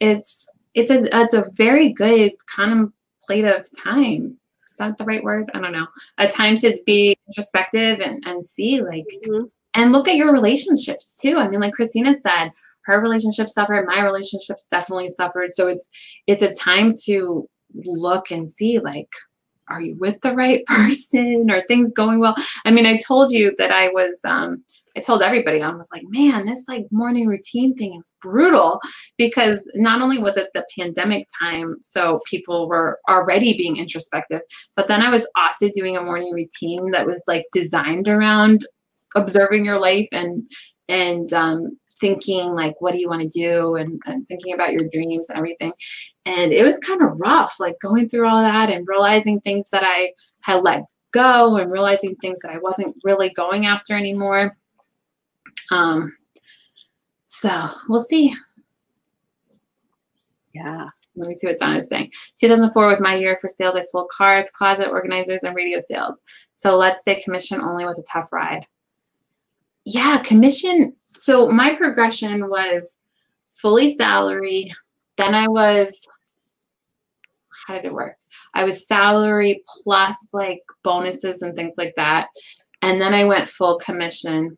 it's 0.00 0.46
it's 0.74 0.90
a 0.90 1.08
it's 1.22 1.34
a 1.34 1.50
very 1.52 1.88
good 1.88 2.32
contemplative 2.54 3.66
time. 3.82 4.36
Is 4.70 4.76
that 4.78 4.98
the 4.98 5.04
right 5.04 5.24
word? 5.24 5.50
I 5.54 5.60
don't 5.60 5.72
know. 5.72 5.86
A 6.18 6.28
time 6.28 6.56
to 6.58 6.78
be 6.84 7.16
introspective 7.28 8.00
and, 8.00 8.22
and 8.26 8.46
see 8.46 8.82
like 8.82 9.06
mm-hmm. 9.24 9.44
and 9.74 9.92
look 9.92 10.06
at 10.08 10.16
your 10.16 10.32
relationships 10.32 11.14
too. 11.14 11.38
I 11.38 11.48
mean, 11.48 11.60
like 11.60 11.72
Christina 11.72 12.14
said, 12.14 12.52
her 12.86 13.00
relationship 13.00 13.48
suffered, 13.48 13.86
my 13.86 14.02
relationships 14.02 14.64
definitely 14.70 15.10
suffered. 15.10 15.52
So 15.52 15.68
it's 15.68 15.86
it's 16.26 16.42
a 16.42 16.54
time 16.54 16.94
to 17.04 17.48
look 17.84 18.30
and 18.30 18.50
see 18.50 18.78
like 18.78 19.08
are 19.68 19.80
you 19.80 19.96
with 19.98 20.20
the 20.20 20.32
right 20.32 20.64
person? 20.66 21.50
Are 21.50 21.64
things 21.66 21.90
going 21.92 22.20
well? 22.20 22.34
I 22.64 22.70
mean, 22.70 22.86
I 22.86 22.96
told 22.96 23.32
you 23.32 23.54
that 23.58 23.70
I 23.70 23.88
was, 23.88 24.18
um, 24.24 24.64
I 24.96 25.00
told 25.00 25.22
everybody, 25.22 25.60
I 25.60 25.70
was 25.72 25.88
like, 25.92 26.04
man, 26.06 26.46
this 26.46 26.64
like 26.68 26.86
morning 26.90 27.26
routine 27.26 27.74
thing 27.74 27.98
is 27.98 28.14
brutal 28.22 28.80
because 29.18 29.62
not 29.74 30.00
only 30.00 30.18
was 30.18 30.36
it 30.36 30.48
the 30.54 30.64
pandemic 30.78 31.26
time, 31.40 31.76
so 31.82 32.20
people 32.26 32.68
were 32.68 32.98
already 33.08 33.56
being 33.56 33.76
introspective, 33.76 34.40
but 34.74 34.88
then 34.88 35.02
I 35.02 35.10
was 35.10 35.26
also 35.36 35.68
doing 35.74 35.96
a 35.96 36.02
morning 36.02 36.32
routine 36.32 36.92
that 36.92 37.06
was 37.06 37.22
like 37.26 37.44
designed 37.52 38.08
around 38.08 38.66
observing 39.14 39.64
your 39.64 39.80
life 39.80 40.08
and, 40.12 40.42
and, 40.88 41.32
um, 41.32 41.78
thinking 42.00 42.52
like 42.52 42.74
what 42.80 42.92
do 42.92 42.98
you 42.98 43.08
want 43.08 43.22
to 43.22 43.28
do 43.28 43.76
and, 43.76 44.00
and, 44.06 44.26
thinking 44.26 44.54
about 44.54 44.72
your 44.72 44.88
dreams 44.92 45.28
and 45.28 45.38
everything 45.38 45.72
and 46.24 46.52
it 46.52 46.64
was 46.64 46.78
kind 46.78 47.02
of 47.02 47.18
rough 47.18 47.56
like 47.58 47.76
going 47.80 48.08
through 48.08 48.26
all 48.26 48.42
that 48.42 48.70
and 48.70 48.86
realizing 48.88 49.40
things 49.40 49.68
that 49.70 49.82
i 49.84 50.10
had 50.40 50.62
let 50.62 50.84
go 51.12 51.56
and 51.56 51.72
realizing 51.72 52.14
things 52.16 52.38
that 52.42 52.52
i 52.52 52.58
wasn't 52.58 52.94
really 53.04 53.30
going 53.30 53.66
after 53.66 53.94
anymore 53.94 54.56
um 55.70 56.14
so 57.26 57.68
we'll 57.88 58.02
see 58.02 58.34
yeah 60.54 60.88
let 61.16 61.28
me 61.28 61.34
see 61.34 61.46
what 61.46 61.58
Donna's 61.58 61.88
saying. 61.88 62.12
2004 62.38 62.86
was 62.86 63.00
my 63.00 63.16
year 63.16 63.38
for 63.40 63.48
sales. 63.48 63.74
I 63.74 63.80
sold 63.80 64.10
cars, 64.10 64.50
closet 64.52 64.88
organizers, 64.88 65.44
and 65.44 65.56
radio 65.56 65.80
sales. 65.80 66.20
So 66.56 66.76
let's 66.76 67.04
say 67.04 67.20
commission 67.20 67.60
only 67.60 67.84
was 67.84 67.98
a 67.98 68.02
tough 68.02 68.30
ride. 68.32 68.66
Yeah, 69.84 70.18
commission 70.18 70.94
so 71.16 71.48
my 71.48 71.74
progression 71.74 72.48
was 72.48 72.96
fully 73.54 73.96
salary. 73.96 74.72
Then 75.16 75.34
I 75.34 75.48
was, 75.48 76.06
how 77.66 77.74
did 77.74 77.86
it 77.86 77.92
work? 77.92 78.16
I 78.54 78.64
was 78.64 78.86
salary 78.86 79.62
plus 79.82 80.16
like 80.32 80.62
bonuses 80.82 81.42
and 81.42 81.54
things 81.54 81.74
like 81.76 81.94
that. 81.96 82.28
And 82.82 83.00
then 83.00 83.14
I 83.14 83.24
went 83.24 83.48
full 83.48 83.78
commission 83.78 84.56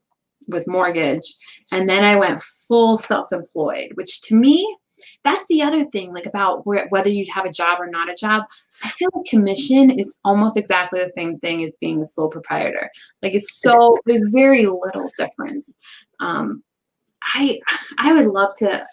with 0.49 0.67
mortgage. 0.67 1.35
And 1.73 1.89
then 1.89 2.05
I 2.05 2.17
went 2.17 2.41
full 2.41 2.99
self 2.99 3.33
employed, 3.33 3.93
which 3.95 4.21
to 4.23 4.35
me, 4.35 4.77
that's 5.23 5.47
the 5.49 5.63
other 5.63 5.85
thing, 5.87 6.13
like 6.13 6.27
about 6.27 6.67
where, 6.67 6.89
whether 6.89 7.09
you 7.09 7.27
have 7.33 7.45
a 7.45 7.53
job 7.53 7.81
or 7.81 7.89
not 7.89 8.11
a 8.11 8.15
job. 8.15 8.45
I 8.83 8.89
feel 8.89 9.09
like 9.15 9.27
commission 9.27 9.91
is 9.91 10.19
almost 10.25 10.57
exactly 10.57 11.03
the 11.03 11.11
same 11.11 11.39
thing 11.39 11.65
as 11.65 11.75
being 11.81 12.01
a 12.01 12.05
sole 12.05 12.29
proprietor. 12.29 12.91
Like 13.23 13.35
it's 13.35 13.61
so 13.61 13.99
there's 14.07 14.23
very 14.27 14.67
little 14.67 15.11
difference. 15.17 15.75
Um, 16.21 16.63
I 17.35 17.61
I 17.99 18.13
would 18.13 18.27
love 18.27 18.55
to. 18.59 18.85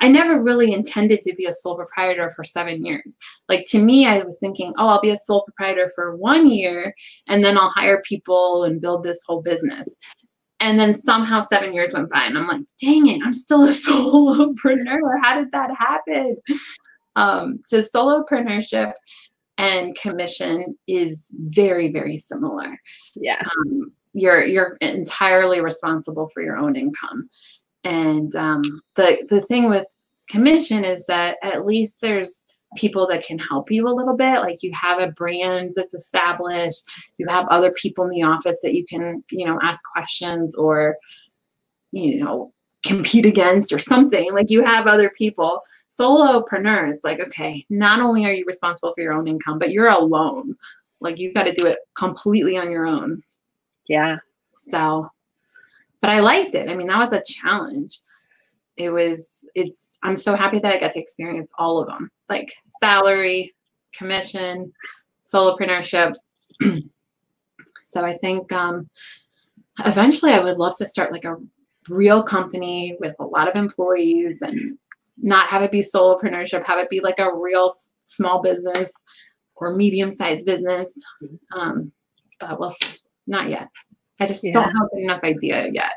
I 0.00 0.08
never 0.08 0.42
really 0.42 0.72
intended 0.72 1.20
to 1.22 1.34
be 1.34 1.46
a 1.46 1.52
sole 1.52 1.76
proprietor 1.76 2.30
for 2.30 2.42
seven 2.42 2.84
years. 2.84 3.16
Like 3.48 3.66
to 3.68 3.78
me, 3.78 4.06
I 4.06 4.18
was 4.20 4.38
thinking, 4.38 4.72
oh, 4.78 4.88
I'll 4.88 5.00
be 5.00 5.10
a 5.10 5.16
sole 5.16 5.44
proprietor 5.44 5.90
for 5.94 6.16
one 6.16 6.50
year, 6.50 6.94
and 7.28 7.44
then 7.44 7.58
I'll 7.58 7.70
hire 7.70 8.02
people 8.02 8.64
and 8.64 8.80
build 8.80 9.04
this 9.04 9.22
whole 9.26 9.42
business. 9.42 9.94
And 10.60 10.80
then 10.80 10.94
somehow 10.94 11.40
seven 11.40 11.74
years 11.74 11.92
went 11.92 12.10
by, 12.10 12.24
and 12.24 12.38
I'm 12.38 12.46
like, 12.46 12.62
dang 12.80 13.08
it, 13.08 13.20
I'm 13.22 13.32
still 13.32 13.64
a 13.64 13.68
solopreneur. 13.68 15.20
How 15.22 15.34
did 15.36 15.52
that 15.52 15.74
happen? 15.78 16.36
Um, 17.16 17.60
so 17.66 17.80
solopreneurship 17.80 18.92
and 19.58 19.96
commission 19.96 20.76
is 20.86 21.30
very, 21.34 21.92
very 21.92 22.16
similar. 22.16 22.78
Yeah. 23.14 23.40
Um, 23.40 23.92
you're 24.12 24.44
you're 24.44 24.76
entirely 24.80 25.60
responsible 25.60 26.28
for 26.28 26.42
your 26.42 26.56
own 26.56 26.76
income. 26.76 27.28
And 27.82 28.34
um, 28.36 28.62
the 28.94 29.24
the 29.28 29.42
thing 29.42 29.68
with 29.68 29.86
commission 30.28 30.84
is 30.84 31.04
that 31.06 31.36
at 31.42 31.66
least 31.66 32.00
there's 32.00 32.44
people 32.76 33.06
that 33.08 33.24
can 33.24 33.38
help 33.38 33.70
you 33.70 33.86
a 33.86 33.94
little 33.94 34.16
bit. 34.16 34.40
Like 34.40 34.62
you 34.62 34.72
have 34.72 35.00
a 35.00 35.12
brand 35.12 35.72
that's 35.76 35.94
established, 35.94 36.82
you 37.18 37.26
have 37.28 37.46
other 37.48 37.72
people 37.72 38.04
in 38.04 38.10
the 38.10 38.22
office 38.22 38.60
that 38.62 38.74
you 38.74 38.84
can, 38.84 39.22
you 39.30 39.46
know, 39.46 39.58
ask 39.62 39.82
questions 39.92 40.54
or, 40.56 40.96
you 41.92 42.22
know, 42.22 42.52
compete 42.84 43.26
against 43.26 43.72
or 43.72 43.78
something. 43.78 44.32
Like 44.32 44.50
you 44.50 44.64
have 44.64 44.86
other 44.86 45.10
people. 45.16 45.60
Solopreneurs, 45.98 46.98
like, 47.04 47.20
okay, 47.20 47.64
not 47.70 48.00
only 48.00 48.24
are 48.24 48.32
you 48.32 48.44
responsible 48.46 48.92
for 48.94 49.00
your 49.00 49.12
own 49.12 49.28
income, 49.28 49.58
but 49.58 49.70
you're 49.70 49.88
alone. 49.88 50.56
Like 51.00 51.18
you've 51.18 51.34
got 51.34 51.44
to 51.44 51.52
do 51.52 51.66
it 51.66 51.78
completely 51.94 52.56
on 52.56 52.70
your 52.70 52.86
own. 52.86 53.22
Yeah. 53.86 54.18
So 54.70 55.10
but 56.04 56.10
I 56.10 56.20
liked 56.20 56.54
it. 56.54 56.68
I 56.68 56.74
mean, 56.74 56.88
that 56.88 56.98
was 56.98 57.14
a 57.14 57.22
challenge. 57.22 58.00
It 58.76 58.90
was, 58.90 59.46
it's, 59.54 59.96
I'm 60.02 60.16
so 60.16 60.34
happy 60.36 60.58
that 60.58 60.74
I 60.74 60.78
got 60.78 60.92
to 60.92 61.00
experience 61.00 61.50
all 61.58 61.80
of 61.80 61.86
them 61.86 62.10
like 62.28 62.52
salary, 62.78 63.54
commission, 63.94 64.70
solopreneurship. 65.24 66.14
so 67.86 68.04
I 68.04 68.18
think 68.18 68.52
um, 68.52 68.90
eventually 69.86 70.32
I 70.32 70.40
would 70.40 70.58
love 70.58 70.76
to 70.76 70.84
start 70.84 71.10
like 71.10 71.24
a 71.24 71.36
real 71.88 72.22
company 72.22 72.98
with 73.00 73.16
a 73.18 73.24
lot 73.24 73.48
of 73.48 73.56
employees 73.56 74.42
and 74.42 74.76
not 75.18 75.50
have 75.50 75.62
it 75.62 75.70
be 75.70 75.80
solopreneurship, 75.80 76.64
have 76.64 76.78
it 76.78 76.90
be 76.90 77.00
like 77.00 77.18
a 77.18 77.34
real 77.34 77.72
small 78.02 78.42
business 78.42 78.90
or 79.56 79.74
medium 79.74 80.10
sized 80.10 80.46
business. 80.46 80.88
Um, 81.56 81.92
but 82.40 82.58
we'll 82.58 82.70
see. 82.70 82.98
Not 83.26 83.48
yet. 83.48 83.68
I 84.20 84.26
just 84.26 84.44
yeah. 84.44 84.52
don't 84.52 84.64
have 84.64 84.88
enough 84.96 85.22
idea 85.22 85.68
yet. 85.72 85.92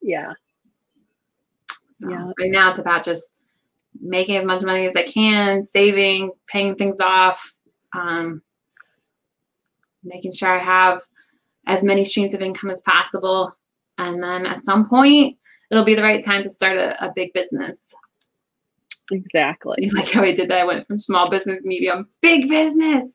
Yeah. 0.00 0.32
So 1.96 2.08
yeah. 2.08 2.30
Right 2.38 2.50
now 2.50 2.70
it's 2.70 2.78
about 2.78 3.04
just 3.04 3.24
making 4.00 4.36
as 4.36 4.44
much 4.44 4.62
money 4.62 4.86
as 4.86 4.96
I 4.96 5.02
can, 5.02 5.64
saving, 5.64 6.32
paying 6.46 6.74
things 6.74 6.96
off, 7.00 7.52
um, 7.96 8.42
making 10.02 10.32
sure 10.32 10.56
I 10.56 10.58
have 10.58 11.00
as 11.66 11.84
many 11.84 12.04
streams 12.04 12.34
of 12.34 12.40
income 12.40 12.70
as 12.70 12.80
possible. 12.82 13.54
And 13.98 14.22
then 14.22 14.46
at 14.46 14.64
some 14.64 14.88
point, 14.88 15.36
it'll 15.70 15.84
be 15.84 15.94
the 15.94 16.02
right 16.02 16.24
time 16.24 16.42
to 16.42 16.50
start 16.50 16.78
a, 16.78 17.04
a 17.04 17.12
big 17.14 17.32
business. 17.32 17.78
Exactly. 19.12 19.76
You 19.80 19.90
Like 19.90 20.10
how 20.10 20.22
I 20.22 20.32
did 20.32 20.48
that. 20.50 20.58
I 20.60 20.64
went 20.64 20.86
from 20.86 20.98
small 20.98 21.30
business, 21.30 21.62
medium, 21.64 22.08
big 22.20 22.48
business. 22.48 23.10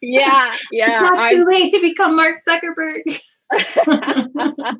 Yeah. 0.00 0.54
Yeah. 0.70 0.86
it's 0.88 1.00
not 1.00 1.30
too 1.30 1.46
late 1.50 1.72
to 1.72 1.80
become 1.80 2.14
Mark 2.16 2.36
Zuckerberg. 2.46 3.18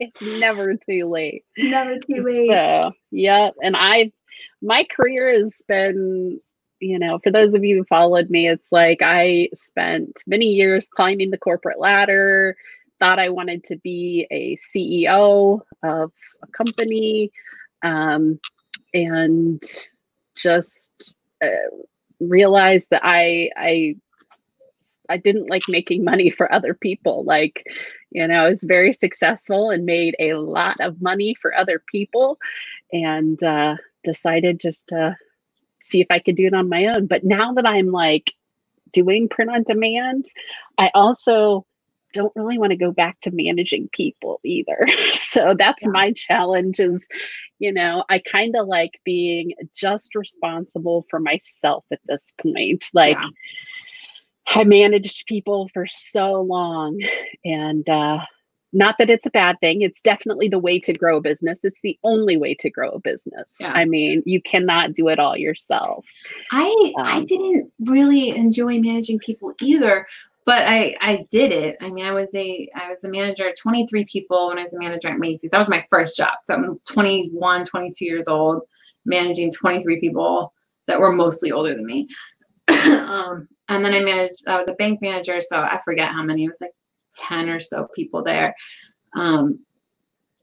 it's 0.00 0.22
never 0.22 0.74
too 0.76 1.08
late. 1.08 1.44
Never 1.58 1.98
too 1.98 2.22
late. 2.22 2.50
So, 2.50 2.90
yep. 3.10 3.54
And 3.62 3.76
I've, 3.76 4.10
my 4.62 4.84
career 4.84 5.30
has 5.30 5.60
been, 5.68 6.40
you 6.80 6.98
know, 6.98 7.18
for 7.22 7.30
those 7.30 7.52
of 7.54 7.64
you 7.64 7.76
who 7.76 7.84
followed 7.84 8.30
me, 8.30 8.48
it's 8.48 8.72
like 8.72 9.02
I 9.02 9.50
spent 9.52 10.18
many 10.26 10.46
years 10.46 10.88
climbing 10.88 11.30
the 11.30 11.38
corporate 11.38 11.78
ladder, 11.78 12.56
thought 12.98 13.18
I 13.18 13.28
wanted 13.28 13.62
to 13.64 13.76
be 13.76 14.26
a 14.30 14.56
CEO 14.56 15.60
of 15.82 16.12
a 16.42 16.46
company, 16.48 17.30
um, 17.82 18.40
and 18.94 19.62
just 20.36 21.16
uh, 21.42 21.48
realized 22.20 22.90
that 22.90 23.02
I, 23.04 23.50
I 23.56 23.96
I 25.10 25.16
didn't 25.16 25.50
like 25.50 25.62
making 25.68 26.04
money 26.04 26.30
for 26.30 26.52
other 26.52 26.72
people. 26.72 27.24
Like, 27.24 27.66
you 28.10 28.26
know, 28.26 28.44
I 28.44 28.48
was 28.48 28.62
very 28.62 28.92
successful 28.92 29.70
and 29.70 29.84
made 29.84 30.14
a 30.20 30.34
lot 30.34 30.76
of 30.80 31.02
money 31.02 31.34
for 31.34 31.54
other 31.54 31.82
people 31.90 32.38
and 32.92 33.42
uh, 33.42 33.76
decided 34.04 34.60
just 34.60 34.88
to 34.88 35.16
see 35.80 36.00
if 36.00 36.06
I 36.10 36.20
could 36.20 36.36
do 36.36 36.46
it 36.46 36.54
on 36.54 36.68
my 36.68 36.86
own. 36.86 37.06
But 37.06 37.24
now 37.24 37.52
that 37.54 37.66
I'm 37.66 37.88
like 37.88 38.32
doing 38.92 39.28
print 39.28 39.50
on 39.50 39.64
demand, 39.64 40.26
I 40.78 40.90
also 40.94 41.66
don't 42.12 42.32
really 42.36 42.58
want 42.58 42.70
to 42.70 42.76
go 42.76 42.92
back 42.92 43.20
to 43.20 43.30
managing 43.32 43.88
people 43.92 44.40
either. 44.44 44.86
so 45.12 45.54
that's 45.56 45.84
yeah. 45.84 45.90
my 45.90 46.12
challenge 46.12 46.80
is, 46.80 47.08
you 47.58 47.72
know, 47.72 48.04
I 48.08 48.18
kind 48.20 48.56
of 48.56 48.66
like 48.66 49.00
being 49.04 49.52
just 49.74 50.14
responsible 50.14 51.06
for 51.10 51.20
myself 51.20 51.84
at 51.92 52.00
this 52.06 52.32
point. 52.40 52.84
Like, 52.92 53.16
yeah 53.20 53.28
I 54.52 54.64
managed 54.64 55.26
people 55.26 55.68
for 55.72 55.86
so 55.86 56.40
long 56.42 57.00
and 57.44 57.88
uh, 57.88 58.18
not 58.72 58.96
that 58.98 59.10
it's 59.10 59.26
a 59.26 59.30
bad 59.30 59.58
thing 59.60 59.82
it's 59.82 60.00
definitely 60.00 60.48
the 60.48 60.58
way 60.58 60.78
to 60.80 60.92
grow 60.92 61.16
a 61.18 61.20
business 61.20 61.64
it's 61.64 61.80
the 61.82 61.98
only 62.04 62.36
way 62.36 62.54
to 62.54 62.70
grow 62.70 62.90
a 62.90 63.00
business 63.00 63.56
Yeah. 63.60 63.72
i 63.72 63.84
mean 63.84 64.22
you 64.26 64.40
cannot 64.40 64.92
do 64.92 65.08
it 65.08 65.18
all 65.18 65.36
yourself 65.36 66.06
I 66.52 66.92
I 66.98 67.18
Um, 67.18 67.26
didn't 67.26 67.72
really 67.80 68.30
enjoy 68.30 68.78
managing 68.80 69.18
people 69.18 69.54
either, 69.60 70.06
but 70.46 70.64
I 70.66 70.96
I 71.00 71.26
did 71.30 71.52
it. 71.52 71.76
I 71.80 71.90
mean, 71.90 72.04
I 72.04 72.12
was 72.12 72.28
a 72.34 72.68
I 72.74 72.90
was 72.90 73.04
a 73.04 73.08
manager 73.08 73.48
of 73.48 73.56
23 73.56 74.04
people 74.06 74.48
when 74.48 74.58
I 74.58 74.64
was 74.64 74.72
a 74.72 74.78
manager 74.78 75.08
at 75.08 75.18
Macy's. 75.18 75.50
That 75.50 75.58
was 75.58 75.68
my 75.68 75.84
first 75.90 76.16
job. 76.16 76.34
So 76.44 76.54
I'm 76.54 76.80
21, 76.88 77.64
22 77.64 78.04
years 78.04 78.28
old, 78.28 78.62
managing 79.04 79.52
23 79.52 80.00
people 80.00 80.52
that 80.86 81.00
were 81.00 81.12
mostly 81.12 81.52
older 81.52 81.74
than 81.74 81.86
me. 81.86 82.08
um, 82.68 83.48
and 83.68 83.84
then 83.84 83.94
I 83.94 84.00
managed. 84.00 84.48
I 84.48 84.58
was 84.58 84.68
a 84.68 84.74
bank 84.74 85.00
manager, 85.02 85.40
so 85.40 85.60
I 85.60 85.80
forget 85.84 86.10
how 86.10 86.22
many. 86.22 86.44
It 86.44 86.48
was 86.48 86.60
like 86.60 86.72
10 87.16 87.48
or 87.48 87.60
so 87.60 87.88
people 87.94 88.22
there. 88.22 88.54
Um, 89.16 89.60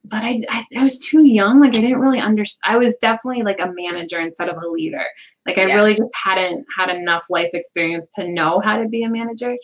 but 0.10 0.24
I, 0.24 0.42
I 0.50 0.66
I 0.78 0.84
was 0.84 1.00
too 1.00 1.26
young. 1.26 1.60
Like 1.62 1.76
I 1.76 1.82
didn't 1.82 2.00
really 2.00 2.20
understand. 2.20 2.74
I 2.74 2.78
was 2.78 2.96
definitely 3.02 3.44
like 3.44 3.60
a 3.60 3.72
manager 3.74 4.20
instead 4.20 4.50
of 4.50 4.58
a 4.62 4.68
leader. 4.68 5.06
Like 5.46 5.58
I 5.58 5.66
Yeah. 5.66 5.76
really 5.76 5.94
just 5.96 6.12
hadn't 6.16 6.66
had 6.78 6.90
enough 6.90 7.26
life 7.30 7.50
experience 7.54 8.08
to 8.16 8.28
know 8.28 8.62
how 8.64 8.78
to 8.82 8.88
be 8.88 9.04
a 9.04 9.10
manager. 9.10 9.56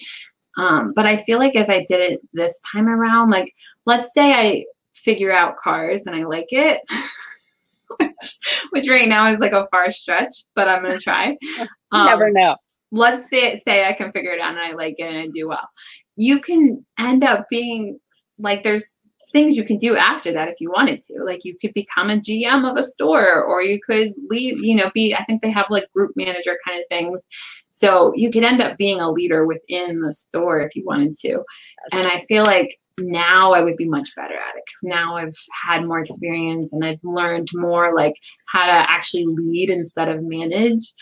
Um, 0.57 0.93
but 0.95 1.05
I 1.05 1.23
feel 1.23 1.39
like 1.39 1.55
if 1.55 1.69
I 1.69 1.83
did 1.87 2.11
it 2.11 2.21
this 2.33 2.59
time 2.71 2.87
around, 2.87 3.29
like 3.29 3.53
let's 3.85 4.13
say 4.13 4.33
I 4.33 4.65
figure 4.93 5.31
out 5.31 5.57
cars 5.57 6.05
and 6.05 6.15
I 6.15 6.25
like 6.25 6.47
it, 6.51 6.81
which, 7.99 8.37
which 8.69 8.89
right 8.89 9.07
now 9.07 9.27
is 9.27 9.39
like 9.39 9.53
a 9.53 9.67
far 9.71 9.91
stretch, 9.91 10.45
but 10.55 10.67
I'm 10.67 10.81
gonna 10.83 10.99
try. 10.99 11.37
Um, 11.91 12.07
never 12.07 12.31
know 12.31 12.55
let's 12.93 13.27
say 13.29 13.59
say 13.65 13.87
I 13.87 13.93
can 13.93 14.11
figure 14.11 14.31
it 14.31 14.39
out 14.39 14.51
and 14.51 14.59
I 14.59 14.71
like 14.73 14.95
it 14.99 15.03
and 15.09 15.17
I 15.17 15.27
do 15.27 15.47
well. 15.47 15.67
You 16.15 16.39
can 16.39 16.85
end 16.97 17.23
up 17.23 17.47
being 17.49 17.99
like 18.37 18.63
there's 18.63 19.03
things 19.33 19.57
you 19.57 19.65
can 19.65 19.77
do 19.77 19.97
after 19.97 20.31
that 20.31 20.47
if 20.47 20.61
you 20.61 20.71
wanted 20.71 21.01
to. 21.01 21.23
Like 21.23 21.43
you 21.43 21.57
could 21.59 21.73
become 21.73 22.09
a 22.09 22.17
GM 22.17 22.69
of 22.69 22.77
a 22.77 22.83
store 22.83 23.43
or 23.43 23.61
you 23.61 23.79
could 23.85 24.13
leave, 24.29 24.63
you 24.63 24.75
know, 24.75 24.89
be 24.93 25.13
I 25.13 25.25
think 25.25 25.41
they 25.41 25.51
have 25.51 25.65
like 25.69 25.91
group 25.91 26.13
manager 26.15 26.57
kind 26.65 26.79
of 26.79 26.85
things. 26.89 27.23
So 27.71 28.13
you 28.15 28.29
could 28.29 28.43
end 28.43 28.61
up 28.61 28.77
being 28.77 29.01
a 29.01 29.11
leader 29.11 29.45
within 29.45 29.99
the 29.99 30.13
store 30.13 30.61
if 30.61 30.75
you 30.75 30.85
wanted 30.85 31.17
to. 31.17 31.43
And 31.91 32.07
I 32.07 32.23
feel 32.27 32.43
like 32.43 32.79
now 32.99 33.53
I 33.53 33.61
would 33.61 33.75
be 33.75 33.89
much 33.89 34.15
better 34.15 34.35
at 34.35 34.55
it 34.55 34.63
because 34.65 34.83
now 34.83 35.17
I've 35.17 35.35
had 35.65 35.85
more 35.85 35.99
experience 35.99 36.71
and 36.71 36.85
I've 36.85 37.03
learned 37.03 37.49
more 37.53 37.95
like 37.95 38.15
how 38.45 38.67
to 38.67 38.71
actually 38.71 39.25
lead 39.25 39.71
instead 39.71 40.09
of 40.09 40.23
manage. 40.23 40.93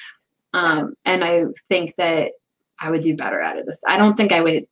Um, 0.54 0.96
and 1.04 1.24
I 1.24 1.44
think 1.68 1.96
that 1.98 2.32
I 2.80 2.90
would 2.90 3.02
do 3.02 3.16
better 3.16 3.42
at 3.42 3.58
it. 3.58 3.66
This 3.66 3.82
I 3.86 3.98
don't 3.98 4.16
think 4.16 4.32
I 4.32 4.42
would 4.42 4.66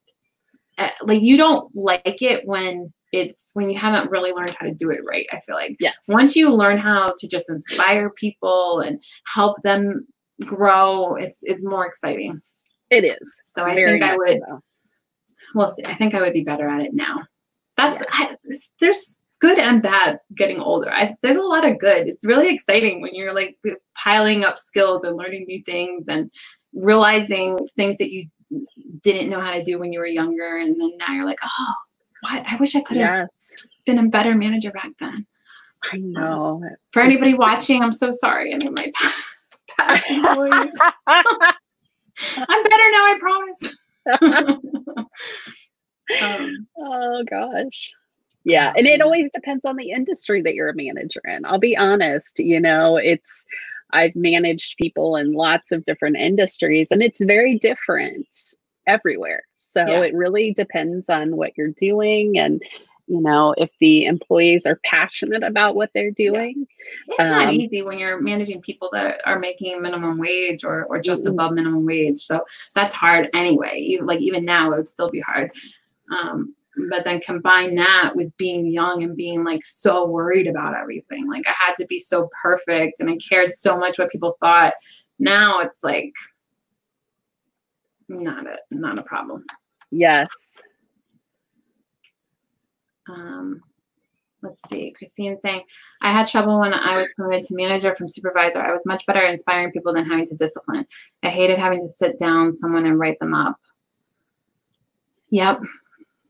uh, 0.78 0.90
like 1.04 1.22
you 1.22 1.36
don't 1.36 1.76
like 1.76 2.22
it 2.22 2.48
when 2.48 2.94
it's 3.12 3.50
when 3.54 3.70
you 3.70 3.78
haven't 3.78 4.12
really 4.12 4.32
learned 4.32 4.56
how 4.60 4.66
to 4.66 4.74
do 4.74 4.90
it 4.92 5.00
right. 5.06 5.28
I 5.32 5.40
feel 5.42 5.56
like 5.56 5.76
yes 5.80 5.96
once 6.08 6.36
you 6.36 6.54
learn 6.54 6.78
how 6.78 7.14
to 7.18 7.28
just 7.28 7.50
inspire 7.50 8.10
people 8.12 8.82
and 8.82 9.02
help 9.34 9.62
them 9.64 10.08
grow, 10.46 11.16
it's 11.16 11.38
it's 11.42 11.64
more 11.64 11.86
exciting. 11.86 12.40
it 12.90 13.04
is 13.04 13.40
So 13.56 13.64
I 13.64 13.76
very 13.76 14.00
think 14.00 14.04
I 14.04 14.18
would 14.18 14.40
so. 14.48 14.62
we'll 15.56 15.68
see. 15.68 15.84
I 15.86 15.94
think 15.94 16.14
I 16.14 16.22
would 16.22 16.34
be 16.34 16.44
better 16.44 16.68
at 16.68 16.82
it 16.82 16.94
now. 16.94 17.18
That's 17.78 18.04
I, 18.12 18.36
there's 18.80 19.20
good 19.40 19.58
and 19.58 19.82
bad 19.82 20.20
getting 20.36 20.60
older. 20.60 20.92
I, 20.92 21.16
there's 21.22 21.38
a 21.38 21.42
lot 21.42 21.66
of 21.66 21.80
good. 21.80 22.08
It's 22.08 22.26
really 22.26 22.54
exciting 22.54 23.02
when 23.02 23.16
you're 23.16 23.34
like 23.34 23.58
piling 23.96 24.44
up 24.44 24.58
skills 24.58 25.04
and 25.04 25.16
learning 25.16 25.46
new 25.48 25.64
things 25.64 26.06
and 26.10 26.30
realizing 26.74 27.66
things 27.78 27.96
that 28.00 28.12
you 28.12 28.26
didn't 29.02 29.30
know 29.30 29.40
how 29.40 29.52
to 29.52 29.64
do 29.64 29.80
when 29.80 29.94
you 29.94 30.00
were 30.00 30.08
younger, 30.08 30.58
and 30.58 30.80
then 30.80 30.92
now 30.98 31.14
you're 31.14 31.26
like, 31.26 31.40
oh, 31.44 31.74
what? 32.22 32.44
I 32.48 32.56
wish 32.58 32.76
I 32.76 32.82
could 32.82 32.98
have 32.98 33.28
yes 33.32 33.56
been 33.90 34.06
a 34.06 34.10
better 34.10 34.36
manager 34.36 34.72
back 34.72 34.92
then. 35.00 35.26
i 35.92 35.98
know 35.98 36.62
For 36.92 37.02
anybody 37.02 37.34
watching, 37.34 37.82
I'm 37.82 37.92
so 37.92 38.12
sorry. 38.12 38.54
Any 38.54 38.68
of 38.68 38.74
my 38.74 38.92
past 39.80 40.10
employees. 40.10 40.78
I'm 41.08 42.64
better 42.64 42.92
now. 42.92 43.06
I 43.06 43.18
promise. 43.20 43.78
um, 46.22 46.68
Oh 46.78 47.24
gosh. 47.30 47.94
Yeah, 48.46 48.74
and 48.76 48.88
it 48.88 49.02
always 49.02 49.30
depends 49.32 49.66
on 49.66 49.76
the 49.76 49.92
industry 49.92 50.42
that 50.44 50.56
you're 50.56 50.70
a 50.70 50.76
manager 50.76 51.22
in. 51.26 51.46
I'll 51.46 51.60
be 51.60 51.78
honest, 51.78 52.40
you 52.40 52.60
know, 52.60 52.98
it's 52.98 53.46
I've 53.92 54.16
managed 54.16 54.78
people 54.78 55.16
in 55.18 55.34
lots 55.34 55.72
of 55.72 55.86
different 55.86 56.16
industries 56.16 56.92
and 56.92 57.02
it's 57.02 57.24
very 57.24 57.58
different 57.58 58.28
everywhere. 58.90 59.44
So 59.58 59.86
Yeah. 59.86 60.02
it 60.02 60.14
really 60.14 60.54
depends 60.54 61.10
on 61.10 61.38
what 61.38 61.58
you're 61.58 61.70
doing 61.70 62.38
and 62.38 62.62
you 63.08 63.20
know, 63.20 63.56
if 63.58 63.72
the 63.80 64.06
employees 64.06 64.68
are 64.68 64.80
passionate 64.86 65.42
about 65.42 65.76
what 65.76 65.90
they're 65.96 66.12
doing. 66.12 66.68
It's 67.08 67.18
not 67.18 67.48
Um, 67.48 67.56
easy 67.56 67.82
when 67.82 67.98
you're 67.98 68.22
managing 68.22 68.62
people 68.62 68.88
that 68.94 69.20
are 69.26 69.40
making 69.40 69.82
minimum 69.82 70.20
wage 70.20 70.64
or, 70.64 70.86
or 70.86 71.00
just 71.02 71.24
Mhm. 71.26 71.32
above 71.32 71.54
minimum 71.54 71.88
wage. 71.88 72.20
So 72.20 72.46
that's 72.76 72.94
hard 72.96 73.30
anyway. 73.34 73.80
Even, 73.80 74.06
like 74.06 74.20
even 74.22 74.46
now, 74.46 74.72
it 74.72 74.78
would 74.78 74.88
still 74.88 75.10
be 75.10 75.22
hard. 75.22 75.52
Um, 76.12 76.56
but 76.92 77.04
then 77.04 77.20
combine 77.20 77.74
that 77.76 78.16
with 78.16 78.36
being 78.38 78.68
young 78.68 79.02
and 79.02 79.18
being 79.18 79.44
like 79.44 79.64
so 79.64 80.06
worried 80.06 80.46
about 80.46 80.76
everything. 80.76 81.28
Like 81.28 81.48
I 81.48 81.54
had 81.58 81.76
to 81.78 81.88
be 81.88 81.98
so 81.98 82.30
perfect 82.44 83.00
and 83.00 83.10
I 83.10 83.18
cared 83.18 83.54
so 83.54 83.76
much 83.76 83.98
what 83.98 84.12
people 84.12 84.38
thought. 84.40 84.74
Now 85.18 85.62
it's 85.62 85.84
like 85.84 86.14
not 88.10 88.46
a 88.48 88.58
not 88.72 88.98
a 89.00 89.04
problem. 89.04 89.46
Yes. 89.92 90.30
Um, 93.08 93.62
let's 94.42 94.60
see. 94.70 94.92
Christine 94.92 95.40
saying, 95.42 95.64
I 96.02 96.12
had 96.12 96.28
trouble 96.28 96.60
when 96.60 96.74
I 96.74 96.98
was 96.98 97.10
promoted 97.16 97.44
to 97.46 97.56
manager 97.56 97.96
from 97.96 98.08
supervisor. 98.08 98.60
I 98.62 98.72
was 98.72 98.86
much 98.86 99.06
better 99.06 99.20
at 99.20 99.32
inspiring 99.32 99.72
people 99.72 99.94
than 99.94 100.06
having 100.06 100.26
to 100.28 100.36
discipline. 100.36 100.86
I 101.24 101.30
hated 101.30 101.58
having 101.58 101.80
to 101.80 101.92
sit 101.94 102.20
down 102.20 102.54
someone 102.56 102.86
and 102.86 103.00
write 103.00 103.20
them 103.20 103.34
up. 103.34 103.58
Yep, 105.32 105.62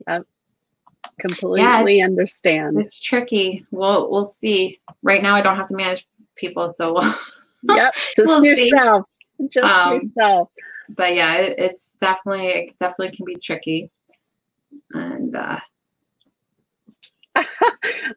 Yep. 0.08 0.26
Completely 1.18 1.98
it's- 1.98 2.08
understand. 2.08 2.80
it's 2.80 2.98
tricky. 3.00 3.64
We'll 3.70 4.10
we'll 4.10 4.26
see. 4.26 4.80
Right 5.02 5.22
now, 5.22 5.34
I 5.34 5.42
don't 5.42 5.56
have 5.56 5.68
to 5.68 5.76
manage 5.76 6.06
people, 6.36 6.74
so 6.76 6.94
we'll. 6.94 7.76
yep. 7.76 7.92
Just 8.16 8.18
We'll 8.18 8.40
see. 8.42 8.48
yourself. 8.68 9.06
Just 9.50 9.64
Um, 9.64 10.00
yourself. 10.02 10.48
But 10.96 11.14
yeah, 11.14 11.34
it, 11.36 11.54
it's 11.58 11.92
definitely 12.00 12.46
it 12.48 12.78
definitely 12.78 13.16
can 13.16 13.24
be 13.26 13.36
tricky, 13.36 13.90
and 14.92 15.34
uh, 15.36 15.58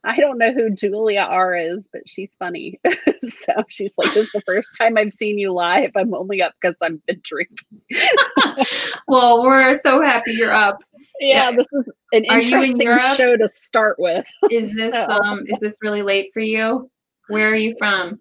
I 0.03 0.17
don't 0.17 0.38
know 0.38 0.51
who 0.51 0.71
Julia 0.71 1.21
R 1.21 1.55
is, 1.55 1.88
but 1.91 2.01
she's 2.07 2.36
funny. 2.39 2.80
so 3.19 3.53
she's 3.69 3.95
like, 3.97 4.13
This 4.13 4.26
is 4.26 4.32
the 4.34 4.41
first 4.41 4.69
time 4.78 4.97
I've 4.97 5.13
seen 5.13 5.38
you 5.38 5.53
live. 5.53 5.91
I'm 5.95 6.13
only 6.13 6.41
up 6.41 6.53
because 6.59 6.76
I've 6.82 7.03
been 7.05 7.21
drinking. 7.24 7.57
well, 9.07 9.43
we're 9.43 9.74
so 9.76 10.01
happy 10.01 10.32
you're 10.34 10.53
up. 10.53 10.80
Yeah, 11.19 11.49
Yeah. 11.51 11.55
this 11.57 11.67
is 11.74 11.89
an 12.11 12.26
Are 12.30 12.39
interesting 12.39 12.97
show 13.15 13.38
to 13.38 13.47
start 13.47 13.97
with. 13.99 14.26
Is 14.51 14.76
this 14.76 14.91
So- 14.93 15.07
um 15.09 15.43
is 15.47 15.59
this 15.61 15.78
really 15.82 16.01
late 16.01 16.32
for 16.34 16.41
you? 16.41 16.89
Where 17.30 17.49
are 17.49 17.55
you 17.55 17.76
from? 17.78 18.19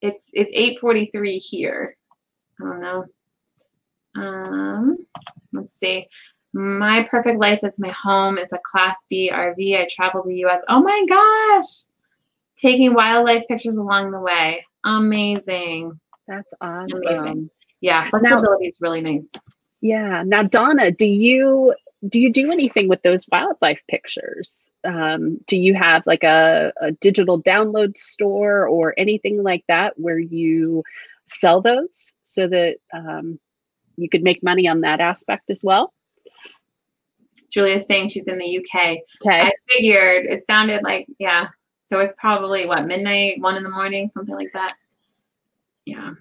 It's 0.00 0.30
it's 0.32 0.50
eight 0.54 0.78
forty 0.78 1.06
three 1.06 1.38
here. 1.38 1.96
I 2.60 2.64
don't 2.64 2.80
know. 2.80 3.04
Um, 4.16 4.96
let's 5.52 5.72
see. 5.78 6.08
My 6.52 7.06
perfect 7.10 7.38
life 7.38 7.62
is 7.62 7.78
my 7.78 7.90
home. 7.90 8.38
It's 8.38 8.52
a 8.52 8.58
Class 8.64 9.04
B 9.10 9.30
RV. 9.32 9.78
I 9.78 9.88
travel 9.90 10.22
the 10.24 10.36
U.S. 10.36 10.62
Oh 10.68 10.82
my 10.82 11.04
gosh! 11.08 11.84
Taking 12.56 12.94
wildlife 12.94 13.44
pictures 13.48 13.76
along 13.76 14.10
the 14.10 14.20
way. 14.20 14.64
Amazing. 14.84 16.00
That's 16.26 16.54
awesome. 16.60 17.02
Amazing. 17.06 17.50
Yeah, 17.80 18.04
flexibility 18.04 18.66
is 18.66 18.80
really 18.80 19.00
nice. 19.00 19.26
Yeah. 19.80 20.22
Now, 20.26 20.42
Donna, 20.42 20.90
do 20.90 21.06
you 21.06 21.74
do 22.08 22.20
you 22.20 22.32
do 22.32 22.50
anything 22.52 22.88
with 22.88 23.02
those 23.02 23.26
wildlife 23.30 23.82
pictures? 23.88 24.70
Um, 24.84 25.38
do 25.46 25.56
you 25.56 25.74
have 25.74 26.06
like 26.06 26.24
a, 26.24 26.72
a 26.80 26.92
digital 26.92 27.42
download 27.42 27.96
store 27.96 28.66
or 28.66 28.94
anything 28.96 29.42
like 29.42 29.64
that 29.68 29.98
where 29.98 30.18
you 30.18 30.84
sell 31.28 31.60
those 31.60 32.12
so 32.22 32.46
that 32.48 32.76
um, 32.92 33.38
you 33.96 34.08
could 34.08 34.22
make 34.22 34.42
money 34.42 34.68
on 34.68 34.80
that 34.82 35.00
aspect 35.00 35.50
as 35.50 35.62
well? 35.64 35.92
Julia's 37.50 37.84
saying 37.88 38.08
she's 38.08 38.28
in 38.28 38.38
the 38.38 38.58
UK. 38.58 38.98
Okay. 39.24 39.40
I 39.40 39.52
figured 39.68 40.26
it 40.26 40.46
sounded 40.46 40.82
like 40.82 41.06
yeah. 41.18 41.48
So 41.88 42.00
it's 42.00 42.14
probably 42.18 42.66
what 42.66 42.86
midnight, 42.86 43.40
one 43.40 43.56
in 43.56 43.62
the 43.62 43.70
morning, 43.70 44.10
something 44.10 44.34
like 44.34 44.52
that. 44.52 44.74
Yeah. 45.84 46.14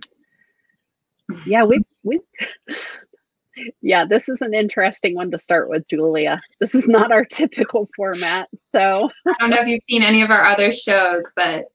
yeah, 1.45 1.63
we 1.63 1.79
we 2.03 2.19
yeah, 3.81 4.05
this 4.05 4.29
is 4.29 4.41
an 4.41 4.53
interesting 4.53 5.15
one 5.15 5.31
to 5.31 5.37
start 5.37 5.69
with, 5.69 5.87
Julia. 5.87 6.41
This 6.59 6.75
is 6.75 6.87
not 6.87 7.11
our 7.11 7.25
typical 7.25 7.89
format, 7.95 8.49
so 8.53 9.09
I 9.27 9.33
don't 9.39 9.49
know 9.49 9.57
if 9.57 9.67
you've 9.67 9.83
seen 9.83 10.03
any 10.03 10.21
of 10.21 10.29
our 10.29 10.45
other 10.45 10.71
shows, 10.71 11.23
but 11.35 11.65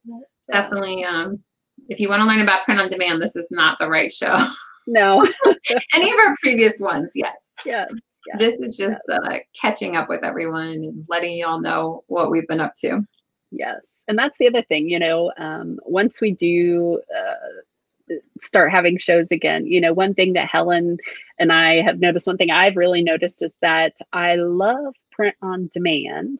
definitely 0.50 1.04
um 1.04 1.42
if 1.88 1.98
you 1.98 2.08
want 2.08 2.20
to 2.20 2.26
learn 2.26 2.40
about 2.40 2.64
print 2.64 2.80
on 2.80 2.88
demand, 2.88 3.20
this 3.20 3.34
is 3.34 3.46
not 3.50 3.78
the 3.78 3.88
right 3.88 4.12
show. 4.12 4.36
no. 4.90 5.26
any 5.94 6.10
of 6.10 6.18
our 6.18 6.36
previous 6.42 6.80
ones, 6.80 7.10
yes. 7.14 7.36
yes, 7.64 7.90
Yes. 8.26 8.38
This 8.38 8.60
is 8.60 8.76
just 8.76 9.00
uh, 9.10 9.38
catching 9.60 9.96
up 9.96 10.08
with 10.08 10.22
everyone 10.22 10.68
and 10.68 11.04
letting 11.08 11.38
y'all 11.38 11.60
know 11.60 12.04
what 12.06 12.30
we've 12.30 12.46
been 12.46 12.60
up 12.60 12.72
to. 12.80 13.06
Yes. 13.50 14.04
And 14.06 14.18
that's 14.18 14.38
the 14.38 14.46
other 14.46 14.62
thing, 14.62 14.88
you 14.88 14.98
know, 14.98 15.32
um, 15.38 15.78
once 15.84 16.20
we 16.20 16.30
do 16.32 17.00
uh, 17.16 18.14
start 18.40 18.70
having 18.70 18.98
shows 18.98 19.30
again, 19.30 19.66
you 19.66 19.80
know, 19.80 19.92
one 19.92 20.14
thing 20.14 20.34
that 20.34 20.48
Helen 20.48 20.98
and 21.38 21.52
I 21.52 21.80
have 21.82 21.98
noticed, 21.98 22.26
one 22.26 22.36
thing 22.36 22.50
I've 22.50 22.76
really 22.76 23.02
noticed 23.02 23.42
is 23.42 23.56
that 23.62 23.94
I 24.12 24.36
love 24.36 24.94
print 25.10 25.36
on 25.42 25.68
demand. 25.72 26.38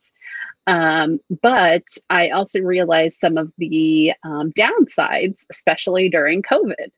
Um, 0.66 1.18
but 1.42 1.84
I 2.11 2.30
also 2.30 2.61
realized 2.61 3.18
some 3.18 3.36
of 3.36 3.53
the 3.59 4.12
um, 4.22 4.53
downsides, 4.53 5.46
especially 5.51 6.09
during 6.09 6.42
COVID. 6.42 6.90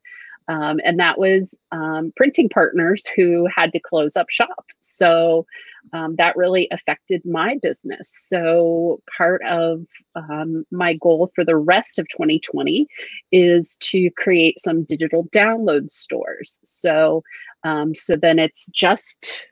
Um, 0.53 0.81
and 0.85 1.01
that 1.01 1.19
was 1.19 1.59
um, 1.71 2.13
printing 2.15 2.51
partners 2.51 3.07
who 3.17 3.49
had 3.55 3.73
to 3.73 3.81
close 3.81 4.17
up 4.17 4.29
shop. 4.29 4.67
So 4.81 5.47
um, 5.95 6.17
that 6.17 6.37
really 6.37 6.69
affected 6.71 7.23
my 7.25 7.59
business. 7.63 8.13
So 8.29 9.01
part 9.17 9.41
of 9.49 9.87
um, 10.15 10.65
my 10.71 10.95
goal 10.95 11.33
for 11.35 11.43
the 11.43 11.57
rest 11.57 11.99
of 11.99 12.07
2020 12.09 12.87
is 13.33 13.77
to 13.77 14.11
create 14.11 14.61
some 14.61 14.85
digital 14.85 15.25
download 15.29 15.91
stores. 15.91 16.59
So 16.65 17.23
um, 17.65 17.95
so 17.95 18.17
then 18.17 18.39
it's 18.39 18.67
just 18.67 19.43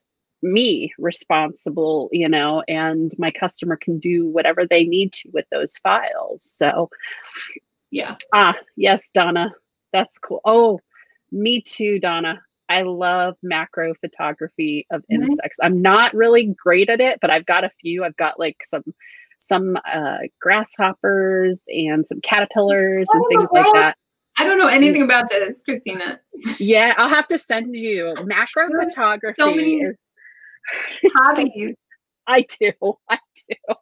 me 0.43 0.93
responsible, 0.99 2.11
you 2.13 2.29
know, 2.29 2.63
and 2.69 3.13
my 3.19 3.31
customer 3.31 3.77
can 3.77 3.99
do 3.99 4.27
whatever 4.29 4.67
they 4.67 4.85
need 4.85 5.15
to 5.15 5.31
with 5.33 5.47
those 5.51 5.77
files. 5.79 6.43
So 6.43 6.91
yes. 7.91 8.19
Ah, 8.35 8.59
yes, 8.77 9.09
Donna. 9.15 9.51
That's 9.93 10.19
cool. 10.19 10.41
Oh, 10.45 10.81
me 11.33 11.63
too, 11.63 11.99
Donna. 11.99 12.41
I 12.69 12.83
love 12.83 13.37
macro 13.43 13.95
photography 14.01 14.87
of 14.93 15.03
insects. 15.11 15.59
I'm 15.61 15.83
not 15.83 16.15
really 16.15 16.55
great 16.57 16.89
at 16.89 17.01
it, 17.01 17.19
but 17.21 17.29
I've 17.29 17.47
got 17.47 17.65
a 17.65 17.71
few. 17.81 18.05
I've 18.05 18.17
got 18.17 18.39
like 18.39 18.59
some 18.65 18.85
some 19.39 19.77
uh, 19.93 20.19
grasshoppers 20.41 21.63
and 21.69 22.07
some 22.07 22.21
caterpillars 22.21 23.09
and 23.13 23.25
things 23.29 23.51
like 23.53 23.67
that. 23.73 23.97
I 24.39 24.45
don't 24.45 24.59
know 24.59 24.69
anything 24.69 25.03
about 25.03 25.29
this, 25.31 25.63
Christina. 25.63 26.21
yeah, 26.61 26.95
I'll 26.97 27.09
have 27.09 27.27
to 27.29 27.39
send 27.39 27.75
you. 27.75 28.15
Macro 28.25 28.69
photography 28.81 29.35
so 29.41 29.89
is 29.89 29.99
hobbies. 31.13 31.75
I 32.27 32.47
do. 32.61 32.73
I 33.09 33.19
do. 33.49 33.75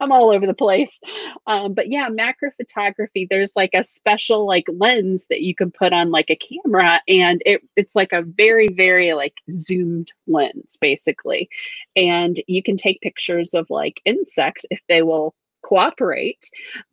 I'm 0.00 0.12
all 0.12 0.30
over 0.30 0.46
the 0.46 0.54
place. 0.54 1.00
Um, 1.46 1.74
but 1.74 1.90
yeah, 1.90 2.08
macro 2.08 2.50
photography, 2.56 3.26
there's 3.30 3.52
like 3.56 3.70
a 3.74 3.84
special 3.84 4.46
like 4.46 4.66
lens 4.68 5.26
that 5.30 5.42
you 5.42 5.54
can 5.54 5.70
put 5.70 5.92
on 5.92 6.10
like 6.10 6.30
a 6.30 6.36
camera 6.36 7.00
and 7.08 7.42
it 7.46 7.62
it's 7.76 7.94
like 7.94 8.12
a 8.12 8.22
very, 8.22 8.68
very 8.68 9.14
like 9.14 9.34
zoomed 9.50 10.12
lens 10.26 10.76
basically. 10.80 11.48
And 11.96 12.40
you 12.48 12.62
can 12.62 12.76
take 12.76 13.00
pictures 13.00 13.54
of 13.54 13.66
like 13.70 14.00
insects 14.04 14.64
if 14.70 14.80
they 14.88 15.02
will 15.02 15.34
cooperate. 15.62 16.44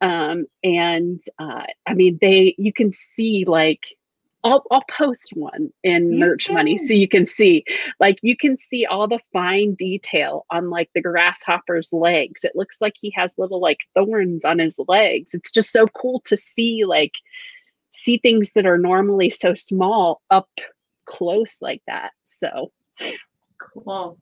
Um, 0.01 0.45
and 0.63 1.19
uh, 1.39 1.65
I 1.87 1.93
mean 1.95 2.17
they 2.21 2.55
you 2.57 2.71
can 2.73 2.91
see 2.91 3.45
like 3.45 3.87
I'll, 4.43 4.63
I'll 4.71 4.85
post 4.89 5.31
one 5.33 5.71
in 5.83 6.13
you 6.13 6.19
merch 6.19 6.45
can. 6.45 6.55
money 6.55 6.77
so 6.77 6.93
you 6.93 7.07
can 7.07 7.25
see 7.25 7.65
like 7.99 8.19
you 8.21 8.37
can 8.37 8.55
see 8.57 8.85
all 8.85 9.07
the 9.07 9.19
fine 9.33 9.75
detail 9.75 10.45
on 10.49 10.69
like 10.69 10.89
the 10.93 11.01
grasshopper's 11.01 11.91
legs. 11.91 12.43
It 12.43 12.53
looks 12.55 12.79
like 12.79 12.93
he 12.95 13.11
has 13.15 13.37
little 13.37 13.59
like 13.59 13.79
thorns 13.95 14.45
on 14.45 14.59
his 14.59 14.79
legs. 14.87 15.33
It's 15.33 15.51
just 15.51 15.71
so 15.71 15.87
cool 15.87 16.21
to 16.25 16.37
see 16.37 16.85
like 16.85 17.15
see 17.91 18.17
things 18.17 18.51
that 18.51 18.65
are 18.65 18.77
normally 18.77 19.29
so 19.29 19.55
small 19.55 20.21
up 20.29 20.49
close 21.05 21.61
like 21.61 21.81
that. 21.87 22.11
So 22.23 22.71
cool. 23.57 24.17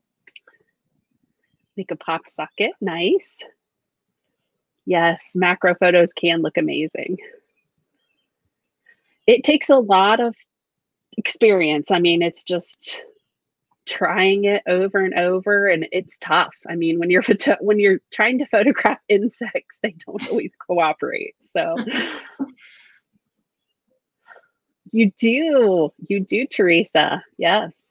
Make 1.75 1.91
a 1.91 1.95
pop 1.95 2.27
socket. 2.27 2.71
Nice. 2.81 3.37
Yes 4.85 5.33
macro 5.35 5.75
photos 5.75 6.11
can 6.13 6.41
look 6.41 6.57
amazing 6.57 7.17
it 9.27 9.43
takes 9.43 9.69
a 9.69 9.75
lot 9.75 10.19
of 10.19 10.35
experience. 11.17 11.91
I 11.91 11.99
mean, 11.99 12.21
it's 12.21 12.43
just 12.43 13.03
trying 13.85 14.45
it 14.45 14.61
over 14.67 14.99
and 14.99 15.17
over 15.19 15.67
and 15.67 15.87
it's 15.91 16.17
tough. 16.17 16.55
I 16.69 16.75
mean, 16.75 16.99
when 16.99 17.09
you're 17.09 17.21
photo- 17.23 17.57
when 17.61 17.79
you're 17.79 17.99
trying 18.11 18.39
to 18.39 18.45
photograph 18.47 18.99
insects, 19.09 19.79
they 19.83 19.95
don't 20.05 20.27
always 20.29 20.55
cooperate. 20.55 21.35
So 21.41 21.75
you 24.91 25.11
do. 25.17 25.91
You 26.07 26.19
do, 26.21 26.45
Teresa. 26.47 27.23
Yes. 27.37 27.83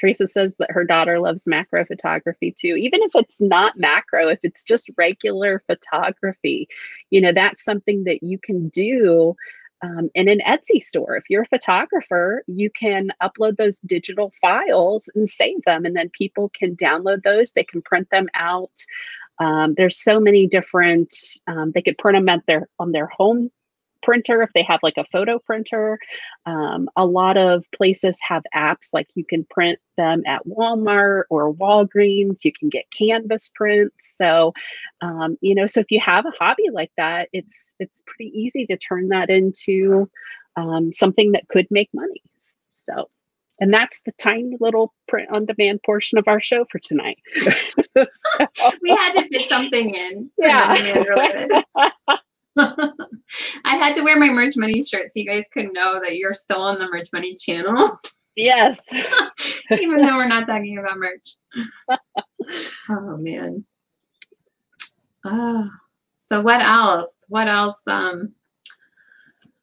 Teresa 0.00 0.26
says 0.26 0.52
that 0.58 0.70
her 0.72 0.84
daughter 0.84 1.20
loves 1.20 1.42
macro 1.46 1.84
photography 1.84 2.52
too. 2.58 2.74
Even 2.76 3.02
if 3.02 3.12
it's 3.14 3.40
not 3.40 3.78
macro, 3.78 4.28
if 4.28 4.40
it's 4.42 4.64
just 4.64 4.90
regular 4.98 5.62
photography, 5.68 6.66
you 7.10 7.20
know, 7.20 7.32
that's 7.32 7.62
something 7.62 8.02
that 8.04 8.20
you 8.20 8.36
can 8.36 8.68
do 8.70 9.36
um, 9.82 10.10
in 10.14 10.28
an 10.28 10.40
Etsy 10.46 10.80
store. 10.80 11.16
If 11.16 11.24
you're 11.28 11.42
a 11.42 11.46
photographer, 11.46 12.44
you 12.46 12.70
can 12.70 13.10
upload 13.22 13.56
those 13.56 13.78
digital 13.80 14.32
files 14.40 15.08
and 15.14 15.28
save 15.28 15.62
them, 15.64 15.84
and 15.84 15.96
then 15.96 16.10
people 16.10 16.50
can 16.50 16.76
download 16.76 17.22
those. 17.22 17.52
They 17.52 17.64
can 17.64 17.82
print 17.82 18.08
them 18.10 18.28
out. 18.34 18.72
Um, 19.38 19.74
there's 19.74 20.02
so 20.02 20.20
many 20.20 20.46
different. 20.46 21.14
Um, 21.46 21.72
they 21.72 21.82
could 21.82 21.98
print 21.98 22.16
them 22.16 22.28
at 22.28 22.46
their 22.46 22.68
on 22.78 22.92
their 22.92 23.06
home 23.06 23.50
printer 24.02 24.42
if 24.42 24.50
they 24.54 24.62
have 24.62 24.80
like 24.82 24.96
a 24.96 25.04
photo 25.04 25.38
printer. 25.38 25.98
Um, 26.46 26.88
a 26.96 27.06
lot 27.06 27.36
of 27.36 27.64
places 27.72 28.18
have 28.26 28.42
apps 28.54 28.88
like 28.92 29.08
you 29.14 29.24
can 29.24 29.44
print 29.44 29.78
them 29.96 30.22
at 30.26 30.44
Walmart 30.46 31.24
or 31.30 31.54
Walgreens. 31.54 32.44
You 32.44 32.52
can 32.52 32.68
get 32.68 32.84
canvas 32.96 33.50
prints. 33.54 34.16
So, 34.16 34.52
um, 35.00 35.36
you 35.40 35.54
know, 35.54 35.66
so 35.66 35.80
if 35.80 35.90
you 35.90 36.00
have 36.00 36.26
a 36.26 36.32
hobby 36.38 36.68
like 36.70 36.92
that, 36.96 37.28
it's 37.32 37.74
it's 37.78 38.02
pretty 38.06 38.30
easy 38.34 38.66
to 38.66 38.76
turn 38.76 39.08
that 39.08 39.30
into 39.30 40.10
um, 40.56 40.92
something 40.92 41.32
that 41.32 41.48
could 41.48 41.66
make 41.70 41.90
money. 41.92 42.22
So. 42.70 43.08
And 43.60 43.72
that's 43.72 44.00
the 44.02 44.12
tiny 44.12 44.56
little 44.58 44.92
print 45.06 45.28
on 45.30 45.46
demand 45.46 45.84
portion 45.84 46.18
of 46.18 46.26
our 46.26 46.40
show 46.40 46.64
for 46.72 46.80
tonight. 46.80 47.18
so, 47.42 47.52
we 48.82 48.90
had 48.90 49.12
to 49.12 49.28
fit 49.28 49.48
something 49.48 49.94
in. 49.94 50.30
Yeah. 50.36 51.62
I 52.56 53.76
had 53.76 53.94
to 53.96 54.02
wear 54.02 54.18
my 54.18 54.28
Merch 54.28 54.56
Money 54.56 54.82
shirt 54.82 55.06
so 55.06 55.12
you 55.14 55.26
guys 55.26 55.44
could 55.52 55.72
know 55.72 56.00
that 56.02 56.16
you're 56.16 56.34
still 56.34 56.60
on 56.60 56.78
the 56.78 56.88
Merch 56.88 57.08
Money 57.12 57.34
channel. 57.34 57.98
Yes. 58.36 58.84
Even 59.70 59.98
though 59.98 60.16
we're 60.16 60.26
not 60.26 60.46
talking 60.46 60.78
about 60.78 60.98
merch. 60.98 61.36
oh 62.88 63.16
man. 63.18 63.64
Oh. 65.24 65.68
So 66.28 66.40
what 66.40 66.62
else? 66.62 67.08
What 67.28 67.48
else? 67.48 67.78
Um 67.86 68.32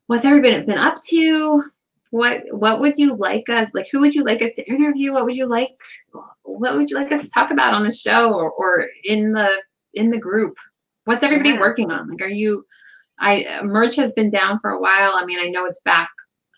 what's 0.08 0.26
everybody 0.26 0.62
been 0.62 0.78
up 0.78 1.02
to? 1.06 1.64
What 2.12 2.44
what 2.52 2.80
would 2.80 2.98
you 2.98 3.16
like 3.16 3.50
us 3.50 3.70
like 3.74 3.88
who 3.92 4.00
would 4.02 4.14
you 4.14 4.24
like 4.24 4.42
us 4.42 4.52
to 4.56 4.70
interview? 4.70 5.14
What 5.14 5.26
would 5.26 5.36
you 5.36 5.48
like 5.48 5.72
what 6.44 6.78
would 6.78 6.90
you 6.90 6.96
like 6.96 7.12
us 7.12 7.24
to 7.24 7.30
talk 7.30 7.52
about 7.52 7.74
on 7.74 7.84
the 7.84 7.92
show 7.92 8.34
or, 8.34 8.52
or 8.52 8.88
in 9.06 9.34
the 9.34 9.50
in 9.96 10.12
the 10.12 10.20
group? 10.20 10.56
What's 11.06 11.24
everybody 11.24 11.52
yeah. 11.52 11.60
working 11.60 11.92
on? 11.92 12.08
Like 12.08 12.22
are 12.22 12.28
you 12.28 12.66
I 13.20 13.60
merch 13.64 13.96
has 13.98 14.12
been 14.14 14.30
down 14.30 14.60
for 14.60 14.72
a 14.72 14.80
while. 14.80 15.14
I 15.16 15.26
mean, 15.26 15.40
I 15.40 15.48
know 15.48 15.66
it's 15.66 15.80
back 15.86 16.10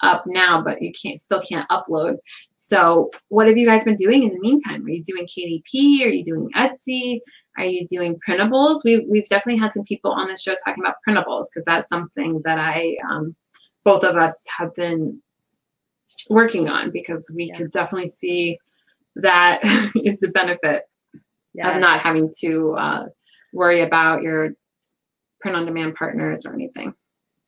up 0.02 0.24
now, 0.26 0.62
but 0.62 0.82
you 0.82 0.92
can't 0.92 1.20
still 1.20 1.42
can't 1.42 1.70
upload. 1.70 2.18
So 2.58 3.12
what 3.30 3.48
have 3.48 3.58
you 3.58 3.66
guys 3.66 3.84
been 3.84 3.96
doing 3.96 4.24
in 4.24 4.30
the 4.30 4.40
meantime? 4.40 4.86
Are 4.86 4.90
you 4.90 5.04
doing 5.04 5.28
KDP? 5.28 6.06
Are 6.06 6.10
you 6.10 6.24
doing 6.24 6.50
Etsy? 6.56 7.20
Are 7.58 7.66
you 7.66 7.86
doing 7.88 8.20
printables? 8.28 8.82
We, 8.84 9.06
we've 9.10 9.26
definitely 9.26 9.60
had 9.60 9.74
some 9.74 9.84
people 9.84 10.12
on 10.12 10.28
the 10.28 10.38
show 10.38 10.56
talking 10.66 10.84
about 10.84 10.96
printables 11.08 11.46
because 11.52 11.66
that's 11.66 11.88
something 11.90 12.42
that 12.46 12.58
I, 12.58 12.96
um, 13.10 13.36
both 13.84 14.04
of 14.04 14.16
us 14.16 14.36
have 14.58 14.74
been 14.76 15.22
working 16.30 16.70
on 16.70 16.92
because 16.92 17.32
we 17.36 17.46
yeah. 17.46 17.58
could 17.58 17.72
definitely 17.72 18.10
see 18.10 18.58
that 19.16 19.60
is 19.96 20.20
the 20.20 20.30
benefit 20.30 20.84
yeah. 21.54 21.76
of 21.76 21.82
not 21.82 22.00
having 22.00 22.32
to 22.42 22.76
uh, 22.78 23.06
worry 23.54 23.82
about 23.82 24.24
your 24.24 24.52
print 25.42 25.58
on 25.58 25.66
demand 25.66 25.96
partners 25.96 26.46
or 26.46 26.54
anything. 26.54 26.94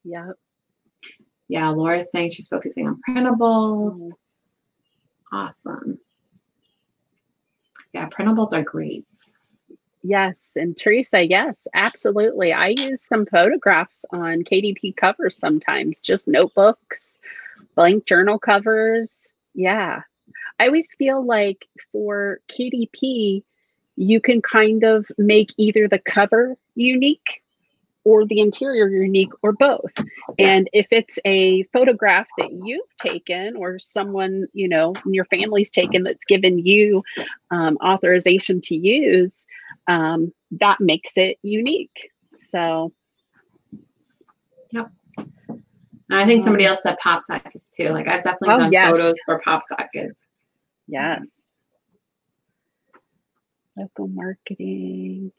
Yeah. 0.04 0.32
Yeah, 1.48 1.70
Laura's 1.70 2.10
saying 2.12 2.32
she's 2.32 2.48
focusing 2.48 2.88
on 2.88 3.00
printables. 3.08 4.00
Mm. 4.00 4.12
Awesome. 5.32 6.00
Yeah, 7.94 8.10
printables 8.10 8.54
are 8.54 8.64
great. 8.64 9.06
Yes. 10.04 10.54
And 10.56 10.76
Teresa, 10.76 11.26
yes, 11.28 11.68
absolutely. 11.74 12.52
I 12.52 12.74
use 12.78 13.06
some 13.06 13.26
photographs 13.26 14.04
on 14.12 14.44
KDP 14.44 14.96
covers 14.98 15.38
sometimes, 15.38 16.02
just 16.02 16.28
notebooks, 16.28 17.20
blank 17.76 18.06
journal 18.06 18.38
covers. 18.38 19.32
Yeah. 19.54 20.02
I 20.60 20.68
always 20.68 20.94
feel 20.96 21.26
like 21.26 21.68
for 21.92 22.40
KDP, 22.50 23.44
you 23.96 24.20
can 24.20 24.42
kind 24.42 24.84
of 24.84 25.10
make 25.18 25.54
either 25.58 25.88
the 25.88 26.00
cover 26.00 26.56
unique 26.76 27.43
or 28.06 28.26
the 28.26 28.40
interior 28.40 28.88
unique 28.88 29.32
or 29.42 29.54
both. 29.54 29.94
And 30.38 30.70
if 30.74 30.88
it's 30.92 31.20
a 31.26 31.64
photograph 31.74 32.28
that 32.38 32.52
you've 32.52 32.96
taken 32.98 33.56
or 33.56 33.80
someone 33.80 34.48
you 34.54 34.68
know 34.68 34.94
in 35.06 35.14
your 35.14 35.26
family's 35.26 35.72
taken 35.72 36.04
that's 36.04 36.26
given 36.26 36.60
you 36.60 37.02
um, 37.52 37.78
authorization 37.84 38.60
to 38.62 38.76
use 38.76 39.46
um, 39.88 40.34
that 40.52 40.80
makes 40.80 41.18
it 41.18 41.38
unique. 41.44 42.10
So. 42.30 42.92
Yep. 44.72 44.92
And 45.18 46.20
i 46.22 46.26
think 46.26 46.44
somebody 46.44 46.66
else 46.66 46.82
said 46.84 46.98
pop 47.00 47.22
sockets 47.22 47.70
too. 47.70 47.90
Like 47.90 48.08
i've 48.08 48.24
definitely 48.24 48.56
Oh, 48.56 48.58
done 48.58 48.72
yes. 48.72 48.90
photos 48.92 49.16
for 49.26 49.40
pop 49.44 49.64
sockets. 49.64 50.20
Yes. 50.88 51.22
Local 53.78 54.08
marketing 54.08 55.32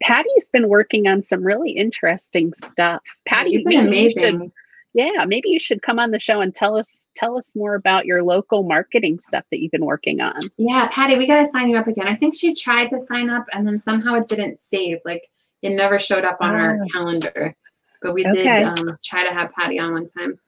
patty's 0.00 0.48
been 0.52 0.68
working 0.68 1.06
on 1.08 1.22
some 1.22 1.42
really 1.42 1.70
interesting 1.72 2.52
stuff 2.54 3.02
patty 3.26 3.62
maybe 3.64 3.96
you 3.98 4.10
should- 4.10 4.52
Yeah, 4.94 5.24
maybe 5.26 5.48
you 5.48 5.58
should 5.58 5.80
come 5.82 5.98
on 5.98 6.10
the 6.10 6.20
show 6.20 6.40
and 6.42 6.54
tell 6.54 6.76
us 6.76 7.08
tell 7.14 7.36
us 7.38 7.56
more 7.56 7.74
about 7.74 8.04
your 8.06 8.22
local 8.22 8.62
marketing 8.62 9.20
stuff 9.20 9.44
that 9.50 9.60
you've 9.60 9.72
been 9.72 9.86
working 9.86 10.20
on. 10.20 10.38
Yeah, 10.58 10.88
Patty, 10.92 11.16
we 11.16 11.26
gotta 11.26 11.46
sign 11.46 11.68
you 11.70 11.76
up 11.78 11.86
again. 11.86 12.06
I 12.06 12.14
think 12.14 12.34
she 12.34 12.54
tried 12.54 12.88
to 12.88 13.00
sign 13.06 13.30
up 13.30 13.46
and 13.52 13.66
then 13.66 13.80
somehow 13.80 14.14
it 14.16 14.28
didn't 14.28 14.58
save. 14.58 14.98
Like 15.04 15.28
it 15.62 15.70
never 15.70 15.98
showed 15.98 16.24
up 16.24 16.36
on 16.40 16.54
our 16.54 16.78
Oh. 16.82 16.86
calendar. 16.92 17.54
But 18.02 18.12
we 18.14 18.26
Okay. 18.26 18.34
did 18.34 18.64
um, 18.64 18.98
try 19.02 19.24
to 19.26 19.32
have 19.32 19.52
Patty 19.52 19.78
on 19.78 19.92
one 19.92 20.08
time. 20.08 20.38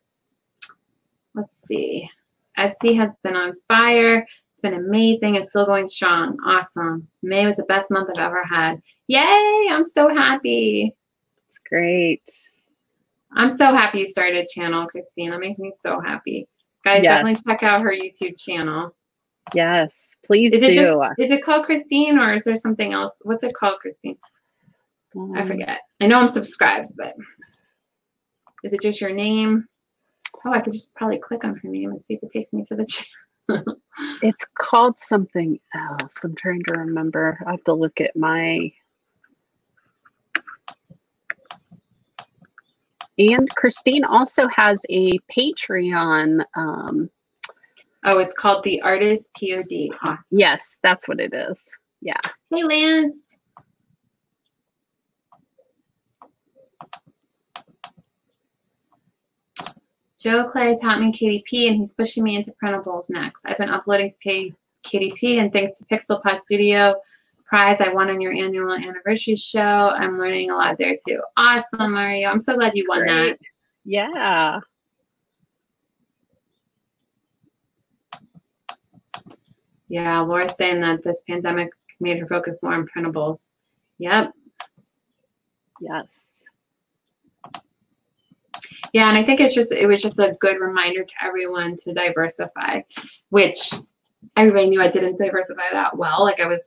Let's 1.34 1.52
see. 1.66 2.10
Etsy 2.58 2.96
has 2.96 3.12
been 3.22 3.36
on 3.36 3.54
fire. 3.68 4.26
Been 4.64 4.72
amazing. 4.72 5.36
and 5.36 5.46
still 5.46 5.66
going 5.66 5.86
strong. 5.88 6.38
Awesome. 6.42 7.06
May 7.22 7.46
was 7.46 7.56
the 7.56 7.64
best 7.64 7.90
month 7.90 8.08
I've 8.16 8.24
ever 8.24 8.42
had. 8.44 8.80
Yay! 9.08 9.68
I'm 9.70 9.84
so 9.84 10.08
happy. 10.08 10.96
It's 11.46 11.58
great. 11.68 12.22
I'm 13.36 13.50
so 13.50 13.74
happy 13.74 13.98
you 13.98 14.06
started 14.06 14.42
a 14.42 14.46
channel, 14.50 14.86
Christine. 14.86 15.32
That 15.32 15.40
makes 15.40 15.58
me 15.58 15.70
so 15.78 16.00
happy. 16.00 16.48
Guys, 16.82 17.02
Yes. 17.02 17.16
definitely 17.18 17.42
check 17.46 17.62
out 17.62 17.82
her 17.82 17.92
YouTube 17.92 18.40
channel. 18.42 18.96
Yes, 19.52 20.16
please 20.24 20.54
Is 20.54 20.62
do. 20.62 20.66
it 20.68 20.72
just 20.72 20.98
is 21.18 21.30
it 21.30 21.44
called 21.44 21.66
Christine 21.66 22.16
or 22.18 22.32
is 22.32 22.44
there 22.44 22.56
something 22.56 22.94
else? 22.94 23.14
What's 23.20 23.44
it 23.44 23.54
called, 23.54 23.80
Christine? 23.80 24.16
I 25.36 25.42
Um, 25.42 25.46
forget. 25.46 25.80
I 26.00 26.06
know 26.06 26.20
I'm 26.20 26.28
subscribed, 26.28 26.88
but 26.96 27.14
is 28.62 28.72
it 28.72 28.80
just 28.80 29.02
your 29.02 29.12
name? 29.12 29.66
Oh, 30.46 30.52
I 30.52 30.60
could 30.62 30.72
just 30.72 30.94
probably 30.94 31.18
click 31.18 31.44
on 31.44 31.54
her 31.56 31.68
name 31.68 31.90
and 31.90 32.02
see 32.06 32.14
if 32.14 32.22
it 32.22 32.32
takes 32.32 32.50
me 32.54 32.64
to 32.68 32.76
the 32.76 32.86
channel. 32.88 33.08
It's 34.22 34.46
called 34.58 34.98
something 34.98 35.58
else. 35.74 36.24
I'm 36.24 36.34
trying 36.34 36.62
to 36.64 36.78
remember. 36.78 37.38
I 37.46 37.52
have 37.52 37.64
to 37.64 37.74
look 37.74 38.00
at 38.00 38.16
my. 38.16 38.72
And 43.18 43.48
Christine 43.54 44.04
also 44.04 44.48
has 44.48 44.82
a 44.90 45.18
Patreon. 45.30 46.44
Um, 46.56 47.08
oh, 48.04 48.18
it's 48.18 48.34
called 48.34 48.64
the 48.64 48.80
Artist 48.82 49.30
POD. 49.38 49.90
Awesome. 50.02 50.24
yes, 50.30 50.78
that's 50.82 51.06
what 51.06 51.20
it 51.20 51.32
is. 51.32 51.56
Yeah. 52.00 52.20
Hey, 52.50 52.64
Lance. 52.64 53.18
Joe 60.24 60.48
Clay 60.48 60.74
taught 60.80 61.02
me 61.02 61.12
KDP 61.12 61.68
and 61.68 61.76
he's 61.76 61.92
pushing 61.92 62.24
me 62.24 62.34
into 62.34 62.50
printables 62.52 63.10
next. 63.10 63.42
I've 63.44 63.58
been 63.58 63.68
uploading 63.68 64.08
to 64.10 64.16
K- 64.16 64.54
KDP 64.82 65.38
and 65.38 65.52
thanks 65.52 65.78
to 65.78 65.84
Pixel 65.84 66.22
Pod 66.22 66.38
Studio 66.38 66.94
prize 67.44 67.76
I 67.78 67.90
won 67.90 68.08
on 68.08 68.22
your 68.22 68.32
annual 68.32 68.72
anniversary 68.72 69.36
show. 69.36 69.60
I'm 69.60 70.18
learning 70.18 70.50
a 70.50 70.56
lot 70.56 70.78
there 70.78 70.96
too. 71.06 71.20
Awesome, 71.36 71.92
Mario. 71.92 72.30
I'm 72.30 72.40
so 72.40 72.54
glad 72.54 72.72
you 72.74 72.86
won 72.88 73.04
that. 73.04 73.38
Yeah. 73.84 74.60
Yeah, 79.88 80.20
Laura's 80.20 80.56
saying 80.56 80.80
that 80.80 81.04
this 81.04 81.22
pandemic 81.28 81.68
made 82.00 82.18
her 82.18 82.26
focus 82.26 82.62
more 82.62 82.72
on 82.72 82.88
printables. 82.88 83.40
Yep. 83.98 84.32
Yes. 85.82 86.42
Yeah, 88.94 89.08
and 89.08 89.18
I 89.18 89.24
think 89.24 89.40
it's 89.40 89.56
just 89.56 89.72
it 89.72 89.86
was 89.88 90.00
just 90.00 90.20
a 90.20 90.36
good 90.40 90.60
reminder 90.60 91.04
to 91.04 91.12
everyone 91.20 91.76
to 91.78 91.92
diversify, 91.92 92.82
which 93.30 93.72
everybody 94.36 94.68
knew 94.68 94.80
I 94.80 94.88
didn't 94.88 95.18
diversify 95.18 95.64
that 95.72 95.98
well. 95.98 96.22
Like 96.22 96.38
I 96.38 96.46
was 96.46 96.62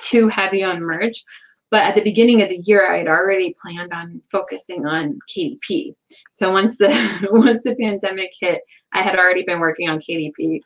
too 0.00 0.28
heavy 0.28 0.64
on 0.64 0.80
merch. 0.80 1.22
But 1.70 1.82
at 1.82 1.94
the 1.94 2.00
beginning 2.00 2.40
of 2.40 2.48
the 2.48 2.62
year, 2.64 2.90
I 2.90 2.96
had 2.96 3.08
already 3.08 3.54
planned 3.60 3.92
on 3.92 4.22
focusing 4.32 4.86
on 4.86 5.18
KDP. 5.28 5.94
So 6.32 6.50
once 6.50 6.78
the 6.78 6.88
once 7.32 7.60
the 7.64 7.76
pandemic 7.76 8.30
hit, 8.40 8.62
I 8.94 9.02
had 9.02 9.18
already 9.18 9.44
been 9.44 9.60
working 9.60 9.90
on 9.90 9.98
KDP. 9.98 10.62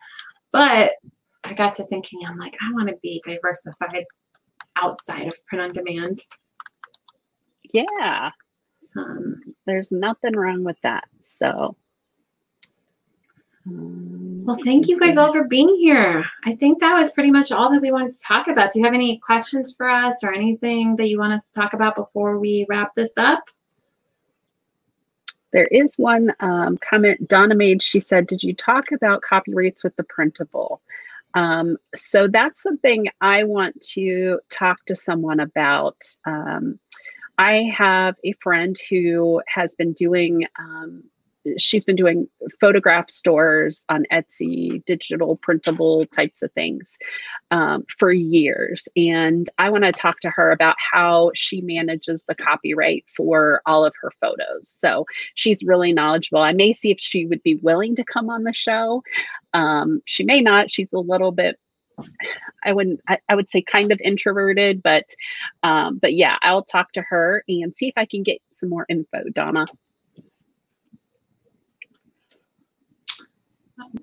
But 0.53 0.93
I 1.43 1.53
got 1.53 1.75
to 1.75 1.87
thinking, 1.87 2.21
I'm 2.25 2.39
like, 2.39 2.57
I 2.63 2.73
want 2.75 2.89
to 2.91 2.97
be 3.03 3.21
diversified 3.27 4.05
outside 4.81 5.27
of 5.27 5.35
print 5.49 5.65
on 5.65 5.73
demand. 5.73 6.23
Yeah. 7.73 8.31
Um, 8.97 9.52
There's 9.67 9.93
nothing 9.93 10.37
wrong 10.37 10.65
with 10.65 10.81
that. 10.83 11.05
So. 11.21 11.77
um, 13.67 14.45
Well, 14.45 14.59
thank 14.65 14.89
you 14.89 14.99
guys 14.99 15.17
all 15.17 15.33
for 15.33 15.45
being 15.45 15.69
here. 15.77 16.25
I 16.45 16.57
think 16.57 16.81
that 16.81 16.95
was 16.95 17.13
pretty 17.13 17.31
much 17.31 17.53
all 17.53 17.71
that 17.71 17.81
we 17.81 17.93
wanted 17.93 18.13
to 18.13 18.21
talk 18.27 18.49
about. 18.49 18.73
Do 18.73 18.81
you 18.81 18.85
have 18.85 18.95
any 18.95 19.19
questions 19.19 19.75
for 19.75 19.89
us 19.89 20.25
or 20.25 20.33
anything 20.33 20.97
that 20.97 21.09
you 21.09 21.19
want 21.19 21.33
us 21.33 21.47
to 21.47 21.53
talk 21.53 21.73
about 21.73 21.95
before 21.95 22.39
we 22.39 22.67
wrap 22.69 22.95
this 22.95 23.13
up? 23.17 23.45
There 25.53 25.67
is 25.67 25.97
one 25.97 26.33
um, 26.41 26.79
comment 26.79 27.29
Donna 27.29 27.55
made. 27.55 27.83
She 27.83 28.01
said, 28.01 28.27
Did 28.27 28.43
you 28.43 28.55
talk 28.55 28.91
about 28.91 29.23
copyrights 29.23 29.85
with 29.85 29.95
the 29.97 30.05
printable? 30.05 30.81
Um, 31.35 31.77
so 31.95 32.29
that's 32.29 32.63
something 32.63 33.07
I 33.21 33.45
want 33.45 33.81
to 33.93 34.41
talk 34.51 34.85
to 34.87 34.97
someone 34.97 35.41
about. 35.41 35.97
Um, 36.27 36.79
I 37.39 37.71
have 37.77 38.17
a 38.25 38.35
friend 38.43 38.77
who 38.91 39.43
has 39.49 39.75
been 39.75 39.93
doing, 39.93 40.47
um, 40.59 41.05
she's 41.57 41.85
been 41.85 41.97
doing 41.97 42.29
photograph 42.61 43.11
stores 43.11 43.85
on 43.89 44.05
Etsy, 44.13 44.85
digital 44.85 45.37
printable 45.37 46.07
types 46.07 46.43
of 46.43 46.53
things 46.53 46.99
um, 47.51 47.85
for 47.99 48.13
years. 48.13 48.87
And 48.97 49.49
I 49.59 49.71
want 49.71 49.85
to 49.85 49.93
talk 49.93 50.21
to 50.21 50.31
her 50.31 50.53
about 50.53 50.77
how 50.79 51.33
she 51.35 51.61
manages 51.63 52.25
the 52.29 52.35
copyright 52.35 53.05
for 53.17 53.61
all 53.67 53.85
of 53.85 53.95
her 54.01 54.13
photos. 54.21 54.69
So 54.69 55.05
she's 55.35 55.65
really 55.65 55.93
knowledgeable. 55.93 56.43
I 56.43 56.53
may 56.53 56.73
see 56.73 56.91
if 56.91 57.01
she 57.01 57.27
would 57.27 57.43
be 57.43 57.57
willing 57.57 57.97
to 57.97 58.05
come 58.05 58.31
on 58.31 58.45
the 58.45 58.53
show. 58.53 59.03
Um, 59.53 60.01
she 60.05 60.23
may 60.23 60.41
not. 60.41 60.71
She's 60.71 60.93
a 60.93 60.99
little 60.99 61.33
bit 61.33 61.59
I 62.65 62.73
wouldn't 62.73 63.01
I, 63.09 63.19
I 63.29 63.35
would 63.35 63.49
say 63.49 63.63
kind 63.63 63.93
of 63.93 64.01
introverted, 64.03 64.83
but 64.83 65.05
um, 65.63 65.99
but 65.99 66.15
yeah, 66.15 66.37
I'll 66.43 66.65
talk 66.65 66.93
to 66.93 67.03
her 67.03 67.45
and 67.49 67.75
see 67.75 67.89
if 67.89 67.95
I 67.97 68.07
can 68.07 68.23
get 68.23 68.41
some 68.51 68.69
more 68.69 68.87
info, 68.89 69.25
Donna. 69.35 69.67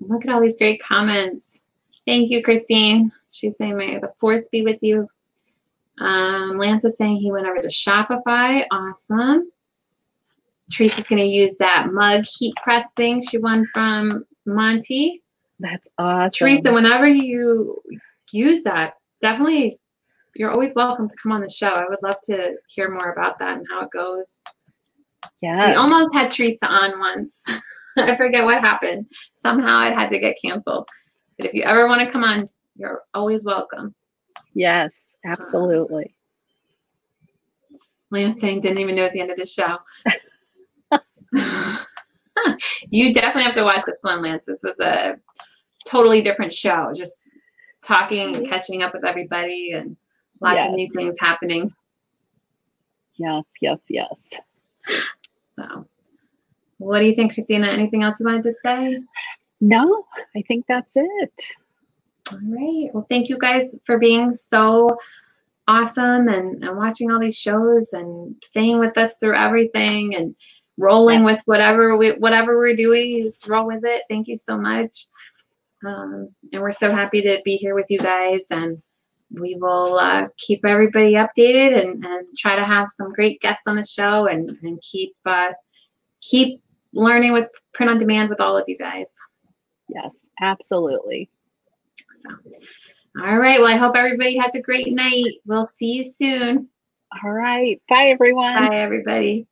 Look 0.00 0.26
at 0.26 0.32
all 0.32 0.40
these 0.40 0.56
great 0.56 0.82
comments. 0.82 1.58
Thank 2.06 2.30
you, 2.30 2.42
Christine. 2.42 3.12
She's 3.30 3.56
saying, 3.56 3.76
May 3.76 3.98
the 3.98 4.12
force 4.18 4.48
be 4.50 4.62
with 4.62 4.78
you. 4.82 5.08
Um, 6.00 6.56
Lance 6.56 6.84
is 6.84 6.96
saying 6.96 7.16
he 7.16 7.30
went 7.30 7.46
over 7.46 7.60
to 7.60 7.68
Shopify. 7.68 8.64
Awesome. 8.70 9.50
Teresa's 10.70 11.06
going 11.08 11.20
to 11.20 11.28
use 11.28 11.54
that 11.58 11.88
mug 11.92 12.24
heat 12.24 12.54
press 12.56 12.86
thing 12.96 13.22
she 13.22 13.38
won 13.38 13.68
from 13.74 14.24
Monty. 14.46 15.22
That's 15.60 15.88
awesome. 15.98 16.30
Teresa, 16.30 16.72
whenever 16.72 17.06
you 17.06 17.80
use 18.32 18.64
that, 18.64 18.94
definitely 19.20 19.78
you're 20.34 20.50
always 20.50 20.74
welcome 20.74 21.08
to 21.08 21.14
come 21.22 21.32
on 21.32 21.40
the 21.40 21.50
show. 21.50 21.68
I 21.68 21.84
would 21.88 22.02
love 22.02 22.16
to 22.30 22.56
hear 22.68 22.90
more 22.90 23.12
about 23.12 23.38
that 23.38 23.58
and 23.58 23.66
how 23.70 23.82
it 23.82 23.90
goes. 23.90 24.24
Yeah. 25.42 25.70
We 25.70 25.74
almost 25.74 26.14
had 26.14 26.30
Teresa 26.30 26.66
on 26.66 26.98
once. 26.98 27.36
I 27.98 28.16
forget 28.16 28.44
what 28.44 28.60
happened. 28.62 29.06
Somehow 29.36 29.82
it 29.82 29.94
had 29.94 30.08
to 30.10 30.18
get 30.18 30.36
canceled. 30.42 30.88
But 31.36 31.48
if 31.48 31.54
you 31.54 31.62
ever 31.62 31.86
want 31.86 32.00
to 32.00 32.10
come 32.10 32.24
on, 32.24 32.48
you're 32.76 33.02
always 33.12 33.44
welcome. 33.44 33.94
Yes, 34.54 35.16
uh, 35.26 35.32
absolutely. 35.32 36.14
Lance 38.10 38.40
saying 38.40 38.60
didn't 38.60 38.78
even 38.78 38.96
know 38.96 39.04
it's 39.04 39.14
the 39.14 39.20
end 39.20 39.30
of 39.30 39.36
the 39.36 39.46
show. 39.46 39.78
you 42.90 43.12
definitely 43.12 43.44
have 43.44 43.54
to 43.54 43.62
watch 43.62 43.84
this 43.84 43.98
one, 44.02 44.22
Lance. 44.22 44.46
This 44.46 44.62
was 44.62 44.78
a 44.80 45.16
totally 45.90 46.22
different 46.22 46.52
show. 46.52 46.92
Just 46.94 47.28
talking 47.82 48.34
and 48.34 48.44
mm-hmm. 48.44 48.50
catching 48.50 48.82
up 48.82 48.92
with 48.92 49.04
everybody 49.04 49.72
and 49.72 49.96
lots 50.40 50.64
of 50.64 50.72
new 50.72 50.88
things 50.94 51.16
happening. 51.18 51.72
Yes, 53.16 53.50
yes, 53.60 53.78
yes. 53.88 54.30
So, 55.52 55.86
what 56.78 57.00
do 57.00 57.06
you 57.06 57.14
think, 57.14 57.34
Christina? 57.34 57.66
Anything 57.66 58.02
else 58.02 58.18
you 58.20 58.26
wanted 58.26 58.44
to 58.44 58.54
say? 58.64 58.98
No, 59.60 60.06
I 60.34 60.42
think 60.48 60.64
that's 60.66 60.96
it. 60.96 61.32
All 62.32 62.38
right. 62.44 62.88
Well, 62.94 63.06
thank 63.10 63.28
you 63.28 63.36
guys 63.36 63.76
for 63.84 63.98
being 63.98 64.32
so 64.32 64.96
awesome 65.68 66.28
and, 66.28 66.64
and 66.64 66.76
watching 66.76 67.10
all 67.10 67.20
these 67.20 67.36
shows 67.36 67.92
and 67.92 68.34
staying 68.42 68.78
with 68.78 68.96
us 68.96 69.12
through 69.20 69.36
everything 69.36 70.16
and 70.16 70.34
rolling 70.78 71.24
with 71.24 71.42
whatever 71.44 71.96
we 71.98 72.12
whatever 72.12 72.56
we're 72.56 72.76
doing. 72.76 73.10
You 73.10 73.24
just 73.24 73.46
roll 73.48 73.66
with 73.66 73.84
it. 73.84 74.04
Thank 74.08 74.28
you 74.28 74.36
so 74.36 74.56
much. 74.56 75.06
Um, 75.86 76.28
and 76.52 76.60
we're 76.60 76.72
so 76.72 76.90
happy 76.90 77.22
to 77.22 77.40
be 77.44 77.56
here 77.56 77.74
with 77.74 77.86
you 77.88 77.98
guys 77.98 78.42
and 78.50 78.82
we 79.30 79.56
will 79.60 79.98
uh, 79.98 80.26
keep 80.36 80.64
everybody 80.64 81.12
updated 81.12 81.80
and, 81.80 82.04
and 82.04 82.26
try 82.36 82.56
to 82.56 82.64
have 82.64 82.88
some 82.88 83.12
great 83.12 83.40
guests 83.40 83.62
on 83.66 83.76
the 83.76 83.84
show 83.84 84.26
and, 84.26 84.50
and 84.62 84.80
keep 84.82 85.14
uh, 85.24 85.52
keep 86.20 86.60
learning 86.92 87.32
with 87.32 87.48
print 87.72 87.90
on 87.90 87.98
demand 87.98 88.28
with 88.28 88.40
all 88.40 88.56
of 88.56 88.64
you 88.66 88.76
guys. 88.76 89.08
Yes, 89.88 90.26
absolutely. 90.40 91.30
So, 92.22 92.30
all 93.24 93.38
right. 93.38 93.60
Well, 93.60 93.72
I 93.72 93.76
hope 93.76 93.96
everybody 93.96 94.36
has 94.36 94.54
a 94.54 94.60
great 94.60 94.92
night. 94.92 95.32
We'll 95.46 95.70
see 95.76 95.94
you 95.94 96.04
soon. 96.04 96.68
All 97.24 97.32
right. 97.32 97.80
Bye, 97.88 98.06
everyone. 98.06 98.68
Bye, 98.68 98.76
everybody. 98.76 99.46